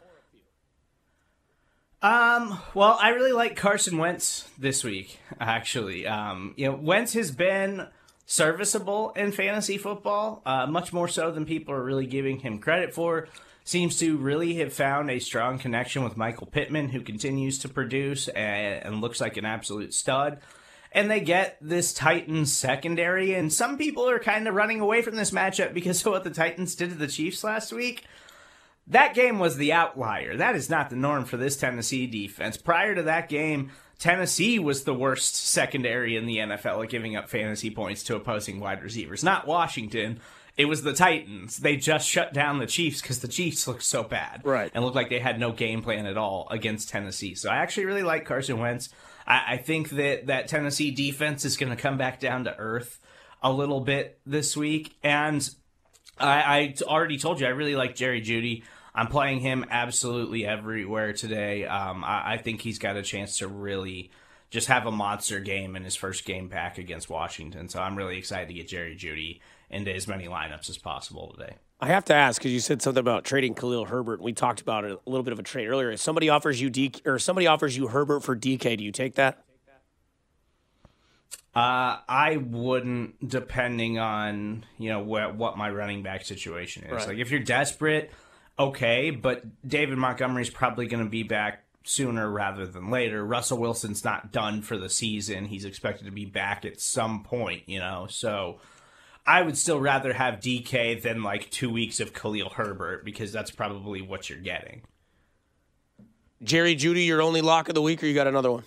Um, 2.01 2.59
well, 2.74 2.97
I 3.01 3.09
really 3.09 3.32
like 3.32 3.55
Carson 3.55 3.97
Wentz 3.97 4.47
this 4.57 4.84
week, 4.84 5.20
actually. 5.39 6.05
Um, 6.05 6.53
you 6.55 6.68
know, 6.68 6.76
Wentz 6.76 7.13
has 7.13 7.32
been 7.32 7.88
serviceable 8.26 9.11
in 9.15 9.32
fantasy 9.32 9.78
football, 9.78 10.41
uh, 10.45 10.68
much 10.68 10.93
more 10.93 11.07
so 11.07 11.32
than 11.32 11.45
people 11.45 11.74
are 11.74 11.84
really 11.84 12.05
giving 12.05 12.39
him 12.39 12.59
credit 12.59 12.93
for. 12.93 13.28
Seems 13.63 13.97
to 13.99 14.18
really 14.18 14.55
have 14.55 14.74
found 14.74 15.09
a 15.09 15.20
strong 15.20 15.57
connection 15.57 16.03
with 16.03 16.15
Michael 16.15 16.47
Pittman, 16.47 16.89
who 16.89 17.01
continues 17.01 17.57
to 17.59 17.70
produce 17.70 18.28
and, 18.30 18.86
and 18.86 19.01
looks 19.01 19.20
like 19.20 19.36
an 19.36 19.45
absolute 19.45 19.93
stud. 19.93 20.39
And 20.91 21.11
they 21.11 21.19
get 21.19 21.57
this 21.61 21.93
Titans 21.93 22.53
secondary, 22.53 23.33
and 23.33 23.51
some 23.51 23.77
people 23.77 24.09
are 24.09 24.19
kind 24.19 24.47
of 24.47 24.55
running 24.55 24.79
away 24.79 25.01
from 25.01 25.15
this 25.15 25.31
matchup 25.31 25.73
because 25.73 25.99
of 26.05 26.11
what 26.11 26.23
the 26.23 26.29
Titans 26.29 26.75
did 26.75 26.89
to 26.89 26.95
the 26.95 27.07
Chiefs 27.07 27.43
last 27.43 27.73
week. 27.73 28.05
That 28.88 29.13
game 29.13 29.38
was 29.38 29.57
the 29.57 29.73
outlier. 29.73 30.38
That 30.38 30.55
is 30.55 30.69
not 30.69 30.89
the 30.89 30.95
norm 30.95 31.25
for 31.25 31.35
this 31.35 31.57
Tennessee 31.57 32.07
defense. 32.07 32.55
Prior 32.55 32.95
to 32.95 33.03
that 33.03 33.27
game, 33.27 33.71
Tennessee 33.99 34.59
was 34.59 34.83
the 34.83 34.93
worst 34.93 35.35
secondary 35.35 36.15
in 36.15 36.25
the 36.25 36.38
NFL 36.38 36.83
at 36.83 36.89
giving 36.89 37.15
up 37.15 37.29
fantasy 37.29 37.69
points 37.69 38.03
to 38.03 38.15
opposing 38.15 38.59
wide 38.59 38.81
receivers. 38.83 39.23
Not 39.23 39.45
Washington. 39.45 40.19
It 40.55 40.65
was 40.65 40.83
the 40.83 40.93
Titans. 40.93 41.57
They 41.57 41.75
just 41.75 42.07
shut 42.07 42.33
down 42.33 42.59
the 42.59 42.65
Chiefs 42.65 43.01
because 43.01 43.19
the 43.19 43.27
Chiefs 43.27 43.67
looked 43.67 43.83
so 43.83 44.03
bad. 44.03 44.41
Right. 44.43 44.71
And 44.73 44.83
looked 44.83 44.95
like 44.95 45.09
they 45.09 45.19
had 45.19 45.39
no 45.39 45.51
game 45.51 45.81
plan 45.81 46.05
at 46.05 46.17
all 46.17 46.47
against 46.49 46.89
Tennessee. 46.89 47.35
So 47.35 47.49
I 47.49 47.57
actually 47.57 47.85
really 47.85 48.03
like 48.03 48.25
Carson 48.25 48.59
Wentz. 48.59 48.89
I, 49.28 49.43
I 49.47 49.57
think 49.57 49.89
that 49.91 50.28
that 50.28 50.47
Tennessee 50.47 50.91
defense 50.91 51.45
is 51.45 51.57
going 51.57 51.69
to 51.69 51.75
come 51.75 51.97
back 51.97 52.19
down 52.19 52.45
to 52.45 52.55
earth 52.57 52.99
a 53.43 53.51
little 53.51 53.82
bit 53.82 54.19
this 54.25 54.55
week. 54.55 54.95
And 55.03 55.47
I, 56.19 56.41
I 56.41 56.75
already 56.84 57.17
told 57.17 57.39
you 57.39 57.47
I 57.47 57.51
really 57.51 57.75
like 57.75 57.95
Jerry 57.95 58.21
Jeudy. 58.21 58.63
I'm 58.95 59.07
playing 59.07 59.41
him 59.41 59.65
absolutely 59.69 60.45
everywhere 60.45 61.13
today. 61.13 61.65
Um, 61.65 62.03
I, 62.03 62.34
I, 62.34 62.38
think 62.38 62.61
he's 62.61 62.80
got 62.80 62.97
a 62.97 63.03
chance 63.03 63.38
to 63.39 63.47
really 63.47 64.09
just 64.49 64.69
have 64.69 64.88
a 64.88 64.91
monster 64.91 65.39
game 65.39 65.75
in 65.75 65.84
his 65.84 65.95
first 65.95 66.25
game 66.25 66.47
back 66.47 66.80
against 66.80 67.07
Washington. 67.07 67.69
So 67.69 67.80
I'm 67.80 67.95
really 67.95 68.17
excited 68.17 68.47
to 68.47 68.55
get 68.55 68.69
Jerry 68.69 68.95
Jeudy 68.95 69.41
into 69.69 69.93
as 69.93 70.07
many 70.07 70.28
lineups 70.28 70.69
as 70.69 70.80
possible 70.80 71.36
today. 71.38 71.57
I 71.80 71.88
have 71.88 72.05
to 72.05 72.13
ask 72.13 72.41
because 72.41 72.51
you 72.51 72.59
said 72.59 72.82
something 72.82 72.99
about 72.99 73.23
trading 73.23 73.53
Khalil 73.53 73.86
Herbert. 73.86 74.19
We 74.21 74.34
talked 74.34 74.61
about 74.61 74.84
it, 74.84 74.91
a 74.91 75.09
little 75.09 75.23
bit 75.23 75.34
of 75.34 75.39
a 75.39 75.43
trade 75.43 75.67
earlier. 75.67 75.91
If 75.91 75.99
somebody 75.99 76.28
offers 76.30 76.59
you 76.59 76.71
DK, 76.71 77.05
or 77.05 77.19
somebody 77.19 77.45
offers 77.45 77.78
you 77.78 77.88
Herbert 77.88 78.21
for 78.21 78.36
DK, 78.36 78.78
do 78.78 78.84
you 78.84 78.91
take 78.91 79.15
that? 79.15 79.43
Uh, 81.53 81.97
I 82.07 82.38
wouldn't, 82.38 83.28
depending 83.28 83.97
on 83.97 84.63
you 84.78 84.89
know 84.89 84.99
what 84.99 85.36
what 85.36 85.57
my 85.57 85.71
running 85.71 86.03
back 86.03 86.23
situation 86.23 86.84
is. 86.84 86.91
Right. 86.91 87.07
Like 87.07 87.17
if 87.17 87.32
you're 87.32 87.39
desperate, 87.39 88.11
okay, 88.59 89.09
but 89.09 89.43
David 89.67 89.97
Montgomery's 89.97 90.51
probably 90.51 90.88
going 90.88 91.03
to 91.03 91.09
be 91.09 91.23
back 91.23 91.63
sooner 91.84 92.30
rather 92.30 92.67
than 92.67 92.91
later. 92.91 93.25
Russell 93.25 93.57
Wilson's 93.57 94.03
not 94.03 94.32
done 94.32 94.61
for 94.61 94.78
the 94.78 94.89
season. 94.89 95.45
He's 95.45 95.65
expected 95.65 96.05
to 96.05 96.11
be 96.11 96.25
back 96.25 96.65
at 96.65 96.80
some 96.80 97.23
point, 97.23 97.63
you 97.65 97.80
know. 97.80 98.07
So 98.09 98.59
I 99.28 99.41
would 99.41 99.57
still 99.57 99.80
rather 99.80 100.13
have 100.13 100.36
DK 100.36 101.01
than 101.01 101.21
like 101.21 101.51
2 101.51 101.69
weeks 101.69 101.99
of 101.99 102.13
Khalil 102.13 102.49
Herbert 102.49 103.03
because 103.03 103.32
that's 103.34 103.51
probably 103.51 104.01
what 104.01 104.30
you're 104.30 104.39
getting. 104.39 104.84
Jerry 106.41 106.75
Jeudy, 106.75 107.05
your 107.05 107.21
only 107.21 107.41
lock 107.41 107.67
of 107.67 107.75
the 107.75 107.82
week 107.82 108.01
or 108.01 108.05
you 108.05 108.13
got 108.15 108.28
another 108.28 108.51
one? 108.51 108.63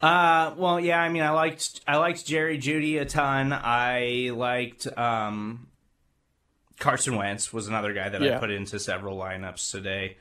Uh, 0.00 0.54
well, 0.56 0.78
yeah. 0.78 1.00
I 1.00 1.08
mean, 1.08 1.22
I 1.22 1.30
liked 1.30 1.80
I 1.88 1.96
liked 1.96 2.26
Jerry 2.26 2.58
Jeudy 2.58 3.00
a 3.00 3.06
ton. 3.06 3.52
I 3.52 4.30
liked 4.34 4.86
um, 4.98 5.68
Carson 6.78 7.16
Wentz 7.16 7.52
was 7.52 7.66
another 7.66 7.92
guy 7.94 8.08
that 8.10 8.20
Yeah. 8.20 8.36
I 8.36 8.38
put 8.38 8.50
into 8.50 8.78
several 8.78 9.16
lineups 9.16 9.70
today. 9.70 10.18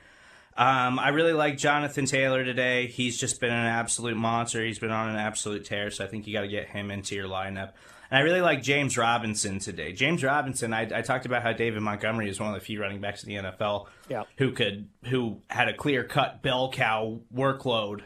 Um, 0.58 1.00
I 1.00 1.10
really 1.10 1.34
like 1.34 1.58
Jonathan 1.58 2.06
Taylor 2.06 2.46
today. 2.46 2.88
He's 2.88 3.18
just 3.18 3.42
been 3.42 3.52
an 3.52 3.66
absolute 3.66 4.16
monster. 4.16 4.64
He's 4.64 4.80
been 4.80 4.92
on 4.92 5.10
an 5.10 5.18
absolute 5.18 5.66
tear, 5.66 5.92
so 5.92 6.04
I 6.06 6.08
think 6.08 6.28
you 6.28 6.34
got 6.34 6.42
to 6.42 6.48
get 6.48 6.68
him 6.70 6.92
into 6.92 7.14
your 7.16 7.28
lineup. 7.28 7.72
And 8.10 8.20
I 8.20 8.22
really 8.22 8.40
like 8.40 8.62
James 8.64 8.98
Robinson 8.98 9.60
today. 9.60 9.92
James 9.92 10.24
Robinson, 10.24 10.74
I, 10.74 10.82
I 10.84 11.02
talked 11.02 11.26
about 11.26 11.42
how 11.44 11.52
David 11.52 11.82
Montgomery 11.82 12.30
is 12.30 12.40
one 12.40 12.50
of 12.50 12.56
the 12.56 12.66
few 12.66 12.80
running 12.80 13.02
backs 13.02 13.24
in 13.24 13.30
the 13.30 13.36
NFL 13.52 13.88
Yeah. 14.08 14.24
who 14.38 14.52
could 14.54 14.88
who 15.06 15.42
had 15.50 15.68
a 15.68 15.74
clear 15.74 16.04
cut 16.06 16.42
bell 16.42 16.72
cow 16.72 17.20
workload. 17.36 18.02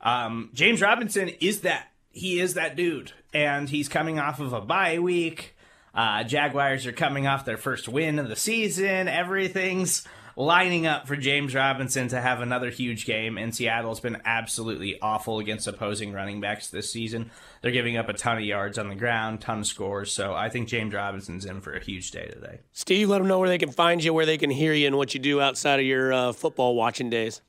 Um, 0.00 0.50
James 0.54 0.80
Robinson 0.80 1.28
is 1.40 1.60
that 1.62 1.88
he 2.12 2.40
is 2.40 2.54
that 2.54 2.76
dude, 2.76 3.12
and 3.34 3.68
he's 3.68 3.88
coming 3.90 4.18
off 4.18 4.40
of 4.40 4.52
a 4.54 4.60
bye 4.62 4.98
week. 5.00 5.54
Uh, 5.94 6.22
Jaguars 6.24 6.86
are 6.86 6.92
coming 6.92 7.26
off 7.26 7.44
their 7.44 7.56
first 7.58 7.88
win 7.88 8.18
of 8.20 8.28
the 8.28 8.36
season. 8.36 9.08
Everything's 9.08 10.06
lining 10.36 10.86
up 10.86 11.06
for 11.06 11.16
James 11.16 11.54
Robinson 11.54 12.08
to 12.08 12.20
have 12.20 12.40
another 12.40 12.70
huge 12.70 13.06
game. 13.06 13.38
And 13.38 13.54
Seattle's 13.54 14.00
been 14.00 14.20
absolutely 14.24 15.00
awful 15.00 15.38
against 15.38 15.66
opposing 15.66 16.12
running 16.12 16.40
backs 16.40 16.68
this 16.68 16.92
season. 16.92 17.30
They're 17.62 17.70
giving 17.70 17.96
up 17.96 18.08
a 18.08 18.12
ton 18.12 18.38
of 18.38 18.44
yards 18.44 18.78
on 18.78 18.88
the 18.88 18.94
ground, 18.94 19.40
ton 19.40 19.60
of 19.60 19.66
scores. 19.66 20.12
So 20.12 20.34
I 20.34 20.48
think 20.48 20.68
James 20.68 20.94
Robinson's 20.94 21.44
in 21.44 21.60
for 21.60 21.72
a 21.72 21.82
huge 21.82 22.10
day 22.10 22.26
today. 22.26 22.60
Steve, 22.72 23.08
let 23.08 23.18
them 23.18 23.28
know 23.28 23.38
where 23.38 23.48
they 23.48 23.58
can 23.58 23.70
find 23.70 24.02
you, 24.02 24.14
where 24.14 24.26
they 24.26 24.38
can 24.38 24.50
hear 24.50 24.72
you, 24.72 24.86
and 24.86 24.96
what 24.96 25.14
you 25.14 25.20
do 25.20 25.40
outside 25.40 25.80
of 25.80 25.86
your 25.86 26.12
uh, 26.12 26.32
football 26.32 26.74
watching 26.74 27.10
days. 27.10 27.40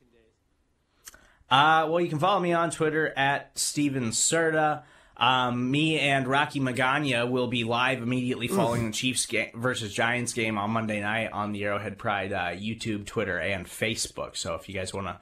Uh, 1.50 1.86
well, 1.88 2.00
you 2.00 2.08
can 2.08 2.18
follow 2.18 2.40
me 2.40 2.52
on 2.54 2.70
Twitter 2.70 3.12
at 3.16 3.58
Steven 3.58 4.10
Serta. 4.10 4.84
Um, 5.16 5.70
me 5.70 5.98
and 5.98 6.26
Rocky 6.26 6.58
Magana 6.58 7.30
will 7.30 7.46
be 7.46 7.64
live 7.64 8.02
immediately 8.02 8.48
following 8.48 8.86
the 8.86 8.92
Chiefs 8.92 9.26
game 9.26 9.50
versus 9.54 9.92
Giants 9.92 10.32
game 10.32 10.58
on 10.58 10.70
Monday 10.70 11.00
night 11.00 11.30
on 11.32 11.52
the 11.52 11.64
Arrowhead 11.64 11.98
Pride 11.98 12.32
uh, 12.32 12.48
YouTube, 12.48 13.06
Twitter, 13.06 13.38
and 13.38 13.66
Facebook. 13.66 14.36
So 14.36 14.54
if 14.54 14.68
you 14.68 14.74
guys 14.74 14.92
want 14.92 15.06
to 15.08 15.18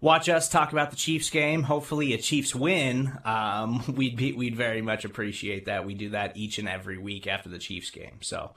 watch 0.00 0.28
us 0.28 0.48
talk 0.48 0.72
about 0.72 0.90
the 0.90 0.96
Chiefs 0.96 1.30
game, 1.30 1.62
hopefully 1.62 2.12
a 2.12 2.18
Chiefs 2.18 2.54
win, 2.54 3.12
um, 3.24 3.82
we'd 3.96 4.16
be, 4.16 4.32
we'd 4.32 4.56
very 4.56 4.82
much 4.82 5.04
appreciate 5.04 5.66
that. 5.66 5.86
We 5.86 5.94
do 5.94 6.10
that 6.10 6.36
each 6.36 6.58
and 6.58 6.68
every 6.68 6.98
week 6.98 7.26
after 7.26 7.48
the 7.48 7.58
Chiefs 7.58 7.90
game. 7.90 8.18
So 8.20 8.50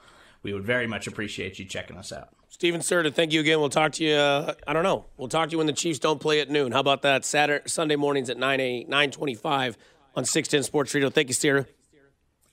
we 0.44 0.54
would 0.54 0.66
very 0.66 0.88
much 0.88 1.08
appreciate 1.08 1.60
you 1.60 1.66
checking 1.66 1.98
us 1.98 2.12
out. 2.12 2.30
Steven 2.50 2.82
Serta, 2.82 3.14
thank 3.14 3.32
you 3.32 3.40
again. 3.40 3.60
We'll 3.60 3.70
talk 3.70 3.94
to 3.94 4.04
you. 4.04 4.14
Uh, 4.14 4.56
I 4.68 4.74
don't 4.74 4.84
know. 4.84 5.06
We'll 5.18 5.30
talk 5.30 5.50
to 5.50 5.52
you 5.54 5.58
when 5.58 5.68
the 5.68 5.74
Chiefs 5.74 6.00
don't 6.00 6.20
play 6.20 6.42
at 6.42 6.50
noon. 6.50 6.74
How 6.74 6.80
about 6.80 7.02
that? 7.04 7.24
Saturday, 7.24 7.64
Sunday 7.68 7.96
mornings 7.96 8.30
at 8.30 8.38
nine 8.38 8.60
eight 8.60 8.90
nine 8.90 9.10
twenty 9.10 9.36
five 9.36 9.78
on 10.16 10.26
six 10.26 10.48
ten 10.48 10.64
Sports 10.64 10.94
Radio. 10.94 11.10
Thank 11.10 11.30
you, 11.30 11.34
Steer. 11.34 11.68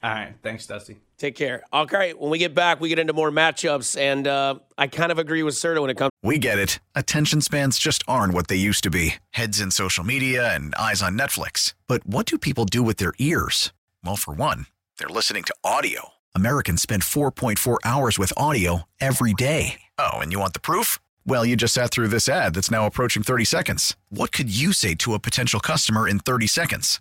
All 0.02 0.10
right. 0.10 0.34
Thanks, 0.42 0.66
Dusty. 0.66 0.96
Take 1.18 1.34
care. 1.34 1.64
Okay, 1.72 2.12
when 2.12 2.30
we 2.30 2.38
get 2.38 2.54
back, 2.54 2.80
we 2.80 2.88
get 2.88 3.00
into 3.00 3.12
more 3.12 3.32
matchups, 3.32 3.98
and 3.98 4.28
uh, 4.28 4.60
I 4.76 4.86
kind 4.86 5.10
of 5.10 5.18
agree 5.18 5.42
with 5.42 5.54
Serta 5.54 5.80
when 5.80 5.90
it 5.90 5.96
comes. 5.96 6.12
We 6.22 6.38
get 6.38 6.60
it. 6.60 6.78
Attention 6.94 7.40
spans 7.40 7.78
just 7.78 8.04
aren't 8.06 8.32
what 8.32 8.46
they 8.46 8.54
used 8.54 8.84
to 8.84 8.90
be 8.90 9.16
heads 9.30 9.60
in 9.60 9.72
social 9.72 10.04
media 10.04 10.54
and 10.54 10.72
eyes 10.76 11.02
on 11.02 11.18
Netflix. 11.18 11.74
But 11.88 12.06
what 12.06 12.26
do 12.26 12.38
people 12.38 12.64
do 12.64 12.84
with 12.84 12.98
their 12.98 13.12
ears? 13.18 13.72
Well, 14.04 14.14
for 14.14 14.32
one, 14.32 14.66
they're 14.98 15.08
listening 15.08 15.42
to 15.44 15.54
audio. 15.64 16.10
Americans 16.36 16.82
spend 16.82 17.02
4.4 17.02 17.78
hours 17.84 18.16
with 18.16 18.32
audio 18.36 18.82
every 19.00 19.34
day. 19.34 19.80
Oh, 19.98 20.18
and 20.18 20.30
you 20.30 20.38
want 20.38 20.52
the 20.52 20.60
proof? 20.60 21.00
Well, 21.26 21.44
you 21.44 21.56
just 21.56 21.74
sat 21.74 21.90
through 21.90 22.08
this 22.08 22.28
ad 22.28 22.54
that's 22.54 22.70
now 22.70 22.86
approaching 22.86 23.24
30 23.24 23.44
seconds. 23.44 23.96
What 24.08 24.30
could 24.30 24.54
you 24.54 24.72
say 24.72 24.94
to 24.96 25.14
a 25.14 25.18
potential 25.18 25.58
customer 25.58 26.06
in 26.08 26.20
30 26.20 26.46
seconds? 26.46 27.00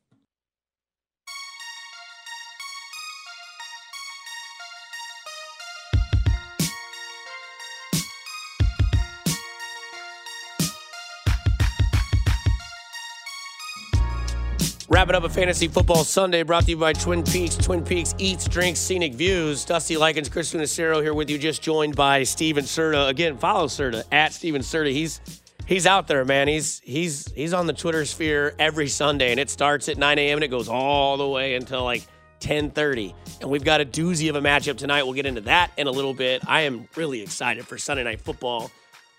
Wrapping 15.01 15.15
up 15.15 15.23
a 15.23 15.29
fantasy 15.29 15.67
football 15.67 16.03
Sunday 16.03 16.43
brought 16.43 16.65
to 16.65 16.69
you 16.69 16.77
by 16.77 16.93
Twin 16.93 17.23
Peaks. 17.23 17.57
Twin 17.57 17.83
Peaks 17.83 18.13
eats, 18.19 18.47
drinks, 18.47 18.79
scenic 18.79 19.15
views. 19.15 19.65
Dusty 19.65 19.97
Likens, 19.97 20.29
Chris 20.29 20.53
Tunacero 20.53 21.01
here 21.01 21.15
with 21.15 21.27
you, 21.27 21.39
just 21.39 21.63
joined 21.63 21.95
by 21.95 22.21
Steven 22.21 22.65
Serta. 22.65 23.09
Again, 23.09 23.35
follow 23.35 23.65
Serta 23.65 24.03
at 24.11 24.31
Steven 24.31 24.61
Serta. 24.61 24.91
He's 24.91 25.19
he's 25.65 25.87
out 25.87 26.07
there, 26.07 26.23
man. 26.23 26.47
He's 26.47 26.81
he's 26.83 27.31
he's 27.31 27.51
on 27.51 27.65
the 27.65 27.73
Twitter 27.73 28.05
sphere 28.05 28.53
every 28.59 28.87
Sunday, 28.87 29.31
and 29.31 29.39
it 29.39 29.49
starts 29.49 29.89
at 29.89 29.97
9 29.97 30.19
a.m. 30.19 30.37
and 30.37 30.43
it 30.43 30.49
goes 30.49 30.69
all 30.69 31.17
the 31.17 31.27
way 31.27 31.55
until 31.55 31.83
like 31.83 32.05
10:30. 32.39 33.15
And 33.41 33.49
we've 33.49 33.63
got 33.63 33.81
a 33.81 33.85
doozy 33.85 34.29
of 34.29 34.35
a 34.35 34.41
matchup 34.41 34.77
tonight. 34.77 35.01
We'll 35.01 35.13
get 35.13 35.25
into 35.25 35.41
that 35.41 35.71
in 35.77 35.87
a 35.87 35.91
little 35.91 36.13
bit. 36.13 36.43
I 36.47 36.61
am 36.61 36.87
really 36.95 37.23
excited 37.23 37.65
for 37.65 37.79
Sunday 37.79 38.03
night 38.03 38.21
football. 38.21 38.69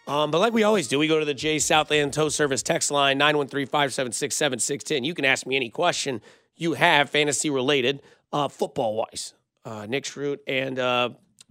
Um, 0.07 0.31
but 0.31 0.41
like 0.41 0.53
we 0.53 0.65
always 0.65 0.89
do, 0.89 0.99
we 0.99 1.07
go 1.07 1.19
to 1.19 1.25
the 1.25 1.35
J 1.35 1.59
Southland 1.59 2.13
Tow 2.13 2.29
Service 2.29 2.63
text 2.63 2.91
line 2.91 3.19
913 3.19 3.67
576 3.67 4.35
7610. 4.35 5.05
You 5.05 5.15
can 5.15 5.25
ask 5.25 5.47
me 5.47 5.57
any 5.57 5.71
question 5.71 6.21
you 6.57 6.75
have 6.75 7.11
fantasy 7.11 7.51
related, 7.51 8.03
uh, 8.33 8.49
football 8.49 8.97
wise. 8.97 9.35
Uh, 9.65 9.87
Nick 9.89 10.05
Schrute 10.05 10.41
and 10.47 10.79
uh, 10.79 11.11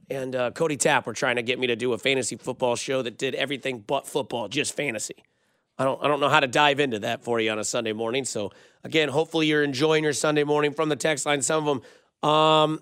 and 0.10 0.36
uh, 0.36 0.52
Cody 0.52 0.76
Tapp 0.76 1.06
were 1.06 1.14
trying 1.14 1.38
to 1.38 1.42
get 1.42 1.60
me 1.60 1.68
to 1.68 1.76
do 1.76 1.94
a 1.94 1.98
fantasy 1.98 2.36
football 2.36 2.76
show 2.76 3.02
that 3.02 3.18
did 3.18 3.36
everything 3.36 3.84
but 3.88 4.06
football, 4.06 4.50
just 4.50 4.76
fantasy. 4.76 5.24
I 5.78 5.86
don't 5.86 6.04
I 6.04 6.08
don't 6.08 6.20
know 6.20 6.30
how 6.30 6.42
to 6.42 6.48
dive 6.48 6.80
into 6.80 7.00
that 7.00 7.24
for 7.24 7.40
you 7.40 7.52
on 7.52 7.60
a 7.60 7.64
Sunday 7.64 7.94
morning. 7.94 8.26
So 8.26 8.52
again, 8.84 9.10
hopefully 9.10 9.48
you're 9.48 9.64
enjoying 9.64 10.04
your 10.04 10.14
Sunday 10.14 10.44
morning 10.44 10.74
from 10.74 10.90
the 10.90 10.98
text 10.98 11.26
line. 11.26 11.42
Some 11.42 11.68
of 11.68 11.82
them 12.22 12.30
um, 12.30 12.82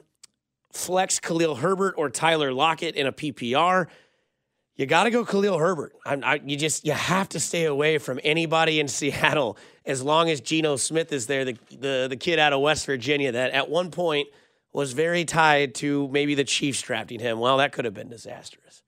flex 0.73 1.19
Khalil 1.19 1.55
Herbert 1.55 1.95
or 1.97 2.09
Tyler 2.09 2.51
Lockett 2.51 2.95
in 2.95 3.05
a 3.05 3.11
PPR 3.11 3.87
you 4.79 4.85
got 4.85 5.03
to 5.03 5.11
go 5.11 5.25
Khalil 5.25 5.57
Herbert. 5.57 5.93
I, 6.05 6.39
you 6.45 6.55
just 6.55 6.85
you 6.85 6.93
have 6.93 7.27
to 7.29 7.39
stay 7.41 7.65
away 7.65 7.97
from 7.97 8.17
anybody 8.23 8.79
in 8.79 8.87
Seattle 8.99 9.57
as 9.85 10.01
long 10.01 10.29
as 10.29 10.39
Geno 10.39 10.77
Smith 10.77 11.11
is 11.11 11.27
there, 11.27 11.43
the, 11.43 11.57
the 11.69 12.07
the 12.09 12.15
kid 12.15 12.39
out 12.39 12.53
of 12.53 12.61
West 12.61 12.85
Virginia 12.85 13.33
that 13.33 13.51
at 13.51 13.69
one 13.69 13.91
point 13.91 14.29
was 14.71 14.93
very 14.93 15.25
tied 15.25 15.75
to 15.75 16.07
maybe 16.07 16.33
the 16.33 16.45
Chiefs 16.45 16.81
drafting 16.81 17.19
him. 17.19 17.39
Well, 17.39 17.57
that 17.57 17.73
could 17.73 17.83
have 17.83 17.93
been 17.93 18.07
disastrous. 18.07 18.81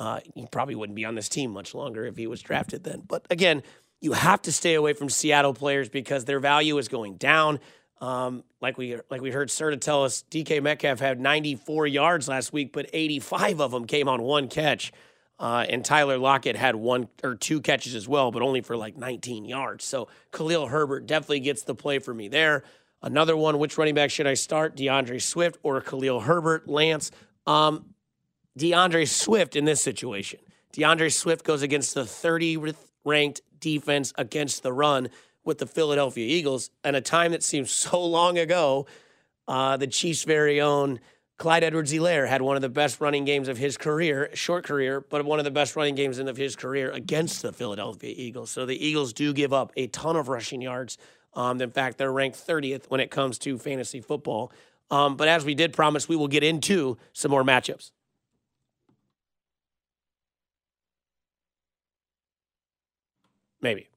Uh, 0.00 0.18
he 0.34 0.46
probably 0.50 0.74
wouldn't 0.74 0.96
be 0.96 1.04
on 1.04 1.14
this 1.14 1.28
team 1.28 1.52
much 1.52 1.76
longer 1.76 2.04
if 2.06 2.16
he 2.16 2.26
was 2.26 2.42
drafted 2.42 2.82
then. 2.82 3.02
But 3.06 3.24
again, 3.30 3.62
you 4.00 4.14
have 4.14 4.42
to 4.42 4.52
stay 4.52 4.74
away 4.74 4.94
from 4.94 5.08
Seattle 5.08 5.54
players 5.54 5.88
because 5.88 6.24
their 6.24 6.40
value 6.40 6.76
is 6.78 6.88
going 6.88 7.18
down. 7.18 7.60
Um, 8.00 8.42
like 8.60 8.76
we 8.78 8.98
like 9.10 9.20
we 9.20 9.30
heard 9.30 9.48
Serta 9.48 9.80
tell 9.80 10.02
us, 10.02 10.24
DK 10.28 10.60
Metcalf 10.60 10.98
had 10.98 11.20
94 11.20 11.86
yards 11.86 12.26
last 12.26 12.52
week, 12.52 12.72
but 12.72 12.90
85 12.92 13.60
of 13.60 13.70
them 13.70 13.84
came 13.84 14.08
on 14.08 14.22
one 14.22 14.48
catch. 14.48 14.90
Uh, 15.38 15.66
and 15.68 15.84
Tyler 15.84 16.16
Lockett 16.16 16.56
had 16.56 16.76
one 16.76 17.08
or 17.22 17.34
two 17.34 17.60
catches 17.60 17.94
as 17.94 18.08
well, 18.08 18.30
but 18.30 18.42
only 18.42 18.62
for 18.62 18.76
like 18.76 18.96
19 18.96 19.44
yards. 19.44 19.84
So 19.84 20.08
Khalil 20.32 20.66
Herbert 20.68 21.06
definitely 21.06 21.40
gets 21.40 21.62
the 21.62 21.74
play 21.74 21.98
for 21.98 22.14
me 22.14 22.28
there. 22.28 22.64
Another 23.02 23.36
one, 23.36 23.58
which 23.58 23.76
running 23.76 23.94
back 23.94 24.10
should 24.10 24.26
I 24.26 24.34
start? 24.34 24.76
D'Andre 24.76 25.18
Swift 25.18 25.58
or 25.62 25.80
Khalil 25.80 26.20
Herbert? 26.20 26.66
Lance, 26.66 27.10
um, 27.46 27.94
D'Andre 28.56 29.04
Swift 29.04 29.56
in 29.56 29.66
this 29.66 29.82
situation. 29.82 30.40
D'Andre 30.72 31.10
Swift 31.10 31.44
goes 31.44 31.62
against 31.62 31.94
the 31.94 32.02
30th 32.02 32.76
ranked 33.04 33.42
defense 33.60 34.12
against 34.16 34.62
the 34.62 34.72
run 34.72 35.08
with 35.44 35.58
the 35.58 35.66
Philadelphia 35.66 36.26
Eagles, 36.26 36.70
and 36.82 36.96
a 36.96 37.00
time 37.00 37.32
that 37.32 37.42
seems 37.42 37.70
so 37.70 38.02
long 38.04 38.38
ago. 38.38 38.86
Uh, 39.48 39.76
the 39.76 39.86
Chiefs' 39.86 40.24
very 40.24 40.60
own 40.60 40.98
Clyde 41.38 41.64
Edwards 41.64 41.92
Helaire 41.92 42.26
had 42.26 42.40
one 42.40 42.56
of 42.56 42.62
the 42.62 42.68
best 42.70 42.98
running 43.00 43.26
games 43.26 43.48
of 43.48 43.58
his 43.58 43.76
career, 43.76 44.30
short 44.32 44.64
career, 44.64 45.02
but 45.02 45.24
one 45.24 45.38
of 45.38 45.44
the 45.44 45.50
best 45.50 45.76
running 45.76 45.94
games 45.94 46.18
of 46.18 46.36
his 46.36 46.56
career 46.56 46.90
against 46.90 47.42
the 47.42 47.52
Philadelphia 47.52 48.14
Eagles. 48.16 48.50
So 48.50 48.64
the 48.64 48.86
Eagles 48.86 49.12
do 49.12 49.34
give 49.34 49.52
up 49.52 49.70
a 49.76 49.86
ton 49.88 50.16
of 50.16 50.28
rushing 50.28 50.62
yards. 50.62 50.96
Um, 51.34 51.60
in 51.60 51.70
fact, 51.70 51.98
they're 51.98 52.12
ranked 52.12 52.38
30th 52.38 52.86
when 52.88 53.00
it 53.00 53.10
comes 53.10 53.38
to 53.40 53.58
fantasy 53.58 54.00
football. 54.00 54.50
Um, 54.90 55.16
but 55.16 55.28
as 55.28 55.44
we 55.44 55.54
did 55.54 55.74
promise, 55.74 56.08
we 56.08 56.16
will 56.16 56.28
get 56.28 56.42
into 56.42 56.96
some 57.12 57.30
more 57.30 57.44
matchups. 57.44 57.90
Maybe. 63.60 63.88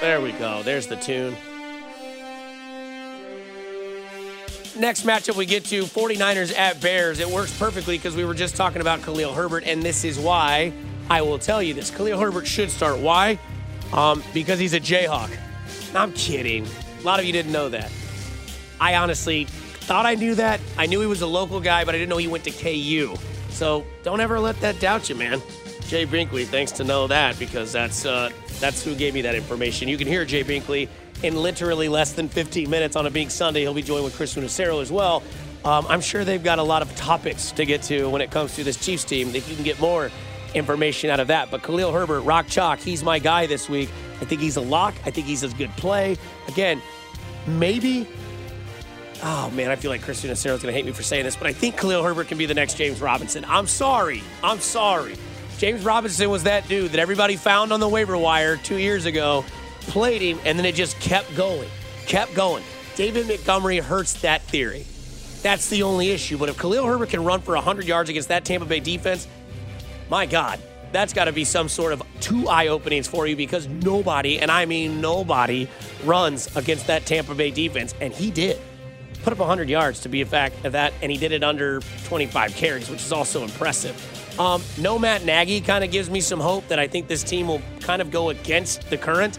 There 0.00 0.20
we 0.20 0.32
go. 0.32 0.62
There's 0.62 0.86
the 0.86 0.96
tune. 0.96 1.36
Next 4.76 5.04
matchup 5.04 5.36
we 5.36 5.46
get 5.46 5.64
to 5.66 5.82
49ers 5.84 6.56
at 6.56 6.80
Bears. 6.80 7.20
It 7.20 7.28
works 7.28 7.56
perfectly 7.58 7.96
because 7.96 8.16
we 8.16 8.24
were 8.24 8.34
just 8.34 8.56
talking 8.56 8.80
about 8.80 9.02
Khalil 9.02 9.32
Herbert, 9.32 9.64
and 9.66 9.82
this 9.82 10.04
is 10.04 10.18
why 10.18 10.72
I 11.10 11.22
will 11.22 11.38
tell 11.38 11.62
you 11.62 11.74
this. 11.74 11.90
Khalil 11.90 12.18
Herbert 12.18 12.46
should 12.46 12.70
start. 12.70 12.98
Why? 12.98 13.38
Um, 13.92 14.22
because 14.32 14.58
he's 14.58 14.74
a 14.74 14.80
Jayhawk. 14.80 15.36
I'm 15.94 16.12
kidding. 16.12 16.66
A 17.00 17.02
lot 17.02 17.20
of 17.20 17.26
you 17.26 17.32
didn't 17.32 17.52
know 17.52 17.68
that. 17.68 17.90
I 18.80 18.96
honestly 18.96 19.44
thought 19.44 20.06
I 20.06 20.14
knew 20.14 20.34
that. 20.36 20.60
I 20.78 20.86
knew 20.86 21.00
he 21.00 21.06
was 21.06 21.22
a 21.22 21.26
local 21.26 21.60
guy, 21.60 21.84
but 21.84 21.94
I 21.94 21.98
didn't 21.98 22.10
know 22.10 22.16
he 22.16 22.28
went 22.28 22.44
to 22.44 22.50
KU. 22.50 23.14
So 23.50 23.84
don't 24.02 24.20
ever 24.20 24.40
let 24.40 24.58
that 24.60 24.80
doubt 24.80 25.08
you, 25.08 25.14
man. 25.14 25.42
Jay 25.88 26.06
Binkley, 26.06 26.46
thanks 26.46 26.72
to 26.72 26.84
know 26.84 27.06
that 27.06 27.38
because 27.38 27.70
that's 27.70 28.06
uh, 28.06 28.30
that's 28.60 28.82
who 28.82 28.94
gave 28.94 29.12
me 29.12 29.22
that 29.22 29.34
information. 29.34 29.88
You 29.88 29.98
can 29.98 30.06
hear 30.06 30.24
Jay 30.24 30.42
Binkley 30.42 30.88
in 31.22 31.36
literally 31.36 31.88
less 31.88 32.12
than 32.12 32.28
15 32.28 32.68
minutes 32.68 32.96
on 32.96 33.06
a 33.06 33.10
big 33.10 33.30
Sunday. 33.30 33.60
He'll 33.60 33.74
be 33.74 33.82
joined 33.82 34.04
with 34.04 34.16
Chris 34.16 34.34
Funacero 34.34 34.82
as 34.82 34.90
well. 34.90 35.22
Um, 35.64 35.86
I'm 35.88 36.00
sure 36.00 36.24
they've 36.24 36.42
got 36.42 36.58
a 36.58 36.62
lot 36.62 36.82
of 36.82 36.94
topics 36.96 37.52
to 37.52 37.64
get 37.64 37.82
to 37.84 38.08
when 38.08 38.20
it 38.20 38.30
comes 38.30 38.56
to 38.56 38.64
this 38.64 38.76
Chiefs 38.76 39.04
team. 39.04 39.32
that 39.32 39.48
you 39.48 39.54
can 39.54 39.64
get 39.64 39.80
more 39.80 40.10
information 40.54 41.10
out 41.10 41.20
of 41.20 41.28
that. 41.28 41.50
But 41.50 41.62
Khalil 41.62 41.92
Herbert, 41.92 42.22
Rock 42.22 42.48
Chalk, 42.48 42.78
he's 42.80 43.02
my 43.02 43.18
guy 43.18 43.46
this 43.46 43.68
week. 43.68 43.88
I 44.20 44.24
think 44.24 44.40
he's 44.40 44.56
a 44.56 44.60
lock. 44.60 44.94
I 45.04 45.10
think 45.10 45.26
he's 45.26 45.42
a 45.42 45.48
good 45.48 45.70
play. 45.72 46.16
Again, 46.48 46.82
maybe. 47.46 48.08
Oh 49.22 49.50
man, 49.50 49.70
I 49.70 49.76
feel 49.76 49.90
like 49.90 50.02
Chris 50.02 50.24
Funacero 50.24 50.54
is 50.54 50.62
going 50.62 50.66
to 50.66 50.72
hate 50.72 50.84
me 50.84 50.90
for 50.92 51.04
saying 51.04 51.24
this, 51.24 51.36
but 51.36 51.46
I 51.46 51.52
think 51.52 51.76
Khalil 51.76 52.02
Herbert 52.02 52.26
can 52.26 52.38
be 52.38 52.46
the 52.46 52.54
next 52.54 52.74
James 52.76 53.00
Robinson. 53.00 53.44
I'm 53.46 53.68
sorry. 53.68 54.20
I'm 54.42 54.58
sorry. 54.58 55.16
James 55.58 55.84
Robinson 55.84 56.28
was 56.28 56.42
that 56.42 56.66
dude 56.66 56.90
that 56.90 56.98
everybody 56.98 57.36
found 57.36 57.72
on 57.72 57.78
the 57.78 57.88
waiver 57.88 58.18
wire 58.18 58.56
two 58.56 58.78
years 58.78 59.04
ago 59.06 59.44
played 59.82 60.22
him, 60.22 60.38
and 60.44 60.58
then 60.58 60.66
it 60.66 60.74
just 60.74 60.98
kept 61.00 61.34
going, 61.36 61.68
kept 62.06 62.34
going. 62.34 62.62
David 62.94 63.28
Montgomery 63.28 63.78
hurts 63.78 64.14
that 64.22 64.42
theory. 64.42 64.84
That's 65.42 65.68
the 65.68 65.82
only 65.82 66.10
issue. 66.10 66.38
But 66.38 66.48
if 66.48 66.58
Khalil 66.58 66.86
Herbert 66.86 67.10
can 67.10 67.24
run 67.24 67.40
for 67.40 67.54
100 67.54 67.86
yards 67.86 68.10
against 68.10 68.28
that 68.28 68.44
Tampa 68.44 68.66
Bay 68.66 68.80
defense, 68.80 69.26
my 70.08 70.26
God, 70.26 70.60
that's 70.92 71.12
got 71.12 71.24
to 71.24 71.32
be 71.32 71.44
some 71.44 71.68
sort 71.68 71.92
of 71.92 72.02
two 72.20 72.48
eye 72.48 72.68
openings 72.68 73.08
for 73.08 73.26
you 73.26 73.34
because 73.34 73.66
nobody, 73.66 74.38
and 74.38 74.50
I 74.50 74.66
mean 74.66 75.00
nobody, 75.00 75.68
runs 76.04 76.54
against 76.54 76.86
that 76.86 77.06
Tampa 77.06 77.34
Bay 77.34 77.50
defense. 77.50 77.94
And 78.00 78.12
he 78.12 78.30
did. 78.30 78.58
Put 79.22 79.32
up 79.32 79.38
100 79.38 79.68
yards 79.68 80.00
to 80.00 80.08
be 80.08 80.20
a 80.20 80.26
fact 80.26 80.64
of 80.64 80.72
that, 80.72 80.92
and 81.00 81.10
he 81.10 81.16
did 81.16 81.32
it 81.32 81.42
under 81.42 81.80
25 82.04 82.54
carries, 82.54 82.90
which 82.90 83.00
is 83.00 83.12
also 83.12 83.42
impressive. 83.42 83.96
Um, 84.38 84.62
no 84.78 84.98
Matt 84.98 85.24
Nagy 85.24 85.60
kind 85.60 85.84
of 85.84 85.90
gives 85.90 86.10
me 86.10 86.20
some 86.20 86.40
hope 86.40 86.66
that 86.68 86.78
I 86.78 86.88
think 86.88 87.06
this 87.06 87.22
team 87.22 87.48
will 87.48 87.62
kind 87.80 88.02
of 88.02 88.10
go 88.10 88.30
against 88.30 88.88
the 88.90 88.96
current. 88.96 89.38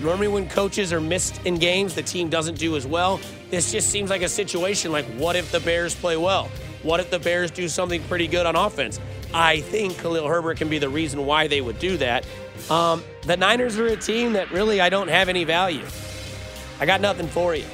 Normally, 0.00 0.28
when 0.28 0.48
coaches 0.48 0.92
are 0.92 1.00
missed 1.00 1.44
in 1.44 1.56
games, 1.56 1.94
the 1.94 2.02
team 2.02 2.28
doesn't 2.30 2.58
do 2.58 2.76
as 2.76 2.86
well. 2.86 3.20
This 3.50 3.70
just 3.70 3.90
seems 3.90 4.08
like 4.08 4.22
a 4.22 4.28
situation 4.28 4.92
like, 4.92 5.04
what 5.16 5.36
if 5.36 5.52
the 5.52 5.60
Bears 5.60 5.94
play 5.94 6.16
well? 6.16 6.48
What 6.82 7.00
if 7.00 7.10
the 7.10 7.18
Bears 7.18 7.50
do 7.50 7.68
something 7.68 8.02
pretty 8.04 8.26
good 8.26 8.46
on 8.46 8.56
offense? 8.56 8.98
I 9.34 9.60
think 9.60 9.98
Khalil 9.98 10.26
Herbert 10.26 10.56
can 10.56 10.68
be 10.68 10.78
the 10.78 10.88
reason 10.88 11.26
why 11.26 11.46
they 11.46 11.60
would 11.60 11.78
do 11.78 11.98
that. 11.98 12.24
Um, 12.70 13.04
the 13.22 13.36
Niners 13.36 13.78
are 13.78 13.86
a 13.86 13.96
team 13.96 14.32
that 14.32 14.50
really 14.50 14.80
I 14.80 14.88
don't 14.88 15.08
have 15.08 15.28
any 15.28 15.44
value. 15.44 15.84
I 16.80 16.86
got 16.86 17.00
nothing 17.00 17.28
for 17.28 17.54
you. 17.54 17.66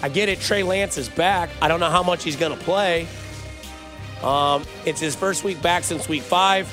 I 0.00 0.08
get 0.08 0.28
it. 0.28 0.40
Trey 0.40 0.62
Lance 0.62 0.96
is 0.96 1.08
back. 1.08 1.50
I 1.60 1.66
don't 1.66 1.80
know 1.80 1.90
how 1.90 2.02
much 2.02 2.22
he's 2.22 2.36
going 2.36 2.56
to 2.56 2.64
play. 2.64 3.08
Um, 4.22 4.64
it's 4.86 5.00
his 5.00 5.16
first 5.16 5.44
week 5.44 5.60
back 5.60 5.82
since 5.82 6.08
week 6.08 6.22
five. 6.22 6.72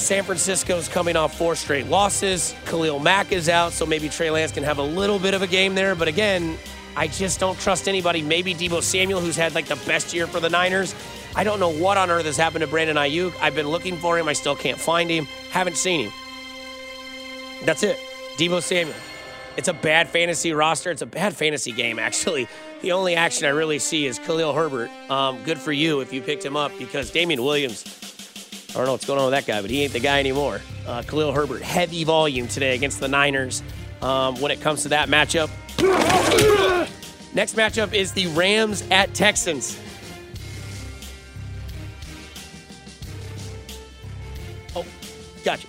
San 0.00 0.24
Francisco's 0.24 0.88
coming 0.88 1.14
off 1.14 1.36
four 1.36 1.54
straight 1.54 1.86
losses. 1.86 2.54
Khalil 2.64 2.98
Mack 2.98 3.32
is 3.32 3.48
out, 3.48 3.72
so 3.72 3.84
maybe 3.84 4.08
Trey 4.08 4.30
Lance 4.30 4.50
can 4.50 4.64
have 4.64 4.78
a 4.78 4.82
little 4.82 5.18
bit 5.18 5.34
of 5.34 5.42
a 5.42 5.46
game 5.46 5.74
there. 5.74 5.94
But 5.94 6.08
again, 6.08 6.56
I 6.96 7.06
just 7.06 7.38
don't 7.38 7.58
trust 7.60 7.86
anybody. 7.86 8.22
Maybe 8.22 8.54
Deebo 8.54 8.82
Samuel, 8.82 9.20
who's 9.20 9.36
had 9.36 9.54
like 9.54 9.66
the 9.66 9.76
best 9.86 10.12
year 10.12 10.26
for 10.26 10.40
the 10.40 10.50
Niners. 10.50 10.94
I 11.36 11.44
don't 11.44 11.60
know 11.60 11.70
what 11.70 11.96
on 11.96 12.10
earth 12.10 12.24
has 12.24 12.36
happened 12.36 12.62
to 12.62 12.66
Brandon 12.66 12.96
Aiyuk. 12.96 13.34
I've 13.40 13.54
been 13.54 13.68
looking 13.68 13.96
for 13.96 14.18
him. 14.18 14.26
I 14.26 14.32
still 14.32 14.56
can't 14.56 14.78
find 14.78 15.10
him. 15.10 15.26
Haven't 15.50 15.76
seen 15.76 16.06
him. 16.06 16.12
That's 17.64 17.82
it. 17.82 17.98
Deebo 18.36 18.62
Samuel. 18.62 18.96
It's 19.56 19.68
a 19.68 19.74
bad 19.74 20.08
fantasy 20.08 20.52
roster. 20.52 20.90
It's 20.90 21.02
a 21.02 21.06
bad 21.06 21.36
fantasy 21.36 21.72
game, 21.72 21.98
actually. 21.98 22.48
The 22.82 22.92
only 22.92 23.14
action 23.14 23.44
I 23.46 23.50
really 23.50 23.78
see 23.78 24.06
is 24.06 24.18
Khalil 24.18 24.54
Herbert. 24.54 24.90
Um, 25.10 25.42
good 25.44 25.58
for 25.58 25.72
you 25.72 26.00
if 26.00 26.12
you 26.12 26.22
picked 26.22 26.44
him 26.44 26.56
up 26.56 26.72
because 26.78 27.10
Damien 27.10 27.42
Williams, 27.42 27.84
I 28.70 28.74
don't 28.74 28.86
know 28.86 28.92
what's 28.92 29.04
going 29.04 29.18
on 29.18 29.30
with 29.30 29.34
that 29.34 29.46
guy, 29.46 29.60
but 29.60 29.70
he 29.70 29.82
ain't 29.82 29.92
the 29.92 30.00
guy 30.00 30.20
anymore. 30.20 30.60
Uh, 30.86 31.02
Khalil 31.02 31.32
Herbert, 31.32 31.62
heavy 31.62 32.04
volume 32.04 32.46
today 32.46 32.74
against 32.74 33.00
the 33.00 33.08
Niners 33.08 33.62
um, 34.00 34.40
when 34.40 34.50
it 34.52 34.60
comes 34.60 34.82
to 34.84 34.90
that 34.90 35.08
matchup. 35.08 35.50
Next 37.34 37.56
matchup 37.56 37.92
is 37.92 38.12
the 38.12 38.26
Rams 38.28 38.84
at 38.90 39.12
Texans. 39.12 39.78
Oh, 44.76 44.84
gotcha. 45.44 45.66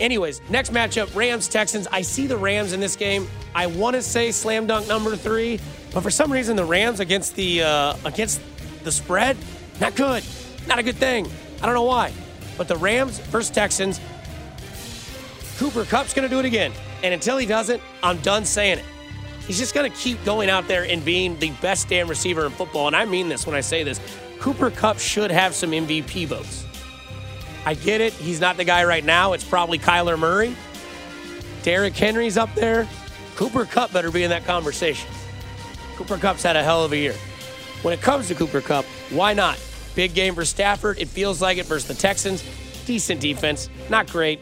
Anyways, 0.00 0.40
next 0.50 0.72
matchup, 0.72 1.14
Rams 1.14 1.46
Texans. 1.46 1.86
I 1.92 2.02
see 2.02 2.26
the 2.26 2.36
Rams 2.36 2.72
in 2.72 2.80
this 2.80 2.96
game. 2.96 3.28
I 3.54 3.66
want 3.66 3.94
to 3.94 4.02
say 4.02 4.32
slam 4.32 4.66
dunk 4.66 4.88
number 4.88 5.14
three, 5.14 5.60
but 5.92 6.02
for 6.02 6.10
some 6.10 6.32
reason 6.32 6.56
the 6.56 6.64
Rams 6.64 7.00
against 7.00 7.36
the 7.36 7.62
uh, 7.62 7.94
against 8.04 8.40
the 8.82 8.90
spread, 8.90 9.36
not 9.80 9.94
good, 9.94 10.24
not 10.66 10.78
a 10.78 10.82
good 10.82 10.96
thing. 10.96 11.30
I 11.62 11.66
don't 11.66 11.74
know 11.74 11.84
why, 11.84 12.12
but 12.56 12.68
the 12.68 12.76
Rams 12.76 13.18
versus 13.18 13.50
Texans. 13.50 14.00
Cooper 15.58 15.84
Kupp's 15.84 16.14
going 16.14 16.28
to 16.28 16.34
do 16.34 16.40
it 16.40 16.44
again, 16.44 16.72
and 17.02 17.14
until 17.14 17.36
he 17.36 17.46
doesn't, 17.46 17.82
I'm 18.02 18.18
done 18.18 18.44
saying 18.44 18.78
it. 18.78 18.84
He's 19.46 19.58
just 19.58 19.74
going 19.74 19.90
to 19.90 19.96
keep 19.96 20.24
going 20.24 20.48
out 20.48 20.68
there 20.68 20.84
and 20.84 21.04
being 21.04 21.38
the 21.38 21.50
best 21.62 21.88
damn 21.88 22.08
receiver 22.08 22.46
in 22.46 22.52
football, 22.52 22.86
and 22.86 22.96
I 22.96 23.04
mean 23.04 23.28
this 23.28 23.46
when 23.46 23.56
I 23.56 23.60
say 23.60 23.82
this. 23.82 24.00
Cooper 24.38 24.70
Kupp 24.70 24.98
should 24.98 25.30
have 25.30 25.54
some 25.54 25.70
MVP 25.70 26.26
votes. 26.26 26.64
I 27.64 27.74
get 27.74 28.00
it. 28.00 28.12
He's 28.14 28.40
not 28.40 28.56
the 28.56 28.64
guy 28.64 28.84
right 28.84 29.04
now. 29.04 29.34
It's 29.34 29.44
probably 29.44 29.78
Kyler 29.78 30.18
Murray. 30.18 30.56
Derrick 31.62 31.94
Henry's 31.94 32.36
up 32.36 32.52
there. 32.54 32.88
Cooper 33.36 33.64
Kupp 33.64 33.92
better 33.92 34.10
be 34.10 34.24
in 34.24 34.30
that 34.30 34.44
conversation. 34.44 35.08
Cooper 35.96 36.18
Kupp's 36.18 36.42
had 36.42 36.56
a 36.56 36.62
hell 36.62 36.84
of 36.84 36.92
a 36.92 36.96
year. 36.96 37.14
When 37.82 37.94
it 37.94 38.00
comes 38.00 38.28
to 38.28 38.34
Cooper 38.34 38.60
Kupp, 38.60 38.84
why 39.10 39.32
not? 39.32 39.58
Big 39.94 40.14
game 40.14 40.34
for 40.34 40.44
Stafford. 40.44 40.98
It 40.98 41.08
feels 41.08 41.42
like 41.42 41.58
it 41.58 41.66
versus 41.66 41.88
the 41.88 41.94
Texans. 41.94 42.44
Decent 42.86 43.20
defense. 43.20 43.68
Not 43.90 44.10
great. 44.10 44.40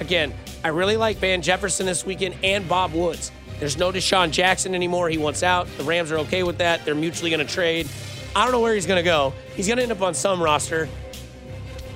Again, 0.00 0.34
I 0.64 0.68
really 0.68 0.96
like 0.96 1.18
Van 1.18 1.40
Jefferson 1.42 1.86
this 1.86 2.04
weekend 2.04 2.34
and 2.42 2.68
Bob 2.68 2.92
Woods. 2.92 3.30
There's 3.58 3.76
no 3.76 3.90
DeSean 3.90 4.30
Jackson 4.30 4.74
anymore. 4.74 5.08
He 5.08 5.18
wants 5.18 5.42
out. 5.42 5.66
The 5.78 5.84
Rams 5.84 6.12
are 6.12 6.18
okay 6.18 6.42
with 6.42 6.58
that. 6.58 6.84
They're 6.84 6.94
mutually 6.94 7.30
going 7.30 7.44
to 7.44 7.52
trade. 7.52 7.88
I 8.36 8.44
don't 8.44 8.52
know 8.52 8.60
where 8.60 8.74
he's 8.74 8.86
going 8.86 9.02
to 9.02 9.08
go. 9.08 9.32
He's 9.54 9.66
going 9.66 9.78
to 9.78 9.82
end 9.82 9.92
up 9.92 10.02
on 10.02 10.14
some 10.14 10.42
roster. 10.42 10.88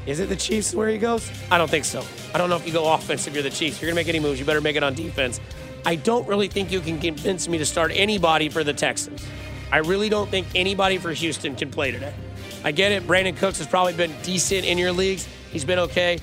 Is 0.07 0.19
it 0.19 0.29
the 0.29 0.37
Chiefs 0.37 0.75
where 0.75 0.89
he 0.89 0.99
goes? 0.99 1.31
I 1.51 1.59
don't 1.59 1.71
think 1.71 1.85
so. 1.85 2.05
I 2.35 2.39
don't 2.39 2.51
know 2.51 2.57
if 2.57 2.67
you 2.67 2.73
go 2.73 2.93
offense 2.93 3.29
if 3.29 3.35
you're 3.35 3.43
the 3.45 3.51
Chiefs. 3.51 3.77
If 3.77 3.83
you're 3.83 3.93
going 3.93 4.05
to 4.05 4.09
make 4.09 4.09
any 4.09 4.19
moves, 4.19 4.41
you 4.41 4.47
better 4.47 4.61
make 4.61 4.75
it 4.75 4.83
on 4.83 4.95
defense. 4.95 5.41
I 5.87 5.95
don't 5.97 6.27
really 6.27 6.49
think 6.49 6.73
you 6.73 6.81
can 6.81 6.99
convince 6.99 7.49
me 7.49 7.59
to 7.59 7.67
start 7.67 7.93
anybody 7.95 8.49
for 8.49 8.65
the 8.65 8.73
Texans. 8.73 9.25
I 9.71 9.79
really 9.79 10.09
don't 10.09 10.31
think 10.31 10.49
anybody 10.55 10.99
for 10.99 11.13
Houston 11.13 11.55
can 11.55 11.71
play 11.71 11.93
today. 11.93 12.15
I 12.65 12.73
get 12.73 12.93
it. 12.93 13.07
Brandin 13.07 13.37
Cooks 13.37 13.59
has 13.59 13.67
probably 13.67 13.93
been 13.95 14.15
decent 14.23 14.65
in 14.65 14.79
your 14.79 14.93
leagues. 14.93 15.29
He's 15.51 15.65
been 15.65 15.79
okay. 15.81 16.19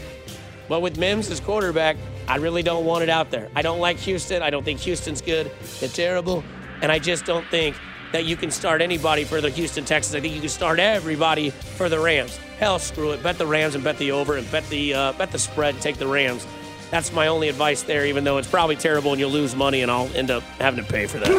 But 0.67 0.81
with 0.81 0.97
Mims 0.97 1.29
as 1.29 1.39
quarterback, 1.39 1.97
I 2.27 2.37
really 2.37 2.63
don't 2.63 2.85
want 2.85 3.03
it 3.03 3.09
out 3.09 3.31
there. 3.31 3.49
I 3.55 3.61
don't 3.61 3.79
like 3.79 3.97
Houston. 3.97 4.41
I 4.41 4.49
don't 4.49 4.63
think 4.63 4.79
Houston's 4.81 5.21
good. 5.21 5.51
They're 5.79 5.89
terrible. 5.89 6.43
And 6.81 6.91
I 6.91 6.99
just 6.99 7.25
don't 7.25 7.45
think 7.47 7.75
that 8.11 8.25
you 8.25 8.35
can 8.35 8.51
start 8.51 8.81
anybody 8.81 9.23
for 9.23 9.41
the 9.41 9.49
Houston 9.49 9.83
Texans. 9.83 10.15
I 10.15 10.19
think 10.19 10.33
you 10.33 10.39
can 10.39 10.49
start 10.49 10.79
everybody 10.79 11.49
for 11.49 11.89
the 11.89 11.99
Rams. 11.99 12.37
Hell, 12.59 12.79
screw 12.79 13.11
it. 13.11 13.21
Bet 13.23 13.37
the 13.37 13.47
Rams 13.47 13.75
and 13.75 13.83
bet 13.83 13.97
the 13.97 14.11
over 14.11 14.37
and 14.37 14.49
bet 14.51 14.67
the 14.69 14.93
uh, 14.93 15.13
bet 15.13 15.31
the 15.31 15.39
spread. 15.39 15.75
And 15.75 15.83
take 15.83 15.97
the 15.97 16.07
Rams. 16.07 16.45
That's 16.91 17.11
my 17.11 17.27
only 17.27 17.49
advice 17.49 17.83
there. 17.83 18.05
Even 18.05 18.23
though 18.23 18.37
it's 18.37 18.47
probably 18.47 18.75
terrible 18.75 19.11
and 19.11 19.19
you'll 19.19 19.29
lose 19.31 19.55
money 19.55 19.81
and 19.81 19.91
I'll 19.91 20.09
end 20.15 20.31
up 20.31 20.43
having 20.59 20.83
to 20.83 20.91
pay 20.91 21.07
for 21.07 21.17
that. 21.19 21.29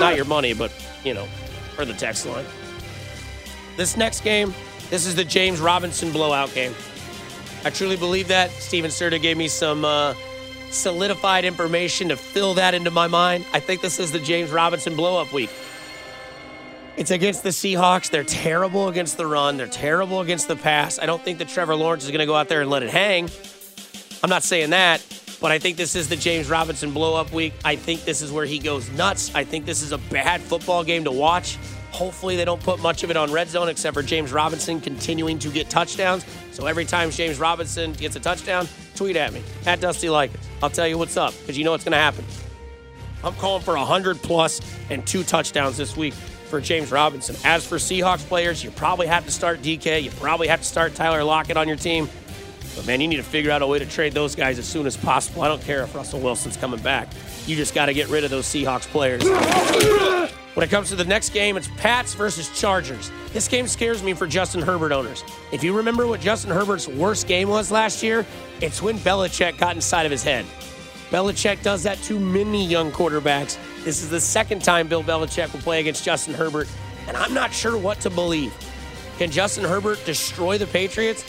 Not 0.00 0.16
your 0.16 0.24
money, 0.24 0.54
but 0.54 0.72
you 1.04 1.14
know, 1.14 1.26
for 1.74 1.84
the 1.84 1.94
text 1.94 2.26
line. 2.26 2.44
This 3.76 3.96
next 3.96 4.22
game, 4.22 4.54
this 4.90 5.06
is 5.06 5.14
the 5.14 5.24
James 5.24 5.60
Robinson 5.60 6.12
blowout 6.12 6.52
game. 6.54 6.74
I 7.64 7.70
truly 7.70 7.96
believe 7.96 8.28
that. 8.28 8.50
Steven 8.50 8.90
Serta 8.90 9.20
gave 9.20 9.36
me 9.36 9.48
some 9.48 9.84
uh, 9.84 10.14
solidified 10.70 11.44
information 11.44 12.08
to 12.08 12.16
fill 12.16 12.54
that 12.54 12.74
into 12.74 12.90
my 12.90 13.06
mind. 13.06 13.46
I 13.52 13.60
think 13.60 13.80
this 13.80 13.98
is 13.98 14.12
the 14.12 14.18
James 14.18 14.50
Robinson 14.50 14.94
blowup 14.96 15.32
week. 15.32 15.50
It's 16.96 17.10
against 17.10 17.42
the 17.42 17.48
Seahawks. 17.48 18.10
They're 18.10 18.22
terrible 18.22 18.88
against 18.88 19.16
the 19.16 19.26
run. 19.26 19.56
They're 19.56 19.66
terrible 19.66 20.20
against 20.20 20.46
the 20.46 20.54
pass. 20.54 20.98
I 20.98 21.06
don't 21.06 21.22
think 21.22 21.38
that 21.38 21.48
Trevor 21.48 21.74
Lawrence 21.74 22.04
is 22.04 22.10
going 22.10 22.20
to 22.20 22.26
go 22.26 22.36
out 22.36 22.48
there 22.48 22.60
and 22.60 22.70
let 22.70 22.84
it 22.84 22.90
hang. 22.90 23.28
I'm 24.22 24.30
not 24.30 24.44
saying 24.44 24.70
that, 24.70 25.04
but 25.40 25.50
I 25.50 25.58
think 25.58 25.76
this 25.76 25.96
is 25.96 26.08
the 26.08 26.16
James 26.16 26.48
Robinson 26.48 26.92
blow 26.92 27.16
up 27.16 27.32
week. 27.32 27.52
I 27.64 27.74
think 27.74 28.04
this 28.04 28.22
is 28.22 28.30
where 28.30 28.46
he 28.46 28.58
goes 28.58 28.90
nuts. 28.92 29.34
I 29.34 29.42
think 29.42 29.66
this 29.66 29.82
is 29.82 29.90
a 29.90 29.98
bad 29.98 30.40
football 30.40 30.84
game 30.84 31.04
to 31.04 31.10
watch. 31.10 31.58
Hopefully, 31.94 32.34
they 32.34 32.44
don't 32.44 32.60
put 32.60 32.80
much 32.80 33.04
of 33.04 33.10
it 33.12 33.16
on 33.16 33.30
red 33.30 33.48
zone 33.48 33.68
except 33.68 33.94
for 33.94 34.02
James 34.02 34.32
Robinson 34.32 34.80
continuing 34.80 35.38
to 35.38 35.48
get 35.48 35.70
touchdowns. 35.70 36.26
So 36.50 36.66
every 36.66 36.84
time 36.84 37.12
James 37.12 37.38
Robinson 37.38 37.92
gets 37.92 38.16
a 38.16 38.20
touchdown, 38.20 38.66
tweet 38.96 39.14
at 39.14 39.32
me 39.32 39.44
at 39.64 39.80
Dusty 39.80 40.10
Likens. 40.10 40.44
I'll 40.60 40.70
tell 40.70 40.88
you 40.88 40.98
what's 40.98 41.16
up 41.16 41.32
because 41.38 41.56
you 41.56 41.62
know 41.62 41.70
what's 41.70 41.84
going 41.84 41.92
to 41.92 41.98
happen. 41.98 42.24
I'm 43.22 43.34
calling 43.34 43.62
for 43.62 43.76
100 43.76 44.20
plus 44.22 44.60
and 44.90 45.06
two 45.06 45.22
touchdowns 45.22 45.76
this 45.76 45.96
week 45.96 46.14
for 46.14 46.60
James 46.60 46.90
Robinson. 46.90 47.36
As 47.44 47.64
for 47.64 47.76
Seahawks 47.76 48.26
players, 48.26 48.64
you 48.64 48.72
probably 48.72 49.06
have 49.06 49.24
to 49.26 49.30
start 49.30 49.62
DK. 49.62 50.02
You 50.02 50.10
probably 50.10 50.48
have 50.48 50.62
to 50.62 50.66
start 50.66 50.96
Tyler 50.96 51.22
Lockett 51.22 51.56
on 51.56 51.68
your 51.68 51.76
team. 51.76 52.08
But 52.74 52.88
man, 52.88 53.00
you 53.00 53.06
need 53.06 53.18
to 53.18 53.22
figure 53.22 53.52
out 53.52 53.62
a 53.62 53.68
way 53.68 53.78
to 53.78 53.86
trade 53.86 54.14
those 54.14 54.34
guys 54.34 54.58
as 54.58 54.66
soon 54.66 54.86
as 54.86 54.96
possible. 54.96 55.42
I 55.42 55.48
don't 55.48 55.62
care 55.62 55.84
if 55.84 55.94
Russell 55.94 56.18
Wilson's 56.18 56.56
coming 56.56 56.80
back. 56.80 57.06
You 57.46 57.54
just 57.54 57.72
got 57.72 57.86
to 57.86 57.94
get 57.94 58.08
rid 58.08 58.24
of 58.24 58.30
those 58.30 58.46
Seahawks 58.46 58.88
players. 58.88 59.22
When 60.54 60.62
it 60.62 60.70
comes 60.70 60.88
to 60.90 60.96
the 60.96 61.04
next 61.04 61.30
game, 61.30 61.56
it's 61.56 61.68
Pats 61.78 62.14
versus 62.14 62.48
Chargers. 62.58 63.10
This 63.32 63.48
game 63.48 63.66
scares 63.66 64.04
me 64.04 64.14
for 64.14 64.28
Justin 64.28 64.62
Herbert 64.62 64.92
owners. 64.92 65.24
If 65.50 65.64
you 65.64 65.76
remember 65.76 66.06
what 66.06 66.20
Justin 66.20 66.52
Herbert's 66.52 66.86
worst 66.86 67.26
game 67.26 67.48
was 67.48 67.72
last 67.72 68.04
year, 68.04 68.24
it's 68.60 68.80
when 68.80 68.96
Belichick 68.98 69.58
got 69.58 69.74
inside 69.74 70.06
of 70.06 70.12
his 70.12 70.22
head. 70.22 70.46
Belichick 71.10 71.60
does 71.64 71.82
that 71.82 71.98
to 72.04 72.20
many 72.20 72.64
young 72.64 72.92
quarterbacks. 72.92 73.58
This 73.84 74.00
is 74.00 74.10
the 74.10 74.20
second 74.20 74.62
time 74.62 74.86
Bill 74.86 75.02
Belichick 75.02 75.52
will 75.52 75.60
play 75.60 75.80
against 75.80 76.04
Justin 76.04 76.34
Herbert, 76.34 76.68
and 77.08 77.16
I'm 77.16 77.34
not 77.34 77.52
sure 77.52 77.76
what 77.76 77.98
to 78.00 78.10
believe. 78.10 78.54
Can 79.18 79.32
Justin 79.32 79.64
Herbert 79.64 80.04
destroy 80.06 80.56
the 80.56 80.66
Patriots? 80.66 81.24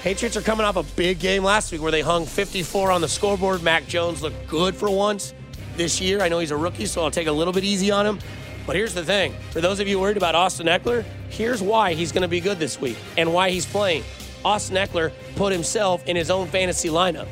Patriots 0.00 0.38
are 0.38 0.42
coming 0.42 0.64
off 0.64 0.76
a 0.76 0.82
big 0.96 1.18
game 1.18 1.44
last 1.44 1.70
week 1.70 1.82
where 1.82 1.92
they 1.92 2.00
hung 2.00 2.24
54 2.24 2.90
on 2.90 3.02
the 3.02 3.08
scoreboard. 3.08 3.62
Mac 3.62 3.86
Jones 3.86 4.22
looked 4.22 4.46
good 4.48 4.74
for 4.74 4.88
once 4.88 5.34
this 5.76 6.00
year. 6.00 6.22
I 6.22 6.28
know 6.28 6.38
he's 6.38 6.50
a 6.50 6.56
rookie, 6.56 6.86
so 6.86 7.02
I'll 7.02 7.10
take 7.10 7.26
a 7.26 7.32
little 7.32 7.52
bit 7.52 7.64
easy 7.64 7.90
on 7.90 8.06
him. 8.06 8.18
But 8.70 8.76
here's 8.76 8.94
the 8.94 9.04
thing 9.04 9.34
for 9.50 9.60
those 9.60 9.80
of 9.80 9.88
you 9.88 9.98
worried 9.98 10.16
about 10.16 10.36
Austin 10.36 10.68
Ekeler, 10.68 11.04
here's 11.28 11.60
why 11.60 11.94
he's 11.94 12.12
going 12.12 12.22
to 12.22 12.28
be 12.28 12.38
good 12.38 12.60
this 12.60 12.80
week 12.80 12.96
and 13.18 13.34
why 13.34 13.50
he's 13.50 13.66
playing. 13.66 14.04
Austin 14.44 14.76
Ekeler 14.76 15.10
put 15.34 15.52
himself 15.52 16.06
in 16.06 16.14
his 16.14 16.30
own 16.30 16.46
fantasy 16.46 16.88
lineup. 16.88 17.26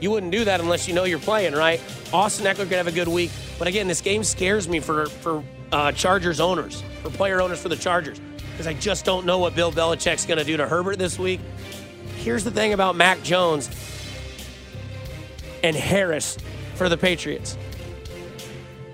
You 0.00 0.12
wouldn't 0.12 0.30
do 0.30 0.44
that 0.44 0.60
unless 0.60 0.86
you 0.86 0.94
know 0.94 1.02
you're 1.02 1.18
playing, 1.18 1.54
right? 1.54 1.80
Austin 2.12 2.46
Ekeler 2.46 2.68
could 2.68 2.74
have 2.74 2.86
a 2.86 2.92
good 2.92 3.08
week. 3.08 3.32
But 3.58 3.66
again, 3.66 3.88
this 3.88 4.00
game 4.00 4.22
scares 4.22 4.68
me 4.68 4.78
for, 4.78 5.06
for 5.06 5.42
uh, 5.72 5.90
Chargers 5.90 6.38
owners, 6.38 6.84
for 7.02 7.10
player 7.10 7.42
owners 7.42 7.60
for 7.60 7.68
the 7.68 7.74
Chargers, 7.74 8.20
because 8.52 8.68
I 8.68 8.74
just 8.74 9.04
don't 9.04 9.26
know 9.26 9.38
what 9.38 9.56
Bill 9.56 9.72
Belichick's 9.72 10.24
going 10.24 10.38
to 10.38 10.44
do 10.44 10.56
to 10.56 10.68
Herbert 10.68 11.00
this 11.00 11.18
week. 11.18 11.40
Here's 12.18 12.44
the 12.44 12.52
thing 12.52 12.74
about 12.74 12.94
Mac 12.94 13.24
Jones 13.24 13.68
and 15.64 15.74
Harris 15.74 16.38
for 16.76 16.88
the 16.88 16.96
Patriots. 16.96 17.58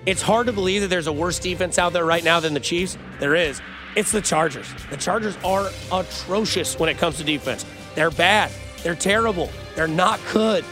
It's 0.07 0.23
hard 0.23 0.47
to 0.47 0.53
believe 0.53 0.83
that 0.83 0.89
there's 0.89 1.07
a 1.07 1.13
worse 1.13 1.39
defense 1.39 1.79
out 1.79 1.93
there 1.93 2.05
right 2.05 2.25
now 2.25 2.41
than 2.41 2.55
the 2.55 2.61
Chiefs. 2.61 2.97
There 3.21 3.35
is. 3.35 3.61
It's 3.97 4.13
the 4.13 4.21
Chargers. 4.21 4.73
The 4.91 4.97
Chargers 4.97 5.37
are 5.45 5.71
atrocious 5.93 6.79
when 6.79 6.89
it 6.89 6.99
comes 6.99 7.19
to 7.19 7.25
defense. 7.25 7.65
They're 7.95 8.11
bad. 8.11 8.53
They're 8.83 8.95
terrible. 8.95 9.51
They're 9.75 9.89
not 9.89 10.21
good. 10.33 10.65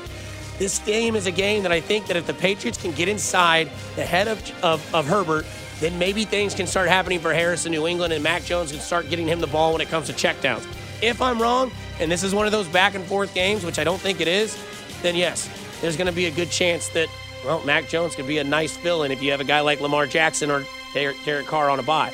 This 0.58 0.78
game 0.80 1.16
is 1.16 1.26
a 1.26 1.30
game 1.30 1.62
that 1.64 1.72
I 1.72 1.80
think 1.80 2.06
that 2.06 2.16
if 2.16 2.26
the 2.26 2.34
Patriots 2.34 2.80
can 2.80 2.92
get 2.92 3.08
inside 3.08 3.70
the 3.94 4.04
head 4.04 4.28
of, 4.28 4.64
of, 4.64 4.94
of 4.94 5.06
Herbert, 5.06 5.44
then 5.80 5.98
maybe 5.98 6.24
things 6.24 6.54
can 6.54 6.66
start 6.66 6.88
happening 6.88 7.20
for 7.20 7.34
Harris 7.34 7.66
in 7.66 7.72
New 7.72 7.86
England 7.86 8.12
and 8.12 8.22
Mac 8.22 8.42
Jones 8.44 8.70
can 8.70 8.80
start 8.80 9.10
getting 9.10 9.26
him 9.26 9.40
the 9.40 9.46
ball 9.46 9.72
when 9.72 9.82
it 9.82 9.88
comes 9.88 10.06
to 10.06 10.14
checkdowns. 10.14 10.66
If 11.02 11.20
I'm 11.20 11.40
wrong, 11.42 11.70
and 12.00 12.10
this 12.10 12.22
is 12.22 12.34
one 12.34 12.46
of 12.46 12.52
those 12.52 12.68
back 12.68 12.94
and 12.94 13.04
forth 13.04 13.34
games, 13.34 13.64
which 13.64 13.78
I 13.78 13.84
don't 13.84 14.00
think 14.00 14.22
it 14.22 14.28
is, 14.28 14.56
then 15.02 15.14
yes, 15.14 15.50
there's 15.82 15.96
going 15.96 16.06
to 16.06 16.12
be 16.12 16.26
a 16.26 16.30
good 16.30 16.50
chance 16.50 16.88
that 16.90 17.08
well, 17.44 17.62
Mac 17.64 17.88
Jones 17.88 18.14
could 18.16 18.26
be 18.26 18.38
a 18.38 18.44
nice 18.44 18.76
fill 18.76 19.02
in 19.04 19.12
if 19.12 19.22
you 19.22 19.30
have 19.30 19.40
a 19.40 19.44
guy 19.44 19.60
like 19.60 19.80
Lamar 19.80 20.06
Jackson 20.06 20.50
or 20.50 20.64
Derek 20.94 21.46
Carr 21.46 21.70
on 21.70 21.78
a 21.78 21.82
bye. 21.82 22.12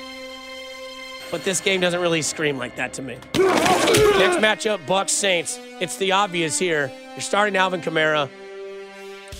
but 1.31 1.45
this 1.45 1.61
game 1.61 1.81
doesn't 1.81 2.01
really 2.01 2.20
scream 2.23 2.59
like 2.59 2.77
that 2.77 2.93
to 2.95 3.03
me. 3.03 3.14
Next 3.37 4.37
matchup, 4.39 4.85
Bucks 4.87 5.12
Saints. 5.12 5.59
It's 5.81 5.97
the 5.97 6.12
obvious 6.12 6.59
here. 6.59 6.91
You're 7.12 7.20
starting 7.20 7.57
Alvin 7.57 7.81
Kamara. 7.81 8.29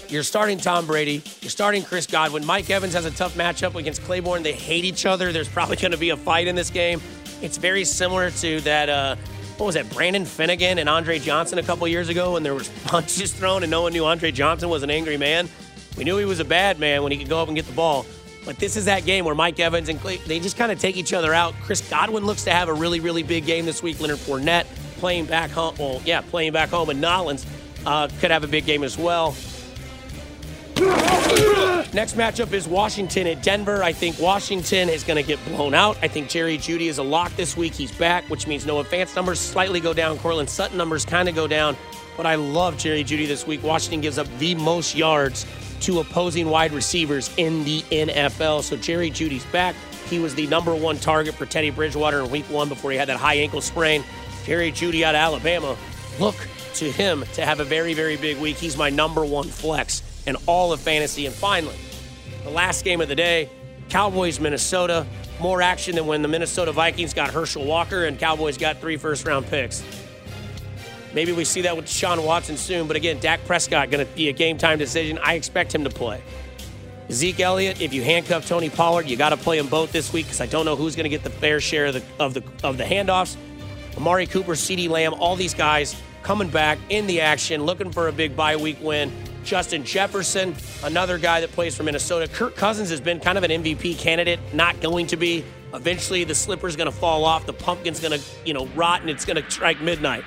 You're 0.09 0.23
starting 0.23 0.59
Tom 0.59 0.87
Brady. 0.87 1.23
You're 1.41 1.51
starting 1.51 1.83
Chris 1.83 2.07
Godwin. 2.07 2.45
Mike 2.45 2.69
Evans 2.69 2.93
has 2.93 3.05
a 3.07 3.11
tough 3.11 3.35
matchup 3.35 3.75
against 3.75 4.03
Claiborne. 4.03 4.43
They 4.43 4.53
hate 4.53 4.85
each 4.85 5.07
other. 5.07 5.33
There's 5.33 5.49
probably 5.49 5.77
going 5.77 5.93
to 5.93 5.99
be 5.99 6.11
a 6.11 6.17
fight 6.17 6.47
in 6.47 6.55
this 6.55 6.71
game. 6.71 7.01
It's 7.41 7.57
very 7.57 7.85
similar 7.85 8.31
to 8.31 8.61
that. 8.63 8.89
Uh, 8.89 9.17
what 9.57 9.67
was 9.67 9.75
that? 9.75 9.89
Brandon 9.91 10.25
Finnegan 10.25 10.79
and 10.79 10.89
Andre 10.89 11.19
Johnson 11.19 11.59
a 11.59 11.63
couple 11.63 11.87
years 11.89 12.09
ago, 12.09 12.35
when 12.35 12.43
there 12.43 12.55
was 12.55 12.69
punches 12.85 13.33
thrown 13.33 13.63
and 13.63 13.71
no 13.71 13.83
one 13.83 13.93
knew 13.93 14.05
Andre 14.05 14.31
Johnson 14.33 14.69
was 14.69 14.83
an 14.83 14.91
angry 14.91 15.17
man. 15.17 15.49
We 16.03 16.05
knew 16.05 16.19
he 16.19 16.25
was 16.25 16.41
a 16.41 16.45
bad 16.45 16.81
man 16.81 17.05
when 17.05 17.13
he 17.13 17.19
could 17.19 17.29
go 17.29 17.41
up 17.41 17.47
and 17.47 17.57
get 17.57 17.65
the 17.65 17.73
ball. 17.75 18.05
But 18.45 18.57
this 18.57 18.77
is 18.77 18.87
that 18.87 19.05
game 19.05 19.25
where 19.25 19.37
Mike 19.37 19.61
Evans 19.61 19.89
and 19.89 20.01
Clay, 20.01 20.17
they 20.17 20.41
just 20.41 20.57
kind 20.57 20.73
of 20.73 20.81
take 20.81 20.97
each 20.97 21.13
other 21.13 21.33
out. 21.33 21.55
Chris 21.63 21.81
Godwin 21.89 22.25
looks 22.25 22.43
to 22.43 22.51
have 22.51 22.69
a 22.69 22.75
really, 22.75 22.99
really 22.99 23.23
big 23.23 23.47
game 23.47 23.67
this 23.67 23.85
week. 23.85 24.01
Leonard 24.01 24.19
Fournette 24.19 24.65
playing 24.97 25.27
back 25.27 25.51
home. 25.51 25.77
Well, 25.79 26.03
yeah, 26.05 26.21
playing 26.23 26.55
back 26.55 26.71
home. 26.71 26.91
And 26.91 27.01
Nollins 27.01 27.47
uh, 27.87 28.09
could 28.19 28.33
have 28.33 28.43
a 28.43 28.49
big 28.49 28.67
game 28.67 28.83
as 28.83 28.99
well. 28.99 29.37
Next 31.95 32.17
matchup 32.17 32.53
is 32.53 32.67
Washington 32.67 33.29
at 33.29 33.41
Denver. 33.41 33.85
I 33.85 33.93
think 33.93 34.19
Washington 34.19 34.89
is 34.89 35.05
going 35.05 35.23
to 35.23 35.23
get 35.23 35.39
blown 35.45 35.73
out. 35.73 35.97
I 36.03 36.09
think 36.09 36.29
Jerry 36.29 36.59
Jeudy 36.59 36.89
is 36.89 36.99
a 36.99 37.05
lock 37.05 37.31
this 37.37 37.57
week. 37.57 37.75
He's 37.75 37.93
back, 37.93 38.29
which 38.29 38.49
means 38.49 38.67
no 38.67 38.81
advance 38.81 39.15
numbers 39.15 39.39
slightly 39.39 39.79
go 39.79 39.95
down. 39.95 40.19
Courtland 40.19 40.51
Sutton 40.51 40.77
numbers 40.77 41.05
kind 41.05 41.29
of 41.29 41.37
go 41.37 41.47
down. 41.47 41.77
But 42.17 42.27
I 42.27 42.35
love 42.35 42.77
Jerry 42.77 43.05
Jeudy 43.05 43.29
this 43.29 43.47
week. 43.47 43.63
Washington 43.63 44.01
gives 44.01 44.19
up 44.19 44.27
the 44.39 44.57
most 44.57 44.97
yards 44.97 45.47
to 45.83 46.01
opposing 46.01 46.49
wide 46.49 46.73
receivers 46.73 47.31
in 47.37 47.65
the 47.65 47.83
NFL. 47.83 48.63
So 48.63 48.77
Jerry 48.77 49.11
Jeudy's 49.11 49.45
back. 49.47 49.75
He 50.09 50.19
was 50.19 50.35
the 50.35 50.47
number 50.47 50.75
one 50.75 50.99
target 50.99 51.35
for 51.35 51.47
Teddy 51.47 51.71
Bridgewater 51.71 52.21
in 52.21 52.31
week 52.31 52.45
one 52.45 52.69
before 52.69 52.91
he 52.91 52.97
had 52.97 53.09
that 53.09 53.19
high 53.19 53.35
ankle 53.35 53.61
sprain. 53.61 54.05
Jerry 54.45 54.73
Jeudy 54.73 55.03
out 55.03 55.15
of 55.15 55.21
Alabama. 55.21 55.77
Look 56.19 56.37
to 56.75 56.91
him 56.91 57.25
to 57.35 57.45
have 57.45 57.61
a 57.61 57.65
very, 57.65 57.95
very 57.95 58.17
big 58.17 58.39
week. 58.39 58.57
He's 58.57 58.77
my 58.77 58.91
number 58.91 59.25
one 59.25 59.49
flex 59.49 60.03
in 60.27 60.37
all 60.47 60.73
of 60.73 60.81
fantasy. 60.81 61.27
And 61.27 61.35
finally, 61.35 61.77
the 62.45 62.51
last 62.51 62.85
game 62.85 63.01
of 63.01 63.09
the 63.09 63.15
day 63.15 63.49
Cowboys, 63.89 64.41
Minnesota. 64.41 65.07
More 65.39 65.61
action 65.61 65.97
than 65.97 66.07
when 66.07 66.23
the 66.23 66.29
Minnesota 66.29 66.73
Vikings 66.73 67.13
got 67.13 67.31
Herschel 67.31 67.65
Walker 67.65 68.05
and 68.05 68.19
Cowboys 68.19 68.57
got 68.57 68.81
three 68.81 68.97
first 68.97 69.27
round 69.27 69.47
picks. 69.47 69.83
Maybe 71.15 71.33
we 71.33 71.45
see 71.45 71.63
that 71.63 71.77
with 71.77 71.89
Sean 71.89 72.25
Watson 72.25 72.57
soon, 72.57 72.87
but 72.87 72.97
again, 72.97 73.19
Dak 73.21 73.45
Prescott 73.45 73.91
going 73.91 74.07
to 74.07 74.13
be 74.15 74.29
a 74.29 74.33
game 74.33 74.57
time 74.57 74.79
decision. 74.79 75.19
I 75.19 75.35
expect 75.35 75.75
him 75.75 75.85
to 75.85 75.91
play. 75.91 76.23
Zeke 77.11 77.41
Elliott, 77.41 77.83
if 77.83 77.93
you 77.93 78.03
handcuff 78.03 78.47
Tony 78.47 78.71
Pollard, 78.71 79.07
you 79.07 79.17
got 79.17 79.31
to 79.31 79.37
play 79.37 79.59
them 79.59 79.69
both 79.69 79.93
this 79.93 80.13
week 80.13 80.27
because 80.27 80.41
I 80.41 80.47
don't 80.47 80.65
know 80.65 80.77
who's 80.77 80.97
going 80.97 81.05
to 81.05 81.11
get 81.11 81.23
the 81.23 81.31
fair 81.31 81.61
share 81.61 81.87
of 81.87 81.95
the 81.95 82.03
of 82.19 82.33
the 82.35 82.43
of 82.65 82.79
the 82.79 82.85
handoffs. 82.85 83.37
Amari 83.97 84.27
Cooper, 84.27 84.53
CeeDee 84.53 84.89
Lamb, 84.89 85.13
all 85.15 85.37
these 85.37 85.53
guys 85.53 85.95
coming 86.23 86.49
back 86.49 86.79
in 86.89 87.07
the 87.07 87.21
action, 87.21 87.65
looking 87.65 87.93
for 87.93 88.09
a 88.09 88.13
big 88.13 88.35
bye 88.35 88.57
week 88.57 88.79
win. 88.81 89.13
Justin 89.45 89.85
Jefferson, 89.85 90.55
another 90.85 91.19
guy 91.19 91.41
that 91.41 91.51
plays 91.53 91.77
for 91.77 91.83
Minnesota. 91.83 92.29
Kirk 92.29 92.55
Cousins 92.55 92.91
has 92.91 93.01
been 93.01 93.19
kind 93.21 93.37
of 93.37 93.45
an 93.45 93.51
MVP 93.51 93.99
candidate, 93.99 94.39
not 94.55 94.81
going 94.81 95.09
to 95.09 95.17
be. 95.17 95.45
Eventually, 95.75 96.25
the 96.25 96.35
slipper's 96.35 96.77
going 96.77 96.91
to 96.91 96.97
fall 96.97 97.25
off, 97.25 97.45
the 97.45 97.53
pumpkin's 97.53 97.99
going 97.99 98.19
to, 98.19 98.25
you 98.45 98.55
know, 98.55 98.67
rot, 98.69 99.01
and 99.01 99.11
it's 99.11 99.25
going 99.25 99.43
to 99.43 99.51
strike 99.51 99.81
midnight. 99.81 100.23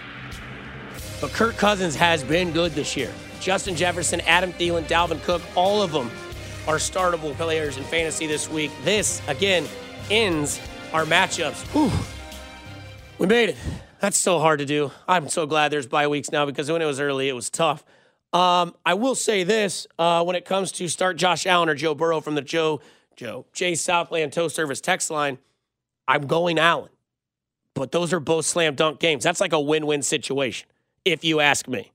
But 1.26 1.34
Kirk 1.34 1.58
Cousins 1.58 1.96
has 1.96 2.24
been 2.24 2.52
good 2.52 2.74
this 2.74 2.96
year. 2.96 3.12
Justin 3.40 3.76
Jefferson, 3.76 4.22
Adam 4.28 4.54
Thielen, 4.54 4.84
Dalvin 4.84 5.20
Cook, 5.24 5.42
all 5.56 5.82
of 5.82 5.92
them 5.92 6.12
are 6.68 6.76
startable 6.76 7.34
players 7.34 7.78
in 7.78 7.84
fantasy 7.86 8.28
this 8.28 8.48
week. 8.48 8.70
This, 8.84 9.28
again, 9.28 9.66
ends 10.12 10.62
our 10.94 11.04
matchups. 11.04 11.66
Whew. 11.74 11.92
We 13.18 13.26
made 13.26 13.50
it. 13.50 13.58
That's 14.00 14.20
so 14.20 14.38
hard 14.38 14.60
to 14.60 14.68
do. 14.68 14.92
I'm 15.08 15.28
so 15.28 15.48
glad 15.48 15.72
there's 15.72 15.88
bye 15.88 16.08
weeks 16.08 16.32
now 16.32 16.46
because 16.46 16.72
when 16.72 16.84
it 16.84 16.86
was 16.86 17.00
early, 17.00 17.28
it 17.28 17.34
was 17.34 17.50
tough. 17.50 17.84
Um, 18.32 18.76
I 18.86 18.94
will 18.94 19.16
say 19.16 19.44
this 19.44 19.88
uh, 19.98 20.24
when 20.24 20.36
it 20.36 20.46
comes 20.46 20.72
to 20.74 20.88
start 20.88 21.18
Josh 21.18 21.48
Allen 21.48 21.70
or 21.70 21.74
Joe 21.74 21.96
Burrow 21.96 22.22
from 22.22 22.36
the 22.36 22.44
Joe 22.44 22.82
Joe 23.16 23.48
Jay 23.52 23.74
Southland 23.74 24.32
Tow 24.32 24.48
Service 24.48 24.80
text 24.80 25.10
line, 25.10 25.40
I'm 26.08 26.28
going 26.28 26.60
Allen. 26.60 26.92
But 27.74 27.92
those 27.92 28.14
are 28.14 28.20
both 28.20 28.46
slam 28.46 28.76
dunk 28.76 29.00
games. 29.00 29.24
That's 29.24 29.42
like 29.42 29.54
a 29.54 29.60
win-win 29.60 30.04
situation, 30.04 30.70
if 31.06 31.24
you 31.24 31.40
ask 31.40 31.68
me. 31.68 31.92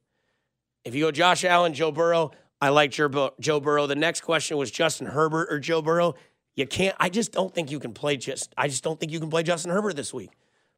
If 0.85 0.95
you 0.95 1.05
go 1.05 1.11
Josh 1.11 1.45
Allen, 1.45 1.75
Joe 1.75 1.93
Burrow, 1.93 2.31
I 2.61 2.71
like 2.71 2.91
Joe 2.91 3.61
Burrow. 3.61 3.87
The 3.87 3.95
next 3.97 4.23
question 4.23 4.57
was 4.57 4.71
Justin 4.71 5.09
Herbert 5.09 5.49
or 5.51 5.59
Joe 5.59 5.83
Burrow. 5.83 6.15
You 6.55 6.67
can't. 6.67 6.97
I 6.99 7.11
just 7.11 7.33
don't 7.33 7.55
think 7.55 7.71
you 7.71 7.79
can 7.79 7.93
play 7.93 8.17
just. 8.17 8.55
I 8.57 8.69
just 8.69 8.83
don't 8.83 8.99
think 8.99 9.13
you 9.13 9.21
can 9.21 9.31
play 9.31 9.43
Justin 9.43 9.71
Herbert 9.71 9.97
this 9.97 10.15
week. 10.15 10.31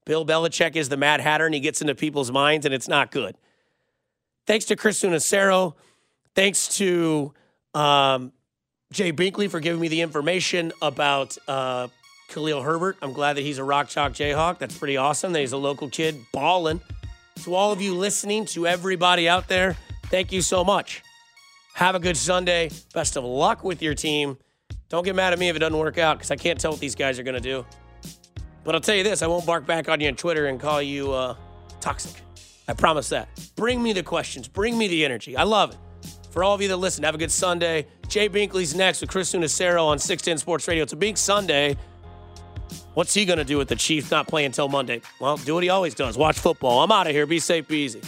Bill 0.05 0.27
Belichick 0.27 0.75
is 0.75 0.89
the 0.89 0.97
Mad 0.97 1.21
Hatter, 1.21 1.47
and 1.47 1.55
he 1.55 1.61
gets 1.61 1.81
into 1.81 1.95
people's 1.95 2.33
minds, 2.33 2.67
and 2.67 2.75
it's 2.75 2.89
not 2.89 3.13
good 3.13 3.37
thanks 4.47 4.67
to 4.67 4.77
Chris 4.77 5.03
Sunacero. 5.03 5.75
Thanks 6.35 6.77
to 6.79 7.33
um, 7.75 8.33
Jay 8.93 9.13
Binkley 9.13 9.51
for 9.51 9.61
giving 9.61 9.81
me 9.81 9.89
the 9.89 10.01
information 10.01 10.73
about 10.81 11.37
uh, 11.47 11.89
Khalil 12.29 12.63
Herbert. 12.63 12.97
I'm 13.03 13.13
glad 13.13 13.37
that 13.37 13.43
he's 13.43 13.59
a 13.59 13.65
Rock 13.65 13.89
Chalk 13.89 14.13
Jayhawk. 14.13 14.59
That's 14.59 14.77
pretty 14.77 14.97
awesome 14.97 15.33
that 15.33 15.41
he's 15.41 15.53
a 15.53 15.59
local 15.59 15.89
kid 15.89 16.17
balling. 16.33 16.81
To 17.45 17.55
all 17.55 17.73
of 17.73 17.81
you 17.81 17.95
listening, 17.95 18.45
to 18.47 18.67
everybody 18.67 19.29
out 19.29 19.49
there, 19.49 19.77
thank 20.07 20.33
you 20.33 20.43
so 20.43 20.65
much. 20.65 21.03
Have 21.75 21.95
a 21.95 21.99
good 21.99 22.17
Sunday. 22.17 22.71
Best 22.95 23.17
of 23.17 23.25
luck 23.25 23.65
with 23.65 23.83
your 23.83 23.95
team. 23.95 24.39
Don't 24.89 25.05
get 25.05 25.17
mad 25.17 25.33
at 25.33 25.39
me 25.39 25.49
if 25.49 25.57
it 25.57 25.59
doesn't 25.59 25.79
work 25.79 25.99
out 25.99 26.19
because 26.19 26.31
I 26.31 26.37
can't 26.37 26.61
tell 26.61 26.71
what 26.71 26.81
these 26.81 26.95
guys 26.95 27.19
are 27.19 27.23
going 27.23 27.35
to 27.35 27.41
do. 27.41 27.65
But 28.63 28.75
I'll 28.75 28.81
tell 28.81 28.95
you 28.95 29.03
this 29.03 29.23
I 29.23 29.27
won't 29.27 29.47
bark 29.47 29.67
back 29.67 29.89
on 29.89 30.01
you 30.01 30.09
on 30.09 30.15
Twitter 30.15 30.47
and 30.47 30.61
call 30.61 30.81
you 30.81 31.13
uh, 31.13 31.35
toxic. 31.81 32.23
I 32.69 32.75
promise 32.75 33.09
that. 33.09 33.29
Bring 33.57 33.83
me 33.83 33.93
the 33.93 34.03
questions. 34.03 34.49
Bring 34.49 34.79
me 34.79 34.89
the 34.89 35.05
energy. 35.05 35.37
I 35.37 35.43
love 35.43 35.73
it. 35.73 35.79
For 36.31 36.45
all 36.45 36.55
of 36.55 36.63
you 36.63 36.69
that 36.69 36.77
listen, 36.77 37.05
have 37.05 37.15
a 37.15 37.19
good 37.19 37.33
Sunday. 37.33 37.87
Jay 38.09 38.29
Binkley's 38.29 38.75
next 38.75 39.01
with 39.01 39.11
Chris 39.11 39.35
Sunacero 39.35 39.85
on 39.85 39.99
610 39.99 40.39
Sports 40.39 40.69
Radio. 40.69 40.83
It's 40.83 40.93
a 40.93 40.97
big 40.97 41.19
Sunday. 41.19 41.77
What's 42.95 43.15
he 43.15 43.25
going 43.25 43.39
to 43.39 43.45
do 43.45 43.59
with 43.59 43.69
the 43.69 43.77
Chiefs 43.77 44.11
not 44.11 44.27
playing 44.27 44.47
until 44.47 44.69
Monday? 44.69 45.01
Well, 45.21 45.37
do 45.37 45.55
what 45.55 45.63
he 45.63 45.71
always 45.71 45.95
does. 45.95 46.17
Watch 46.17 46.39
football. 46.39 46.81
I'm 46.81 46.93
out 46.93 47.07
of 47.07 47.13
here. 47.13 47.27
Be 47.27 47.39
safe, 47.39 47.69
be 47.69 47.85
easy. 47.85 48.01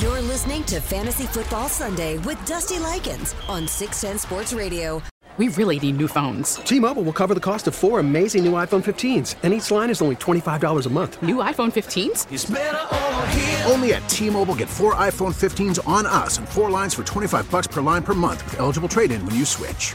You're 0.00 0.22
listening 0.22 0.64
to 0.64 0.80
Fantasy 0.80 1.26
Football 1.26 1.68
Sunday 1.68 2.16
with 2.18 2.42
Dusty 2.46 2.78
Likens 2.78 3.34
on 3.48 3.68
610 3.68 4.18
Sports 4.18 4.54
Radio. 4.54 5.02
We 5.36 5.48
really 5.48 5.78
need 5.78 5.98
new 5.98 6.08
phones. 6.08 6.54
T-Mobile 6.54 7.02
will 7.02 7.12
cover 7.12 7.34
the 7.34 7.40
cost 7.40 7.68
of 7.68 7.74
four 7.74 8.00
amazing 8.00 8.42
new 8.42 8.52
iPhone 8.52 8.82
15s, 8.82 9.34
and 9.42 9.52
each 9.52 9.70
line 9.70 9.90
is 9.90 10.00
only 10.00 10.16
$25 10.16 10.86
a 10.86 10.88
month. 10.88 11.22
New 11.22 11.36
iPhone 11.36 11.70
15s? 11.70 13.70
Only 13.70 13.92
at 13.92 14.08
T-Mobile 14.08 14.54
get 14.54 14.70
four 14.70 14.94
iPhone 14.94 15.34
15s 15.34 15.86
on 15.86 16.06
us 16.06 16.38
and 16.38 16.48
four 16.48 16.70
lines 16.70 16.94
for 16.94 17.04
25 17.04 17.50
bucks 17.50 17.66
per 17.66 17.82
line 17.82 18.02
per 18.02 18.14
month 18.14 18.42
with 18.44 18.58
eligible 18.58 18.88
trade-in 18.88 19.24
when 19.26 19.34
you 19.34 19.44
switch. 19.44 19.94